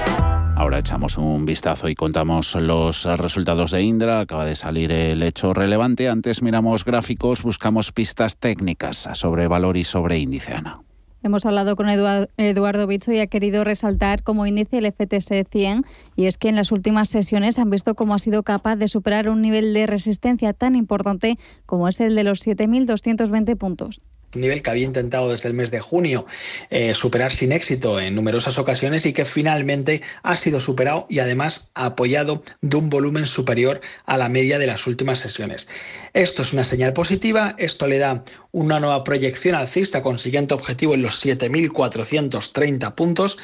Ahora 0.57 0.79
echamos 0.79 1.19
un 1.19 1.45
vistazo 1.45 1.89
y 1.89 1.95
contamos 1.95 2.55
los 2.55 3.05
resultados 3.05 3.73
de 3.73 3.83
Indra. 3.83 4.21
Acaba 4.21 4.45
de 4.45 4.55
salir 4.57 4.93
el 4.93 5.23
hecho 5.23 5.53
relevante. 5.53 6.09
Antes 6.09 6.43
miramos 6.43 6.85
gráficos, 6.85 7.43
buscamos 7.43 7.93
pistas 7.93 8.37
técnicas 8.37 9.09
sobre 9.15 9.49
valor 9.49 9.77
y 9.77 9.85
sobre 9.85 10.19
índice, 10.19 10.55
Ana. 10.55 10.84
Hemos 11.25 11.47
hablado 11.47 11.75
con 11.75 11.89
Eduardo 11.89 12.87
Bicho 12.87 13.11
y 13.11 13.19
ha 13.19 13.27
querido 13.27 13.65
resaltar 13.65 14.23
como 14.23 14.47
índice 14.47 14.77
el 14.77 14.93
FTS 14.93 15.49
100 15.51 15.87
y 16.17 16.27
es 16.27 16.37
que 16.37 16.51
en 16.51 16.57
las 16.57 16.71
últimas 16.71 17.09
sesiones 17.09 17.59
han 17.59 17.71
visto 17.71 17.95
cómo 17.95 18.13
ha 18.15 18.19
sido 18.19 18.43
capaz 18.43 18.77
de 18.77 18.89
superar 18.89 19.31
un 19.31 19.41
nivel 19.41 19.73
de 19.73 19.87
resistencia 19.87 20.53
tan 20.53 20.75
importante 20.75 21.39
como 21.65 21.89
es 21.89 21.99
el 22.01 22.15
de 22.15 22.25
los 22.25 22.47
7.220 22.47 23.57
puntos 23.57 24.03
un 24.35 24.43
nivel 24.43 24.63
que 24.63 24.71
había 24.71 24.85
intentado 24.85 25.31
desde 25.31 25.49
el 25.49 25.55
mes 25.55 25.71
de 25.71 25.81
junio 25.81 26.27
eh, 26.71 26.95
superar 26.95 27.33
sin 27.33 27.53
éxito 27.53 28.01
en 28.01 28.15
numerosas 28.15 28.59
ocasiones 28.59 29.07
y 29.07 29.13
que 29.13 29.25
finalmente 29.25 30.03
ha 30.23 30.37
sido 30.37 30.61
superado 30.61 31.07
y 31.09 31.19
además 31.19 31.69
apoyado 31.75 32.43
de 32.61 32.77
un 32.77 32.91
volumen 32.91 33.27
superior 33.27 33.81
a 34.07 34.17
la 34.17 34.29
media 34.29 34.59
de 34.59 34.67
las 34.67 34.87
últimas 34.87 35.19
sesiones. 35.19 35.69
Esto 36.13 36.43
es 36.43 36.53
una 36.53 36.65
señal 36.65 36.93
positiva, 36.93 37.55
esto 37.59 37.87
le 37.87 37.99
da 37.99 38.25
una 38.53 38.79
nueva 38.79 39.03
proyección 39.03 39.57
alcista 39.57 40.03
con 40.03 40.19
siguiente 40.19 40.55
objetivo 40.55 40.95
en 40.95 41.03
los 41.03 41.25
7.430 41.25 42.95
puntos 42.95 43.37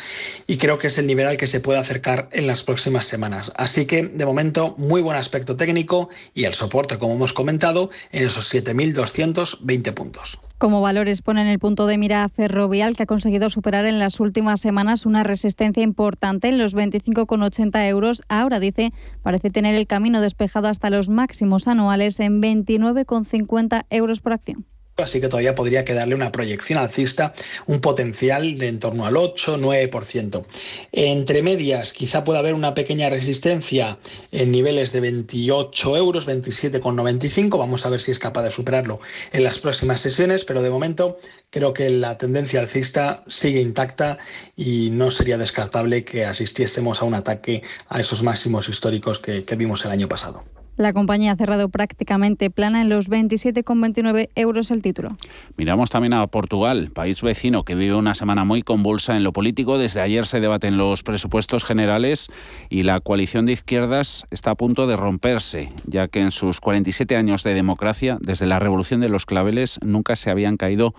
y 0.47 0.57
creo 0.57 0.79
que 0.79 0.87
es 0.87 0.99
el 0.99 1.07
nivel 1.07 1.27
al 1.27 1.37
que 1.37 1.49
se 1.49 1.61
puede 1.61 1.81
acercar 1.81 2.29
en 2.31 2.47
las 2.47 2.63
próximas 2.63 3.07
semanas. 3.07 3.53
Así 3.57 3.87
que 3.87 4.05
de 4.05 4.25
momento 4.25 4.75
muy 4.79 5.03
buen 5.03 5.17
aspecto 5.17 5.57
técnico 5.57 6.11
y 6.35 6.45
el 6.45 6.55
soporte, 6.55 6.99
como 6.99 7.15
hemos 7.15 7.33
comentado, 7.33 7.91
en 8.13 8.25
esos 8.25 8.53
7.220 8.55 9.93
puntos. 9.95 10.39
Como 10.61 10.83
valores 10.83 11.23
ponen 11.23 11.47
el 11.47 11.59
punto 11.59 11.87
de 11.87 11.97
mira 11.97 12.29
Ferrovial, 12.29 12.95
que 12.95 13.05
ha 13.05 13.07
conseguido 13.07 13.49
superar 13.49 13.87
en 13.87 13.99
las 13.99 14.21
últimas 14.21 14.61
semanas 14.61 15.07
una 15.07 15.23
resistencia 15.23 15.83
importante 15.83 16.51
en 16.51 16.59
los 16.59 16.77
25,80 16.77 17.89
euros. 17.89 18.23
Ahora 18.29 18.61
dice, 18.61 18.93
parece 19.23 19.49
tener 19.49 19.75
el 19.75 19.87
camino 19.87 20.21
despejado 20.21 20.69
hasta 20.69 20.91
los 20.91 21.09
máximos 21.09 21.67
anuales 21.67 22.21
en 22.21 22.43
29,50 22.43 23.87
euros 23.89 24.21
por 24.21 24.35
acción 24.35 24.67
así 25.03 25.21
que 25.21 25.29
todavía 25.29 25.55
podría 25.55 25.85
quedarle 25.85 26.15
una 26.15 26.33
proyección 26.33 26.79
alcista, 26.79 27.35
un 27.67 27.81
potencial 27.81 28.59
de 28.59 28.69
en 28.69 28.79
torno 28.79 29.07
al 29.07 29.15
8-9%. 29.15 30.45
Entre 30.93 31.43
medias, 31.43 31.93
quizá 31.93 32.25
pueda 32.25 32.39
haber 32.39 32.55
una 32.55 32.75
pequeña 32.75 33.11
resistencia 33.11 33.99
en 34.33 34.51
niveles 34.51 34.93
de 34.93 35.01
28 35.01 35.97
euros, 35.97 36.27
27,95. 36.27 37.59
Vamos 37.59 37.85
a 37.85 37.91
ver 37.91 38.01
si 38.01 38.11
es 38.11 38.19
capaz 38.19 38.43
de 38.43 38.51
superarlo 38.51 39.01
en 39.33 39.45
las 39.45 39.59
próximas 39.59 40.01
sesiones, 40.01 40.45
pero 40.45 40.63
de 40.63 40.71
momento 40.71 41.19
creo 41.51 41.73
que 41.73 41.91
la 41.91 42.17
tendencia 42.17 42.61
alcista 42.61 43.25
sigue 43.27 43.61
intacta 43.61 44.19
y 44.57 44.91
no 44.91 45.11
sería 45.11 45.37
descartable 45.37 46.05
que 46.05 46.25
asistiésemos 46.25 47.03
a 47.03 47.05
un 47.05 47.15
ataque 47.15 47.63
a 47.89 48.01
esos 48.01 48.23
máximos 48.23 48.69
históricos 48.69 49.19
que, 49.19 49.45
que 49.45 49.57
vimos 49.57 49.85
el 49.85 49.91
año 49.91 50.09
pasado. 50.09 50.60
La 50.77 50.93
compañía 50.93 51.33
ha 51.33 51.37
cerrado 51.37 51.69
prácticamente 51.69 52.51
plana 52.51 52.81
en 52.81 52.89
los 52.89 53.11
27,29 53.11 54.31
euros 54.35 54.71
el 54.71 54.83
título. 54.83 55.17
Miramos 55.57 55.91
también 55.91 56.15
a 56.15 56.27
Portugal, 56.27 56.91
país 56.93 57.21
vecino 57.23 57.65
que 57.65 57.75
vive 57.75 57.95
una 57.95 58.15
semana 58.15 58.45
muy 58.45 58.63
convulsa 58.63 59.17
en 59.17 59.25
lo 59.25 59.33
político. 59.33 59.79
Desde 59.79 60.01
ayer 60.01 60.27
se 60.27 60.41
debaten 60.41 60.77
los 60.77 61.03
presupuestos 61.03 61.65
generales 61.65 62.29
y 62.71 62.85
la 62.85 63.01
coalición 63.01 63.47
de 63.47 63.53
izquierdas 63.53 64.25
está 64.31 64.53
a 64.53 64.55
punto 64.55 64.87
de 64.87 64.97
romperse, 64.97 65.71
ya 65.87 66.09
que 66.09 66.21
en 66.21 66.31
sus 66.31 66.61
47 66.61 67.17
años 67.17 67.43
de 67.43 67.55
democracia, 67.55 68.19
desde 68.21 68.47
la 68.47 68.59
revolución 68.59 69.01
de 69.01 69.09
los 69.09 69.27
claveles, 69.27 69.79
nunca 69.83 70.17
se 70.17 70.31
habían 70.31 70.57
caído 70.57 70.95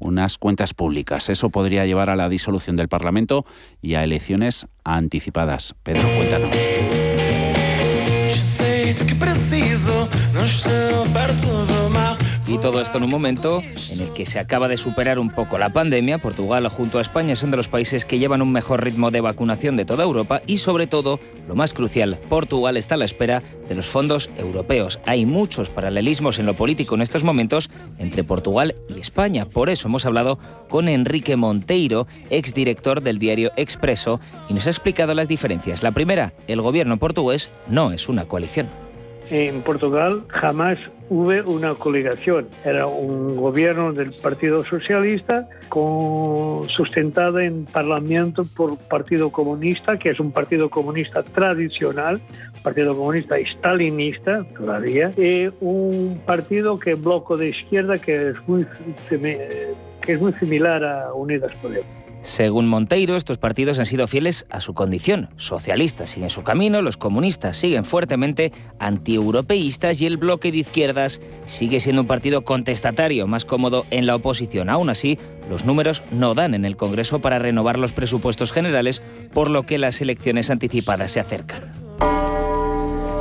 unas 0.00 0.38
cuentas 0.38 0.74
públicas. 0.74 1.28
Eso 1.28 1.50
podría 1.50 1.86
llevar 1.86 2.10
a 2.10 2.16
la 2.16 2.28
disolución 2.28 2.74
del 2.74 2.88
Parlamento 2.88 3.44
y 3.80 3.94
a 3.94 4.02
elecciones 4.02 4.66
anticipadas. 4.82 5.74
Pedro, 5.82 6.08
cuéntanos. 6.16 6.50
jeito 8.90 9.04
que 9.04 9.14
preciso. 9.14 10.08
Não 10.32 10.44
estou 10.44 11.06
perto 11.12 11.46
do 11.46 11.89
Y 12.50 12.58
todo 12.58 12.80
esto 12.80 12.98
en 12.98 13.04
un 13.04 13.10
momento 13.10 13.62
en 13.92 14.00
el 14.00 14.12
que 14.12 14.26
se 14.26 14.40
acaba 14.40 14.66
de 14.66 14.76
superar 14.76 15.20
un 15.20 15.30
poco 15.30 15.56
la 15.56 15.72
pandemia. 15.72 16.18
Portugal 16.18 16.66
junto 16.66 16.98
a 16.98 17.00
España 17.00 17.36
son 17.36 17.52
de 17.52 17.56
los 17.56 17.68
países 17.68 18.04
que 18.04 18.18
llevan 18.18 18.42
un 18.42 18.50
mejor 18.50 18.82
ritmo 18.82 19.12
de 19.12 19.20
vacunación 19.20 19.76
de 19.76 19.84
toda 19.84 20.02
Europa 20.02 20.42
y 20.48 20.56
sobre 20.56 20.88
todo, 20.88 21.20
lo 21.46 21.54
más 21.54 21.74
crucial, 21.74 22.18
Portugal 22.28 22.76
está 22.76 22.96
a 22.96 22.98
la 22.98 23.04
espera 23.04 23.44
de 23.68 23.74
los 23.76 23.86
fondos 23.86 24.30
europeos. 24.36 24.98
Hay 25.06 25.26
muchos 25.26 25.70
paralelismos 25.70 26.40
en 26.40 26.46
lo 26.46 26.54
político 26.54 26.96
en 26.96 27.02
estos 27.02 27.22
momentos 27.22 27.70
entre 28.00 28.24
Portugal 28.24 28.74
y 28.88 28.98
España. 28.98 29.46
Por 29.46 29.70
eso 29.70 29.86
hemos 29.86 30.04
hablado 30.04 30.40
con 30.68 30.88
Enrique 30.88 31.36
Monteiro, 31.36 32.08
exdirector 32.30 33.00
del 33.00 33.20
diario 33.20 33.52
Expreso, 33.56 34.18
y 34.48 34.54
nos 34.54 34.66
ha 34.66 34.70
explicado 34.70 35.14
las 35.14 35.28
diferencias. 35.28 35.84
La 35.84 35.92
primera, 35.92 36.32
el 36.48 36.60
gobierno 36.60 36.96
portugués 36.96 37.48
no 37.68 37.92
es 37.92 38.08
una 38.08 38.24
coalición 38.24 38.89
en 39.30 39.62
Portugal 39.62 40.24
jamás 40.28 40.78
hubo 41.08 41.50
una 41.50 41.74
coligación. 41.74 42.48
Era 42.64 42.86
un 42.86 43.36
gobierno 43.36 43.92
del 43.92 44.10
Partido 44.10 44.64
Socialista 44.64 45.48
sustentado 46.68 47.38
en 47.40 47.64
Parlamento 47.66 48.42
por 48.56 48.76
Partido 48.78 49.30
Comunista, 49.30 49.98
que 49.98 50.10
es 50.10 50.20
un 50.20 50.32
Partido 50.32 50.68
Comunista 50.68 51.22
tradicional, 51.22 52.20
Partido 52.62 52.94
Comunista 52.94 53.36
stalinista 53.38 54.44
todavía, 54.56 55.12
y 55.16 55.50
un 55.60 56.20
partido 56.26 56.78
que 56.78 56.94
bloco 56.94 57.36
de 57.36 57.50
izquierda 57.50 57.98
que 57.98 58.30
es 58.30 58.48
muy, 58.48 58.66
que 59.08 60.12
es 60.12 60.20
muy 60.20 60.32
similar 60.34 60.84
a 60.84 61.12
Unidas 61.14 61.52
Podemos. 61.62 61.99
Según 62.22 62.68
Monteiro, 62.68 63.16
estos 63.16 63.38
partidos 63.38 63.78
han 63.78 63.86
sido 63.86 64.06
fieles 64.06 64.46
a 64.50 64.60
su 64.60 64.74
condición. 64.74 65.30
Socialistas 65.36 66.10
siguen 66.10 66.28
su 66.28 66.42
camino, 66.42 66.82
los 66.82 66.98
comunistas 66.98 67.56
siguen 67.56 67.84
fuertemente 67.84 68.52
antieuropeístas 68.78 70.00
y 70.00 70.06
el 70.06 70.18
bloque 70.18 70.52
de 70.52 70.58
izquierdas 70.58 71.22
sigue 71.46 71.80
siendo 71.80 72.02
un 72.02 72.08
partido 72.08 72.42
contestatario, 72.42 73.26
más 73.26 73.44
cómodo 73.44 73.86
en 73.90 74.06
la 74.06 74.16
oposición. 74.16 74.68
Aún 74.68 74.90
así, 74.90 75.18
los 75.48 75.64
números 75.64 76.02
no 76.12 76.34
dan 76.34 76.54
en 76.54 76.66
el 76.66 76.76
Congreso 76.76 77.20
para 77.20 77.38
renovar 77.38 77.78
los 77.78 77.92
presupuestos 77.92 78.52
generales, 78.52 79.02
por 79.32 79.48
lo 79.48 79.64
que 79.64 79.78
las 79.78 80.00
elecciones 80.00 80.50
anticipadas 80.50 81.12
se 81.12 81.20
acercan. 81.20 81.70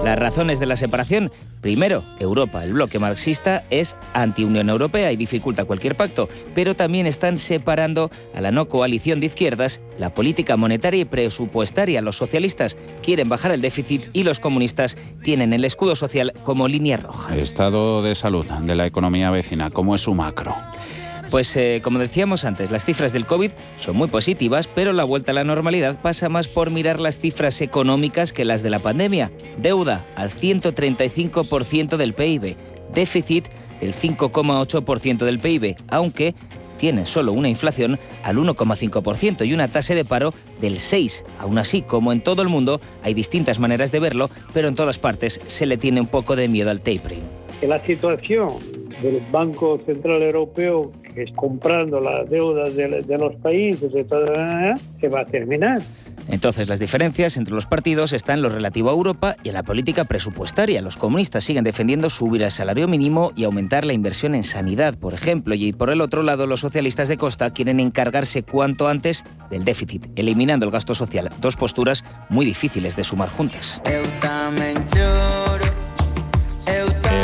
Las 0.04 0.18
razones 0.18 0.60
de 0.60 0.66
la 0.66 0.78
separación. 0.78 1.32
Primero, 1.62 2.06
Europa, 2.20 2.64
el 2.64 2.72
bloque 2.74 3.00
marxista, 3.00 3.66
es 3.70 3.98
anti-Unión 4.14 4.70
Europea 4.70 5.12
y 5.12 5.18
dificulta 5.18 5.66
cualquier 5.66 5.98
pacto, 5.98 6.30
pero 6.56 6.74
también 6.74 7.06
están 7.06 7.38
separando 7.38 8.10
a 8.34 8.40
la 8.40 8.52
no 8.52 8.70
coalición 8.70 9.20
de 9.20 9.26
izquierdas 9.26 9.82
la 9.98 10.14
política 10.14 10.56
monetaria 10.56 11.02
y 11.02 11.06
presupuestaria. 11.06 12.02
Los 12.02 12.16
socialistas 12.16 12.78
quieren 13.04 13.28
bajar 13.28 13.52
el 13.52 13.62
déficit 13.62 14.04
y 14.14 14.24
los 14.24 14.40
comunistas 14.40 14.96
tienen 15.22 15.52
el 15.52 15.66
escudo 15.66 15.96
social 15.96 16.32
como 16.44 16.70
línea 16.70 16.96
roja. 16.96 17.36
Estado 17.36 18.02
de 18.02 18.16
salud 18.16 18.46
de 18.46 18.76
la 18.76 18.86
economía 18.86 19.32
vecina, 19.32 19.70
¿cómo 19.70 19.96
es 19.96 20.02
su 20.02 20.14
macro? 20.14 20.56
Pues 21.30 21.56
eh, 21.56 21.80
como 21.84 22.00
decíamos 22.00 22.44
antes, 22.44 22.72
las 22.72 22.86
cifras 22.86 23.14
del 23.14 23.28
COVID 23.28 23.52
son 23.78 23.96
muy 23.96 24.08
positivas, 24.08 24.68
pero 24.68 24.94
la 24.94 25.04
vuelta 25.04 25.32
a 25.32 25.36
la 25.36 25.44
normalidad 25.44 26.02
pasa 26.02 26.28
más 26.28 26.48
por 26.48 26.72
mirar 26.72 27.00
las 27.00 27.20
cifras 27.20 27.62
económicas 27.62 28.34
que 28.34 28.46
las 28.46 28.64
de 28.64 28.72
la 28.72 28.80
pandemia. 28.80 29.30
Deuda 29.58 30.06
al 30.16 30.32
135% 30.32 31.98
del 31.98 32.14
PIB, 32.14 32.58
déficit 32.94 33.48
del 33.80 33.94
5,8% 33.94 35.18
del 35.20 35.40
PIB, 35.40 35.76
aunque 35.88 36.34
tiene 36.80 37.06
solo 37.06 37.34
una 37.34 37.50
inflación 37.50 38.00
al 38.24 38.38
1,5% 38.38 39.46
y 39.46 39.54
una 39.54 39.68
tasa 39.68 39.94
de 39.94 40.06
paro 40.06 40.34
del 40.60 40.78
6%. 40.78 41.24
Aún 41.38 41.60
así, 41.60 41.84
como 41.84 42.12
en 42.12 42.22
todo 42.22 42.42
el 42.42 42.50
mundo, 42.50 42.82
hay 43.04 43.14
distintas 43.14 43.60
maneras 43.60 43.92
de 43.92 44.00
verlo, 44.00 44.30
pero 44.54 44.68
en 44.68 44.76
todas 44.76 44.98
partes 44.98 45.40
se 45.46 45.68
le 45.68 45.78
tiene 45.78 46.02
un 46.02 46.08
poco 46.08 46.36
de 46.36 46.48
miedo 46.48 46.72
al 46.72 46.82
tapering. 46.82 47.24
La 47.62 47.86
situación 47.86 48.50
del 49.02 49.22
Banco 49.32 49.80
Central 49.86 50.24
Europeo 50.24 50.92
comprando 51.36 52.00
las 52.00 52.30
deudas 52.30 52.76
de, 52.76 53.18
los 53.18 53.36
países, 53.38 53.92
y 53.94 54.04
todo, 54.04 54.26
se 55.00 55.08
va 55.08 55.22
a 55.22 55.26
terminar. 55.26 55.82
Entonces, 56.28 56.70
las 56.70 56.80
diferencias 56.80 57.38
entre 57.38 57.56
los 57.56 57.66
partidos 57.66 58.14
están 58.14 58.38
en 58.38 58.44
lo 58.44 58.50
relativo 58.50 58.90
a 58.90 58.94
Europa 58.94 59.36
y 59.44 59.50
en 59.50 59.56
la 59.56 59.64
política 59.64 60.04
presupuestaria. 60.04 60.82
Los 60.82 60.96
comunistas 60.96 61.44
siguen 61.44 61.64
defendiendo 61.64 62.10
subir 62.10 62.44
el 62.44 62.52
salario 62.52 62.88
mínimo 62.88 63.32
y 63.36 63.46
aumentar 63.46 63.84
la 63.84 63.94
inversión 63.94 64.36
en 64.36 64.44
sanidad, 64.44 64.96
por 64.96 65.14
ejemplo, 65.14 65.56
y 65.56 65.74
por 65.74 65.90
el 65.90 66.02
otro 66.02 66.22
lado, 66.22 66.46
los 66.46 66.60
socialistas 66.60 67.08
de 67.08 67.18
Costa 67.18 67.52
quieren 67.52 67.80
encargarse 67.80 68.44
cuanto 68.44 68.88
antes 68.88 69.24
del 69.50 69.66
déficit, 69.66 70.06
eliminando 70.16 70.66
el 70.66 70.72
gasto 70.72 70.94
social. 70.94 71.30
Dos 71.42 71.56
posturas 71.56 72.04
muy 72.30 72.46
difíciles 72.46 72.96
de 72.96 73.04
sumar 73.04 73.30
juntas. 73.30 73.82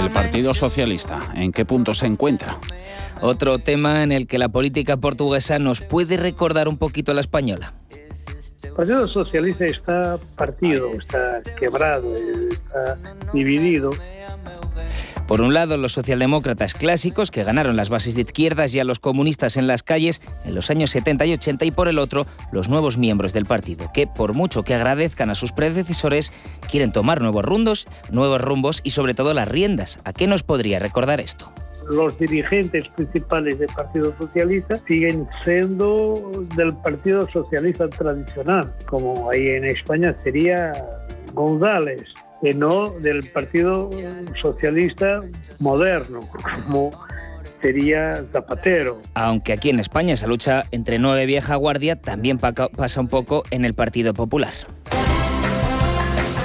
El 0.05 0.11
Partido 0.11 0.53
Socialista, 0.53 1.19
¿en 1.33 1.51
qué 1.51 1.65
punto 1.65 1.95
se 1.95 2.05
encuentra? 2.05 2.59
Otro 3.21 3.57
tema 3.57 4.03
en 4.03 4.11
el 4.11 4.27
que 4.27 4.37
la 4.37 4.49
política 4.49 4.97
portuguesa 4.97 5.57
nos 5.57 5.81
puede 5.81 6.15
recordar 6.15 6.67
un 6.67 6.77
poquito 6.77 7.11
a 7.11 7.15
la 7.15 7.21
española. 7.21 7.73
El 8.61 8.71
Partido 8.73 9.07
Socialista 9.07 9.65
está 9.65 10.19
partido, 10.35 10.89
está 10.89 11.41
quebrado, 11.57 12.15
está 12.15 12.99
dividido. 13.33 13.93
Por 15.27 15.41
un 15.41 15.55
lado, 15.55 15.77
los 15.77 15.93
socialdemócratas 15.93 16.75
clásicos, 16.75 17.31
que 17.31 17.43
ganaron 17.43 17.75
las 17.75 17.89
bases 17.89 18.13
de 18.13 18.21
izquierdas 18.21 18.75
y 18.75 18.79
a 18.79 18.83
los 18.83 18.99
comunistas 18.99 19.57
en 19.57 19.65
las 19.65 19.81
calles 19.81 20.21
en 20.45 20.53
los 20.53 20.69
años 20.69 20.91
70 20.91 21.25
y 21.25 21.33
80, 21.33 21.65
y 21.65 21.71
por 21.71 21.87
el 21.87 21.97
otro, 21.97 22.27
los 22.51 22.69
nuevos 22.69 22.97
miembros 22.97 23.33
del 23.33 23.45
partido, 23.45 23.89
que 23.91 24.05
por 24.05 24.33
mucho 24.35 24.63
que 24.63 24.75
agradezcan 24.75 25.31
a 25.31 25.35
sus 25.35 25.51
predecesores, 25.51 26.31
quieren 26.69 26.91
tomar 26.91 27.21
nuevos 27.21 27.43
rumbos, 27.43 27.87
nuevos 28.11 28.41
rumbos 28.41 28.81
y 28.83 28.91
sobre 28.91 29.15
todo 29.15 29.33
las 29.33 29.47
riendas. 29.47 29.99
¿A 30.03 30.13
qué 30.13 30.27
nos 30.27 30.43
podría 30.43 30.77
recordar 30.79 31.19
esto? 31.19 31.51
los 31.87 32.17
dirigentes 32.17 32.87
principales 32.89 33.59
del 33.59 33.69
Partido 33.75 34.11
Socialista 34.17 34.73
siguen 34.87 35.27
siendo 35.43 36.31
del 36.55 36.73
Partido 36.77 37.27
Socialista 37.27 37.87
tradicional, 37.89 38.73
como 38.87 39.29
ahí 39.29 39.49
en 39.49 39.65
España 39.65 40.15
sería 40.23 40.73
González, 41.33 42.03
que 42.45 42.53
no 42.53 42.91
del 42.99 43.27
Partido 43.31 43.89
Socialista 44.39 45.23
moderno, 45.59 46.19
como 46.67 46.91
sería 47.59 48.23
Zapatero. 48.31 48.99
Aunque 49.15 49.51
aquí 49.51 49.71
en 49.71 49.79
España 49.79 50.13
esa 50.13 50.27
lucha 50.27 50.65
entre 50.69 50.99
nueve 50.99 51.25
vieja 51.25 51.55
guardia 51.55 51.95
también 51.95 52.37
pasa 52.37 53.01
un 53.01 53.07
poco 53.07 53.43
en 53.49 53.65
el 53.65 53.73
Partido 53.73 54.13
Popular. 54.13 54.53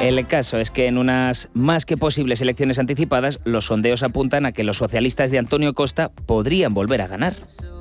El 0.01 0.27
caso 0.27 0.57
es 0.57 0.71
que 0.71 0.87
en 0.87 0.97
unas 0.97 1.51
más 1.53 1.85
que 1.85 1.99
posibles 1.99 2.41
elecciones 2.41 2.79
anticipadas, 2.79 3.39
los 3.45 3.67
sondeos 3.67 4.03
apuntan 4.03 4.47
a 4.47 4.53
que 4.53 4.65
los 4.65 4.79
socialistas 4.79 5.31
de 5.31 5.37
Antonio 5.37 5.75
Costa 5.75 6.11
podrían 6.25 6.73
volver 6.73 7.03
a 7.03 7.09
ganar. 7.09 7.35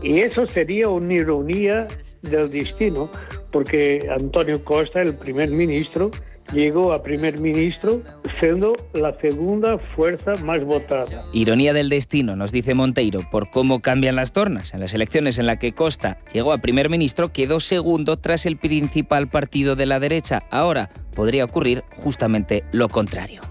Y 0.03 0.19
eso 0.19 0.45
sería 0.45 0.89
una 0.89 1.13
ironía 1.13 1.87
del 2.21 2.49
destino, 2.49 3.09
porque 3.53 4.09
Antonio 4.11 4.61
Costa, 4.61 5.01
el 5.01 5.13
primer 5.13 5.51
ministro, 5.51 6.11
llegó 6.51 6.93
a 6.93 7.03
primer 7.03 7.39
ministro 7.39 8.01
siendo 8.39 8.75
la 8.93 9.17
segunda 9.19 9.77
fuerza 9.77 10.33
más 10.43 10.63
votada. 10.63 11.23
Ironía 11.33 11.73
del 11.73 11.89
destino, 11.89 12.35
nos 12.35 12.51
dice 12.51 12.73
Monteiro, 12.73 13.21
por 13.29 13.49
cómo 13.49 13.81
cambian 13.81 14.15
las 14.15 14.31
tornas. 14.31 14.73
En 14.73 14.79
las 14.79 14.93
elecciones 14.93 15.39
en 15.39 15.45
las 15.45 15.59
que 15.59 15.73
Costa 15.73 16.17
llegó 16.33 16.53
a 16.53 16.57
primer 16.57 16.89
ministro, 16.89 17.31
quedó 17.31 17.59
segundo 17.59 18.17
tras 18.17 18.45
el 18.45 18.57
principal 18.57 19.27
partido 19.27 19.75
de 19.75 19.85
la 19.85 19.99
derecha. 19.99 20.43
Ahora 20.49 20.89
podría 21.15 21.45
ocurrir 21.45 21.83
justamente 21.95 22.63
lo 22.71 22.89
contrario. 22.89 23.41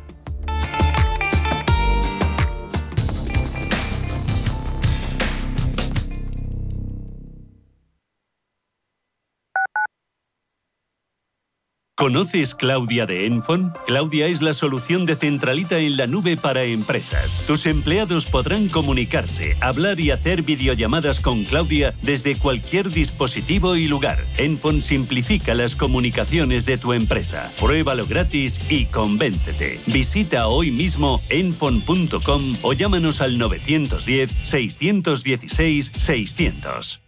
¿Conoces 11.99 12.55
Claudia 12.55 13.07
de 13.07 13.26
Enfon? 13.26 13.74
Claudia 13.84 14.28
es 14.28 14.40
la 14.40 14.55
solución 14.55 15.05
de 15.05 15.16
centralita 15.16 15.78
en 15.80 15.96
la 15.96 16.07
nube 16.07 16.36
para 16.36 16.62
empresas. 16.62 17.44
Tus 17.49 17.66
empleados 17.66 18.26
podrán 18.26 18.68
comunicarse, 18.68 19.57
hablar 19.61 19.99
y 19.99 20.12
hacer 20.12 20.42
videollamadas 20.42 21.18
con 21.18 21.42
Claudia 21.42 21.94
desde 22.01 22.36
cualquier 22.36 22.90
dispositivo 22.90 23.74
y 23.74 23.88
lugar. 23.88 24.24
Enfon 24.36 24.80
simplifica 24.80 25.55
las 25.55 25.74
comunicaciones 25.74 26.66
de 26.66 26.78
tu 26.78 26.92
empresa. 26.92 27.51
Pruébalo 27.59 28.07
gratis 28.07 28.70
y 28.70 28.84
convéncete. 28.84 29.80
Visita 29.88 30.46
hoy 30.46 30.70
mismo 30.70 31.20
enfon.com 31.30 32.42
o 32.62 32.74
llámanos 32.74 33.20
al 33.22 33.38
910 33.38 34.30
616 34.44 35.90
600. 35.96 37.07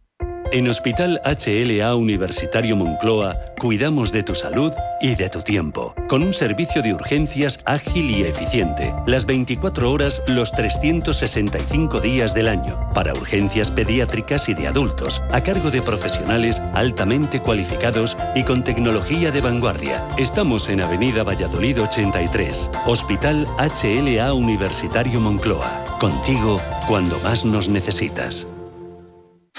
En 0.53 0.67
Hospital 0.67 1.21
HLA 1.23 1.95
Universitario 1.95 2.75
Moncloa 2.75 3.37
cuidamos 3.57 4.11
de 4.11 4.21
tu 4.21 4.35
salud 4.35 4.73
y 4.99 5.15
de 5.15 5.29
tu 5.29 5.41
tiempo, 5.41 5.95
con 6.09 6.23
un 6.23 6.33
servicio 6.33 6.81
de 6.81 6.93
urgencias 6.93 7.61
ágil 7.63 8.11
y 8.11 8.23
eficiente, 8.23 8.93
las 9.07 9.25
24 9.25 9.89
horas 9.89 10.21
los 10.27 10.51
365 10.51 12.01
días 12.01 12.33
del 12.33 12.49
año, 12.49 12.77
para 12.93 13.13
urgencias 13.13 13.71
pediátricas 13.71 14.49
y 14.49 14.53
de 14.53 14.67
adultos, 14.67 15.21
a 15.31 15.39
cargo 15.39 15.71
de 15.71 15.81
profesionales 15.81 16.61
altamente 16.73 17.39
cualificados 17.39 18.17
y 18.35 18.43
con 18.43 18.61
tecnología 18.61 19.31
de 19.31 19.39
vanguardia. 19.39 20.03
Estamos 20.17 20.67
en 20.67 20.81
Avenida 20.81 21.23
Valladolid 21.23 21.81
83, 21.81 22.71
Hospital 22.87 23.47
HLA 23.57 24.33
Universitario 24.33 25.21
Moncloa, 25.21 25.71
contigo 26.01 26.57
cuando 26.89 27.17
más 27.19 27.45
nos 27.45 27.69
necesitas. 27.69 28.47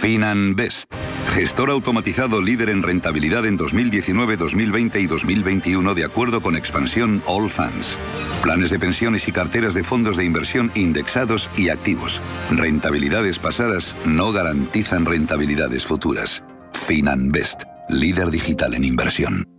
FinanBest, 0.02 0.92
gestor 1.32 1.70
automatizado 1.70 2.42
líder 2.42 2.70
en 2.70 2.82
rentabilidad 2.82 3.46
en 3.46 3.56
2019, 3.56 4.36
2020 4.36 5.00
y 5.00 5.06
2021 5.06 5.94
de 5.94 6.04
acuerdo 6.04 6.42
con 6.42 6.56
expansión 6.56 7.22
All 7.26 7.48
Funds. 7.48 7.96
Planes 8.42 8.70
de 8.70 8.80
pensiones 8.80 9.28
y 9.28 9.32
carteras 9.32 9.74
de 9.74 9.84
fondos 9.84 10.16
de 10.16 10.24
inversión 10.24 10.72
indexados 10.74 11.48
y 11.56 11.68
activos. 11.68 12.20
Rentabilidades 12.50 13.38
pasadas 13.38 13.96
no 14.04 14.32
garantizan 14.32 15.04
rentabilidades 15.04 15.86
futuras. 15.86 16.42
FinanBest, 16.72 17.62
líder 17.88 18.30
digital 18.30 18.74
en 18.74 18.84
inversión. 18.84 19.51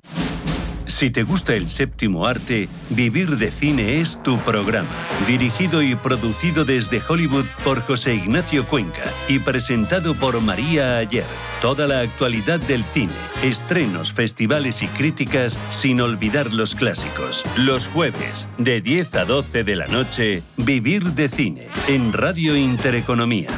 Si 0.94 1.10
te 1.10 1.24
gusta 1.24 1.56
el 1.56 1.72
séptimo 1.72 2.28
arte, 2.28 2.70
Vivir 2.92 3.38
de 3.38 3.50
Cine 3.50 4.00
es 4.00 4.22
tu 4.22 4.38
programa. 4.38 4.88
Dirigido 5.26 5.82
y 5.82 5.96
producido 5.96 6.66
desde 6.66 7.02
Hollywood 7.06 7.46
por 7.64 7.82
José 7.82 8.14
Ignacio 8.14 8.64
Cuenca 8.64 9.02
y 9.28 9.40
presentado 9.40 10.14
por 10.14 10.40
María 10.42 11.00
Ayer. 11.00 11.26
Toda 11.64 11.88
la 11.88 12.02
actualidad 12.02 12.60
del 12.60 12.84
cine, 12.84 13.12
estrenos, 13.42 14.14
festivales 14.14 14.84
y 14.84 14.88
críticas 14.88 15.58
sin 15.72 16.00
olvidar 16.00 16.54
los 16.54 16.76
clásicos. 16.76 17.44
Los 17.58 17.88
jueves, 17.88 18.48
de 18.60 18.80
10 18.80 19.16
a 19.16 19.26
12 19.26 19.64
de 19.64 19.76
la 19.76 19.88
noche, 19.88 20.44
Vivir 20.58 21.06
de 21.14 21.28
Cine, 21.28 21.70
en 21.88 22.14
Radio 22.14 22.56
Intereconomía. 22.56 23.50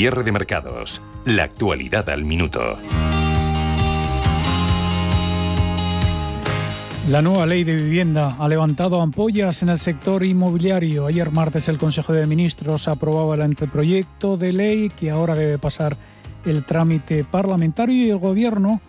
Cierre 0.00 0.22
de 0.22 0.32
mercados. 0.32 1.02
La 1.26 1.44
actualidad 1.44 2.08
al 2.08 2.24
minuto. 2.24 2.78
La 7.10 7.20
nueva 7.20 7.44
ley 7.44 7.64
de 7.64 7.74
vivienda 7.74 8.34
ha 8.38 8.48
levantado 8.48 9.02
ampollas 9.02 9.62
en 9.62 9.68
el 9.68 9.78
sector 9.78 10.24
inmobiliario. 10.24 11.04
Ayer 11.04 11.30
martes 11.30 11.68
el 11.68 11.76
Consejo 11.76 12.14
de 12.14 12.24
Ministros 12.24 12.88
aprobaba 12.88 13.34
el 13.34 13.42
anteproyecto 13.42 14.38
de 14.38 14.54
ley 14.54 14.88
que 14.88 15.10
ahora 15.10 15.34
debe 15.34 15.58
pasar 15.58 15.98
el 16.46 16.64
trámite 16.64 17.22
parlamentario 17.24 18.06
y 18.06 18.08
el 18.08 18.16
Gobierno 18.16 18.80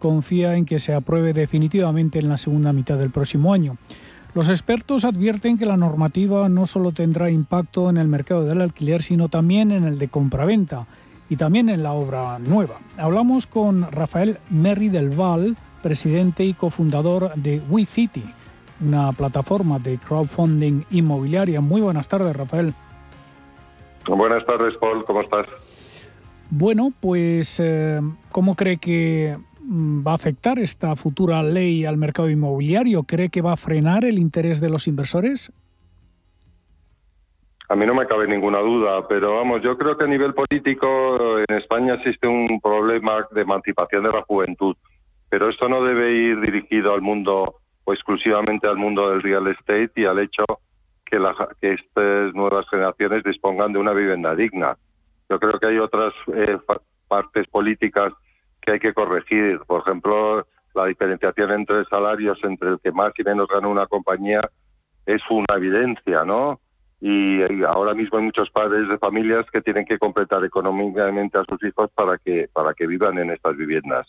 confía 0.00 0.56
en 0.56 0.64
que 0.64 0.80
se 0.80 0.94
apruebe 0.94 1.32
definitivamente 1.32 2.18
en 2.18 2.28
la 2.28 2.38
segunda 2.38 2.72
mitad 2.72 2.98
del 2.98 3.10
próximo 3.10 3.54
año. 3.54 3.76
Los 4.36 4.50
expertos 4.50 5.06
advierten 5.06 5.56
que 5.56 5.64
la 5.64 5.78
normativa 5.78 6.46
no 6.50 6.66
solo 6.66 6.92
tendrá 6.92 7.30
impacto 7.30 7.88
en 7.88 7.96
el 7.96 8.06
mercado 8.06 8.44
del 8.44 8.60
alquiler, 8.60 9.02
sino 9.02 9.28
también 9.28 9.72
en 9.72 9.84
el 9.84 9.98
de 9.98 10.08
compraventa 10.08 10.86
y 11.30 11.36
también 11.36 11.70
en 11.70 11.82
la 11.82 11.94
obra 11.94 12.38
nueva. 12.38 12.74
Hablamos 12.98 13.46
con 13.46 13.90
Rafael 13.90 14.36
Merri 14.50 14.90
del 14.90 15.08
Val, 15.08 15.56
presidente 15.82 16.44
y 16.44 16.52
cofundador 16.52 17.32
de 17.36 17.62
WeCity, 17.70 18.24
una 18.82 19.10
plataforma 19.12 19.78
de 19.78 19.96
crowdfunding 19.96 20.82
inmobiliaria. 20.90 21.62
Muy 21.62 21.80
buenas 21.80 22.06
tardes, 22.06 22.36
Rafael. 22.36 22.74
Buenas 24.06 24.44
tardes, 24.44 24.74
Paul. 24.78 25.02
¿Cómo 25.06 25.20
estás? 25.20 25.46
Bueno, 26.50 26.92
pues, 27.00 27.58
eh, 27.58 28.02
¿cómo 28.30 28.54
cree 28.54 28.76
que 28.76 29.34
va 29.68 30.12
a 30.12 30.14
afectar 30.14 30.58
esta 30.58 30.94
futura 30.96 31.42
ley 31.42 31.84
al 31.84 31.96
mercado 31.96 32.30
inmobiliario? 32.30 33.02
¿Cree 33.02 33.28
que 33.28 33.42
va 33.42 33.52
a 33.52 33.56
frenar 33.56 34.04
el 34.04 34.18
interés 34.18 34.60
de 34.60 34.70
los 34.70 34.86
inversores? 34.86 35.52
A 37.68 37.74
mí 37.74 37.84
no 37.84 37.94
me 37.94 38.06
cabe 38.06 38.28
ninguna 38.28 38.60
duda, 38.60 39.08
pero 39.08 39.34
vamos, 39.34 39.60
yo 39.62 39.76
creo 39.76 39.98
que 39.98 40.04
a 40.04 40.08
nivel 40.08 40.34
político 40.34 41.40
en 41.40 41.56
España 41.56 41.94
existe 41.94 42.28
un 42.28 42.60
problema 42.60 43.26
de 43.32 43.40
emancipación 43.40 44.04
de 44.04 44.12
la 44.12 44.22
juventud, 44.22 44.76
pero 45.28 45.50
esto 45.50 45.68
no 45.68 45.82
debe 45.82 46.12
ir 46.12 46.40
dirigido 46.40 46.94
al 46.94 47.02
mundo 47.02 47.56
o 47.82 47.92
exclusivamente 47.92 48.68
al 48.68 48.76
mundo 48.76 49.10
del 49.10 49.22
real 49.22 49.48
estate 49.48 49.90
y 49.96 50.04
al 50.04 50.20
hecho 50.20 50.44
que, 51.04 51.18
que 51.60 51.72
estas 51.72 52.34
nuevas 52.34 52.68
generaciones 52.70 53.24
dispongan 53.24 53.72
de 53.72 53.80
una 53.80 53.92
vivienda 53.92 54.36
digna. 54.36 54.76
Yo 55.28 55.40
creo 55.40 55.58
que 55.58 55.66
hay 55.66 55.78
otras 55.78 56.14
eh, 56.34 56.58
partes 57.08 57.48
políticas 57.48 58.12
que 58.66 58.72
hay 58.72 58.80
que 58.80 58.92
corregir. 58.92 59.60
Por 59.66 59.80
ejemplo, 59.80 60.46
la 60.74 60.86
diferenciación 60.86 61.52
entre 61.52 61.84
salarios 61.86 62.38
entre 62.42 62.70
el 62.70 62.80
que 62.80 62.92
más 62.92 63.12
y 63.16 63.22
menos 63.22 63.48
gana 63.48 63.68
una 63.68 63.86
compañía 63.86 64.40
es 65.06 65.22
una 65.30 65.56
evidencia, 65.56 66.24
¿no? 66.24 66.60
Y, 67.00 67.42
ahora 67.64 67.94
mismo 67.94 68.18
hay 68.18 68.24
muchos 68.24 68.50
padres 68.50 68.88
de 68.88 68.98
familias 68.98 69.46
que 69.52 69.60
tienen 69.60 69.84
que 69.84 69.98
completar 69.98 70.44
económicamente 70.44 71.38
a 71.38 71.44
sus 71.44 71.62
hijos 71.62 71.90
para 71.94 72.18
que 72.18 72.48
para 72.52 72.74
que 72.74 72.86
vivan 72.86 73.18
en 73.18 73.30
estas 73.30 73.56
viviendas. 73.56 74.08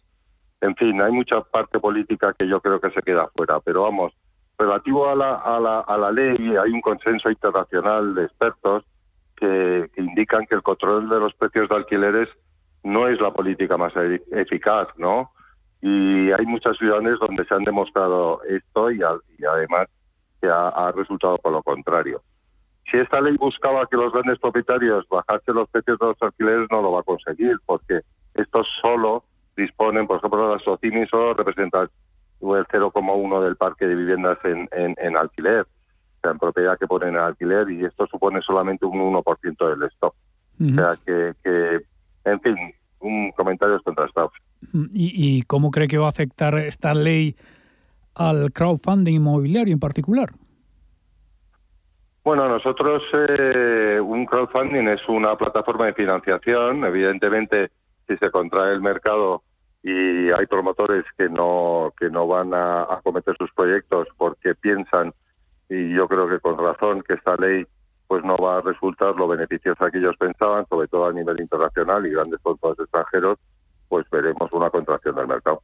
En 0.62 0.76
fin, 0.76 1.00
hay 1.02 1.12
mucha 1.12 1.42
parte 1.42 1.80
política 1.80 2.34
que 2.38 2.48
yo 2.48 2.60
creo 2.62 2.80
que 2.80 2.90
se 2.90 3.04
queda 3.04 3.28
fuera, 3.36 3.60
pero 3.60 3.84
vamos, 3.84 4.14
relativo 4.58 5.08
a 5.08 5.16
la, 5.16 5.36
a 5.36 5.60
la, 5.60 5.82
a 5.82 5.98
la 5.98 6.12
ley, 6.12 6.56
hay 6.56 6.72
un 6.72 6.82
consenso 6.82 7.30
internacional 7.30 8.16
de 8.16 8.24
expertos 8.24 8.84
que, 9.36 9.88
que 9.94 10.02
indican 10.02 10.48
que 10.48 10.56
el 10.56 10.64
control 10.64 11.10
de 11.10 11.20
los 11.20 11.34
precios 11.36 11.70
de 11.70 11.76
alquileres 11.76 12.30
no 12.84 13.08
es 13.08 13.20
la 13.20 13.32
política 13.32 13.78
más 13.78 13.96
e-, 13.96 14.22
eficaz, 14.32 14.88
¿no? 14.98 15.32
Y 15.82 16.32
hay 16.32 16.46
muchas 16.46 16.78
ciudades 16.78 17.20
donde 17.20 17.46
se 17.46 17.54
han 17.54 17.64
demostrado 17.64 18.42
esto 18.44 18.92
y, 18.92 19.00
y 19.38 19.46
además 19.46 19.88
que 20.42 20.48
ha, 20.48 20.92
resultado 20.92 21.38
por 21.38 21.52
lo 21.52 21.64
contrario. 21.64 22.22
Si 22.90 22.98
esta 22.98 23.20
ley 23.22 23.36
buscaba 23.38 23.86
que 23.88 23.98
los 23.98 24.14
grandes 24.14 24.40
propietarios 24.40 25.06
bajasen 25.10 25.56
los 25.56 25.70
precios 25.70 26.00
de 26.00 26.06
los 26.08 26.22
alquileres, 26.22 26.68
no 26.72 26.82
lo 26.82 26.92
va 26.94 27.02
a 27.02 27.04
conseguir, 27.04 27.58
porque 27.66 28.02
estos 28.34 28.68
solo 28.82 29.24
disponen, 29.56 30.08
por 30.08 30.18
ejemplo, 30.18 30.54
las 30.54 30.64
SOCIMI 30.64 31.08
solo 31.08 31.34
representan 31.34 31.90
el 32.42 32.48
0,1 32.48 33.44
del 33.44 33.56
parque 33.56 33.88
de 33.88 33.96
viviendas 33.96 34.38
en, 34.46 34.70
en, 34.72 35.18
alquiler, 35.18 35.62
o 35.62 36.22
sea, 36.22 36.32
en 36.32 36.40
propiedad 36.40 36.78
que 36.78 36.88
ponen 36.88 37.10
en 37.10 37.18
alquiler, 37.18 37.70
y 37.72 37.84
esto 37.84 38.08
supone 38.08 38.42
solamente 38.42 38.86
un 38.86 39.00
1% 39.00 39.70
del 39.70 39.84
stock. 39.90 40.16
O 40.60 40.74
sea, 40.74 40.96
que, 41.06 41.34
que, 41.44 41.82
en 42.32 42.42
fin, 42.42 42.56
un 43.00 43.32
comentario 43.32 43.82
contrastado. 43.82 44.32
¿Y, 44.94 45.38
¿Y 45.38 45.42
cómo 45.44 45.72
cree 45.72 45.88
que 45.88 45.98
va 45.98 46.08
a 46.08 46.10
afectar 46.10 46.56
esta 46.56 46.94
ley 46.94 47.36
al 48.16 48.52
crowdfunding 48.52 49.16
inmobiliario 49.16 49.74
en 49.74 49.80
particular? 49.80 50.30
Bueno, 52.24 52.50
nosotros 52.50 53.04
eh, 53.14 54.02
un 54.02 54.26
crowdfunding 54.26 54.90
es 54.90 55.00
una 55.08 55.38
plataforma 55.38 55.86
de 55.86 55.94
financiación. 55.94 56.84
Evidentemente, 56.84 57.70
si 58.06 58.18
se 58.18 58.32
contrae 58.32 58.74
el 58.74 58.82
mercado 58.82 59.44
y 59.82 60.30
hay 60.32 60.46
promotores 60.48 61.06
que 61.18 61.30
no 61.30 61.94
que 61.98 62.10
no 62.10 62.28
van 62.28 62.54
a 62.54 62.84
acometer 62.84 63.34
sus 63.38 63.50
proyectos 63.54 64.10
porque 64.18 64.56
piensan 64.56 65.14
y 65.70 65.94
yo 65.94 66.10
creo 66.10 66.28
que 66.28 66.40
con 66.40 66.58
razón 66.58 67.02
que 67.04 67.14
esta 67.14 67.36
ley 67.38 67.66
pues 68.08 68.24
no 68.24 68.38
va 68.38 68.58
a 68.58 68.62
resultar 68.62 69.16
lo 69.16 69.28
beneficiosa 69.28 69.92
que 69.92 70.00
ellos 70.00 70.16
pensaban, 70.18 70.66
sobre 70.68 70.88
todo 70.88 71.08
a 71.08 71.14
nivel 71.14 71.40
internacional 71.42 72.06
y 72.06 72.12
grandes 72.12 72.42
fondos 72.42 72.80
extranjeros, 72.80 73.38
pues 73.90 74.10
veremos 74.10 74.52
una 74.54 74.70
contracción 74.70 75.16
del 75.16 75.28
mercado. 75.28 75.62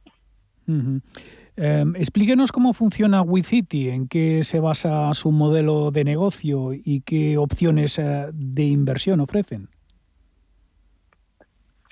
Em, 1.56 1.94
explíquenos 1.96 2.52
cómo 2.52 2.72
funciona 2.72 3.22
WeCity, 3.22 3.90
en 3.90 4.08
qué 4.08 4.42
se 4.42 4.60
basa 4.60 5.12
su 5.14 5.30
modelo 5.30 5.90
de 5.90 6.04
negocio 6.04 6.70
y 6.72 7.02
qué 7.02 7.38
opciones 7.38 7.98
eh, 7.98 8.26
de 8.32 8.62
inversión 8.62 9.20
ofrecen. 9.20 9.68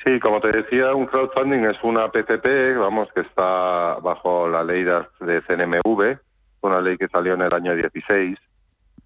Sí, 0.04 0.18
como 0.18 0.40
te 0.40 0.48
decía, 0.48 0.92
un 0.94 1.06
crowdfunding 1.06 1.64
es 1.64 1.76
una 1.84 2.10
PCP, 2.10 2.76
vamos, 2.76 3.08
que 3.14 3.20
está 3.20 3.98
bajo 4.02 4.48
la 4.48 4.64
ley 4.64 4.82
de 4.82 5.42
CNMV, 5.42 6.18
una 6.62 6.80
ley 6.80 6.96
que 6.98 7.06
salió 7.06 7.34
en 7.34 7.42
el 7.42 7.52
año 7.52 7.76
16, 7.76 8.36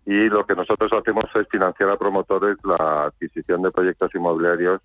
y 0.06 0.28
lo 0.28 0.46
que 0.46 0.54
nosotros 0.54 0.92
hacemos 0.92 1.24
es 1.34 1.48
financiar 1.48 1.90
a 1.90 1.98
promotores 1.98 2.56
la 2.64 3.06
adquisición 3.06 3.62
de 3.62 3.72
proyectos 3.72 4.14
inmobiliarios 4.14 4.80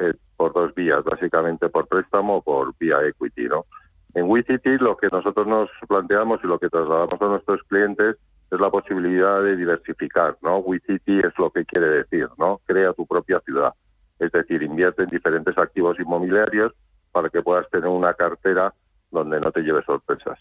eh, 0.00 0.14
por 0.36 0.54
dos 0.54 0.74
vías, 0.74 1.04
básicamente 1.04 1.68
por 1.68 1.86
préstamo 1.86 2.36
o 2.36 2.42
por 2.42 2.74
vía 2.78 2.96
equity, 3.06 3.48
¿no? 3.48 3.66
En 4.14 4.24
WeCity 4.28 4.78
lo 4.78 4.96
que 4.96 5.08
nosotros 5.12 5.46
nos 5.46 5.68
planteamos 5.86 6.40
y 6.42 6.46
lo 6.46 6.58
que 6.58 6.70
trasladamos 6.70 7.20
a 7.20 7.26
nuestros 7.26 7.62
clientes 7.64 8.16
es 8.50 8.60
la 8.60 8.70
posibilidad 8.70 9.42
de 9.42 9.56
diversificar, 9.56 10.36
¿no? 10.40 10.58
WeCity 10.58 11.20
es 11.20 11.38
lo 11.38 11.50
que 11.50 11.66
quiere 11.66 11.88
decir, 11.88 12.28
¿no? 12.38 12.60
Crea 12.64 12.94
tu 12.94 13.06
propia 13.06 13.40
ciudad. 13.40 13.74
Es 14.18 14.32
decir, 14.32 14.62
invierte 14.62 15.02
en 15.02 15.10
diferentes 15.10 15.56
activos 15.58 16.00
inmobiliarios 16.00 16.72
para 17.12 17.28
que 17.28 17.42
puedas 17.42 17.68
tener 17.70 17.88
una 17.88 18.14
cartera 18.14 18.72
donde 19.10 19.38
no 19.38 19.52
te 19.52 19.60
lleves 19.60 19.84
sorpresas. 19.84 20.38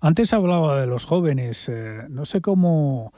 Antes 0.00 0.32
hablaba 0.32 0.80
de 0.80 0.86
los 0.86 1.06
jóvenes. 1.06 1.68
Eh, 1.68 2.06
no 2.08 2.24
sé 2.24 2.40
cómo 2.40 3.12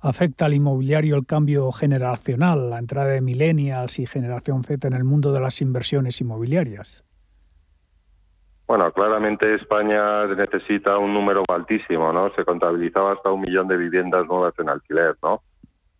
afecta 0.00 0.46
al 0.46 0.54
inmobiliario 0.54 1.16
el 1.16 1.26
cambio 1.26 1.72
generacional, 1.72 2.70
la 2.70 2.78
entrada 2.78 3.08
de 3.08 3.20
millennials 3.20 3.98
y 3.98 4.06
generación 4.06 4.62
Z 4.62 4.86
en 4.86 4.94
el 4.94 5.04
mundo 5.04 5.32
de 5.32 5.40
las 5.40 5.60
inversiones 5.60 6.20
inmobiliarias. 6.20 7.04
Bueno, 8.66 8.90
claramente 8.92 9.54
España 9.54 10.26
necesita 10.26 10.98
un 10.98 11.14
número 11.14 11.44
altísimo, 11.48 12.12
¿no? 12.12 12.32
Se 12.34 12.44
contabilizaba 12.44 13.12
hasta 13.12 13.30
un 13.30 13.42
millón 13.42 13.68
de 13.68 13.76
viviendas 13.76 14.26
nuevas 14.26 14.54
en 14.58 14.68
alquiler, 14.68 15.16
¿no? 15.22 15.42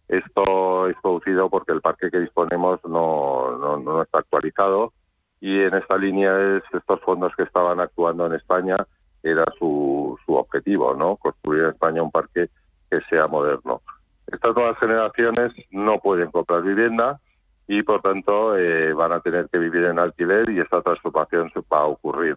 Esto 0.09 0.89
es 0.89 0.97
producido 1.01 1.49
porque 1.49 1.73
el 1.73 1.81
parque 1.81 2.11
que 2.11 2.21
disponemos 2.21 2.81
no, 2.85 3.79
no, 3.79 4.03
está 4.03 4.19
actualizado 4.19 4.93
y 5.41 5.61
en 5.61 5.75
esta 5.75 5.97
línea 5.97 6.57
es 6.57 6.63
estos 6.73 7.01
fondos 7.01 7.33
que 7.37 7.45
estaban 7.45 7.81
actuando 7.81 8.27
en 8.27 8.35
España 8.35 8.77
era 9.31 9.45
su, 9.59 10.19
su 10.25 10.35
objetivo, 10.35 10.95
¿no? 10.95 11.17
Construir 11.17 11.65
en 11.65 11.71
España 11.71 12.03
un 12.03 12.11
parque 12.11 12.49
que 12.91 13.01
sea 13.09 13.27
moderno. 13.27 13.83
Estas 14.27 14.55
nuevas 14.55 14.79
generaciones 14.79 15.53
no 15.71 15.99
pueden 16.01 16.31
comprar 16.31 16.63
vivienda 16.63 17.21
y 17.69 17.83
por 17.83 18.01
tanto 18.01 18.57
eh, 18.57 18.93
van 18.93 19.13
a 19.13 19.21
tener 19.21 19.49
que 19.49 19.59
vivir 19.59 19.85
en 19.85 19.99
alquiler 19.99 20.49
y 20.51 20.61
esta 20.61 20.83
transformación 20.83 21.51
va 21.73 21.81
a 21.81 21.87
ocurrir. 21.87 22.37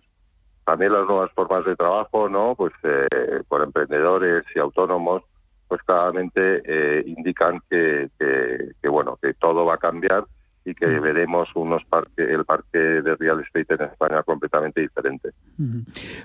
También 0.65 0.93
las 0.93 1.07
nuevas 1.07 1.31
formas 1.33 1.65
de 1.65 1.75
trabajo, 1.75 2.29
¿no? 2.29 2.55
Pues 2.55 2.73
eh, 2.83 3.41
por 3.47 3.63
emprendedores 3.63 4.43
y 4.55 4.59
autónomos, 4.59 5.23
pues 5.67 5.81
claramente 5.83 6.61
eh, 6.65 7.03
indican 7.05 7.61
que, 7.69 8.09
que, 8.19 8.89
bueno, 8.89 9.17
que 9.21 9.33
todo 9.35 9.65
va 9.65 9.75
a 9.75 9.79
cambiar 9.79 10.25
y 10.65 10.73
que 10.73 10.85
veremos 10.85 11.49
unos 11.55 11.83
parque, 11.85 12.23
el 12.23 12.45
parque 12.45 12.77
de 12.77 13.15
real 13.15 13.39
estate 13.39 13.75
en 13.75 13.89
España 13.89 14.23
completamente 14.23 14.81
diferente. 14.81 15.29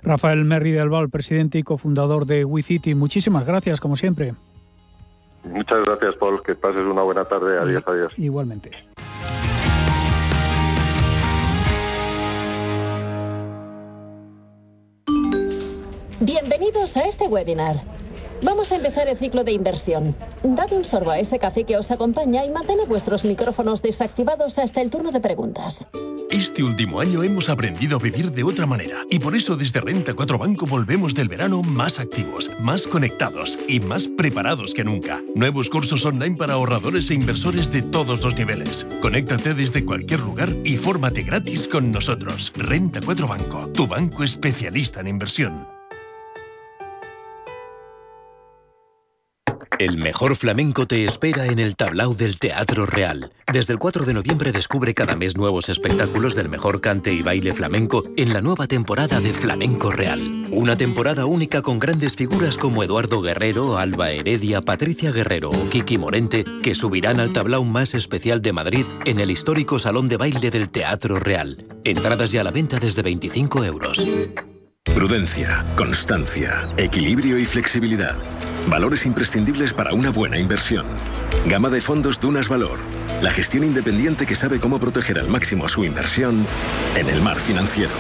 Rafael 0.03 0.45
Merri 0.45 0.73
del 0.73 0.89
Val, 0.89 1.09
presidente 1.09 1.59
y 1.59 1.63
cofundador 1.63 2.27
de 2.27 2.45
WeCity, 2.45 2.95
muchísimas 2.95 3.47
gracias, 3.47 3.81
como 3.81 3.97
siempre. 3.97 4.35
Muchas 5.45 5.85
gracias, 5.85 6.15
Paul. 6.17 6.43
Que 6.43 6.55
pases 6.55 6.81
una 6.81 7.03
buena 7.03 7.25
tarde. 7.25 7.59
Adiós, 7.59 7.85
adiós. 7.87 8.13
Igualmente. 8.17 8.71
Bienvenidos 16.21 16.97
a 16.97 17.07
este 17.07 17.29
webinar. 17.29 17.77
Vamos 18.45 18.73
a 18.73 18.77
empezar 18.77 19.09
el 19.09 19.17
ciclo 19.17 19.43
de 19.43 19.53
inversión. 19.53 20.15
Dad 20.43 20.71
un 20.75 20.85
sorbo 20.85 21.11
a 21.11 21.19
ese 21.19 21.39
café 21.39 21.65
que 21.65 21.79
os 21.79 21.91
acompaña 21.91 22.45
y 22.45 22.51
mantened 22.51 22.87
vuestros 22.87 23.25
micrófonos 23.25 23.81
desactivados 23.81 24.59
hasta 24.59 24.83
el 24.83 24.91
turno 24.91 25.11
de 25.13 25.21
preguntas. 25.21 25.89
Este 26.31 26.63
último 26.63 27.01
año 27.01 27.23
hemos 27.23 27.49
aprendido 27.49 27.97
a 27.97 28.03
vivir 28.03 28.33
de 28.33 28.45
otra 28.45 28.67
manera 28.67 28.97
y 29.09 29.19
por 29.19 29.35
eso 29.35 29.57
desde 29.57 29.81
Renta 29.81 30.13
4 30.13 30.37
Banco 30.37 30.67
volvemos 30.67 31.15
del 31.15 31.29
verano 31.29 31.63
más 31.63 31.99
activos, 32.01 32.51
más 32.61 32.87
conectados 32.87 33.59
y 33.67 33.81
más 33.81 34.09
preparados 34.09 34.75
que 34.75 34.85
nunca. 34.85 35.23
Nuevos 35.35 35.71
cursos 35.71 36.05
online 36.05 36.37
para 36.37 36.55
ahorradores 36.55 37.11
e 37.11 37.15
inversores 37.15 37.73
de 37.73 37.81
todos 37.81 38.23
los 38.23 38.37
niveles. 38.37 38.87
Conéctate 39.01 39.55
desde 39.55 39.87
cualquier 39.87 40.21
lugar 40.21 40.51
y 40.65 40.77
fórmate 40.77 41.23
gratis 41.23 41.67
con 41.67 41.91
nosotros. 41.91 42.53
Renta 42.57 43.01
4 43.03 43.27
Banco, 43.27 43.71
tu 43.73 43.87
banco 43.87 44.23
especialista 44.23 45.01
en 45.01 45.09
inversión. 45.09 45.74
El 49.79 49.99
mejor 49.99 50.37
flamenco 50.37 50.87
te 50.87 51.05
espera 51.05 51.47
en 51.47 51.59
el 51.59 51.75
tablao 51.75 52.15
del 52.15 52.39
Teatro 52.39 52.87
Real. 52.87 53.33
Desde 53.53 53.73
el 53.73 53.79
4 53.81 54.05
de 54.05 54.15
noviembre 54.15 54.53
descubre 54.53 54.95
cada 54.95 55.17
mes 55.17 55.37
nuevos 55.37 55.69
espectáculos 55.69 56.37
del 56.37 56.49
mejor 56.49 56.81
cante 56.81 57.13
y 57.13 57.23
baile 57.23 57.53
flamenco 57.55 58.05
en 58.17 58.33
la 58.33 58.41
nueva 58.41 58.69
temporada 58.69 59.21
de 59.21 59.33
Flamenco 59.33 59.91
Real. 59.91 60.47
Una 60.53 60.77
temporada 60.77 61.27
única 61.27 61.61
con 61.61 61.81
grandes 61.81 62.15
figuras 62.15 62.57
como 62.57 62.85
Eduardo 62.85 63.21
Guerrero, 63.21 63.77
Alba 63.77 64.11
Heredia, 64.11 64.61
Patricia 64.61 65.11
Guerrero 65.11 65.51
o 65.51 65.69
Kiki 65.69 65.99
Morente, 65.99 66.45
que 66.63 66.77
subirán 66.77 67.19
al 67.19 67.33
tablao 67.33 67.65
más 67.65 67.95
especial 67.95 68.43
de 68.43 68.53
Madrid 68.53 68.87
en 69.05 69.19
el 69.19 69.31
histórico 69.33 69.81
Salón 69.81 70.09
de 70.09 70.19
Baile 70.19 70.51
del 70.53 70.69
Teatro 70.69 71.19
Real. 71.19 71.67
Entradas 71.83 72.31
ya 72.31 72.43
a 72.43 72.45
la 72.45 72.53
venta 72.53 72.79
desde 72.79 73.03
25 73.03 73.65
euros. 73.65 74.07
Prudencia, 74.85 75.65
constancia, 75.77 76.69
equilibrio 76.77 77.39
y 77.39 77.45
flexibilidad. 77.45 78.15
Valores 78.69 79.05
imprescindibles 79.05 79.75
para 79.75 79.93
una 79.93 80.11
buena 80.11 80.39
inversión. 80.39 80.87
Gama 81.47 81.69
de 81.69 81.81
fondos 81.81 82.19
Dunas 82.19 82.49
Valor. 82.49 82.79
La 83.23 83.31
gestión 83.31 83.65
independiente 83.65 84.27
que 84.27 84.35
sabe 84.35 84.59
cómo 84.59 84.79
proteger 84.79 85.19
al 85.19 85.29
máximo 85.29 85.69
su 85.69 85.85
inversión 85.85 86.47
en 86.97 87.09
el 87.09 87.21
mar 87.21 87.39
financiero. 87.39 87.93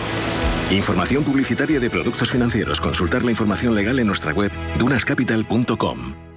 Información 0.70 1.22
publicitaria 1.22 1.78
de 1.80 1.90
productos 1.90 2.30
financieros. 2.30 2.80
Consultar 2.80 3.22
la 3.22 3.30
información 3.30 3.74
legal 3.74 3.98
en 3.98 4.06
nuestra 4.06 4.32
web 4.32 4.50
dunascapital.com. 4.78 6.33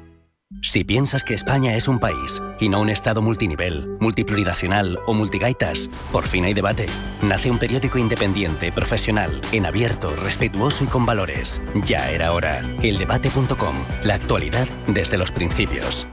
Si 0.62 0.84
piensas 0.84 1.24
que 1.24 1.34
España 1.34 1.76
es 1.76 1.88
un 1.88 2.00
país 2.00 2.42
y 2.60 2.70
no 2.70 2.82
un 2.82 2.90
Estado 2.90 3.22
multinivel, 3.22 3.98
multiplurinacional 4.00 5.00
o 5.06 5.14
multigaitas, 5.14 5.90
por 6.12 6.26
fin 6.26 6.46
hay 6.46 6.54
debate. 6.54 6.88
Nace 7.22 7.52
un 7.52 7.60
periódico 7.60 7.98
independiente, 7.98 8.72
profesional, 8.72 9.42
en 9.52 9.66
abierto, 9.66 10.16
respetuoso 10.16 10.84
y 10.84 10.88
con 10.88 11.06
valores. 11.06 11.62
Ya 11.86 12.12
era 12.12 12.34
hora. 12.34 12.62
Eldebate.com. 12.82 13.76
La 14.04 14.16
actualidad 14.16 14.68
desde 14.88 15.18
los 15.18 15.32
principios. 15.32 16.08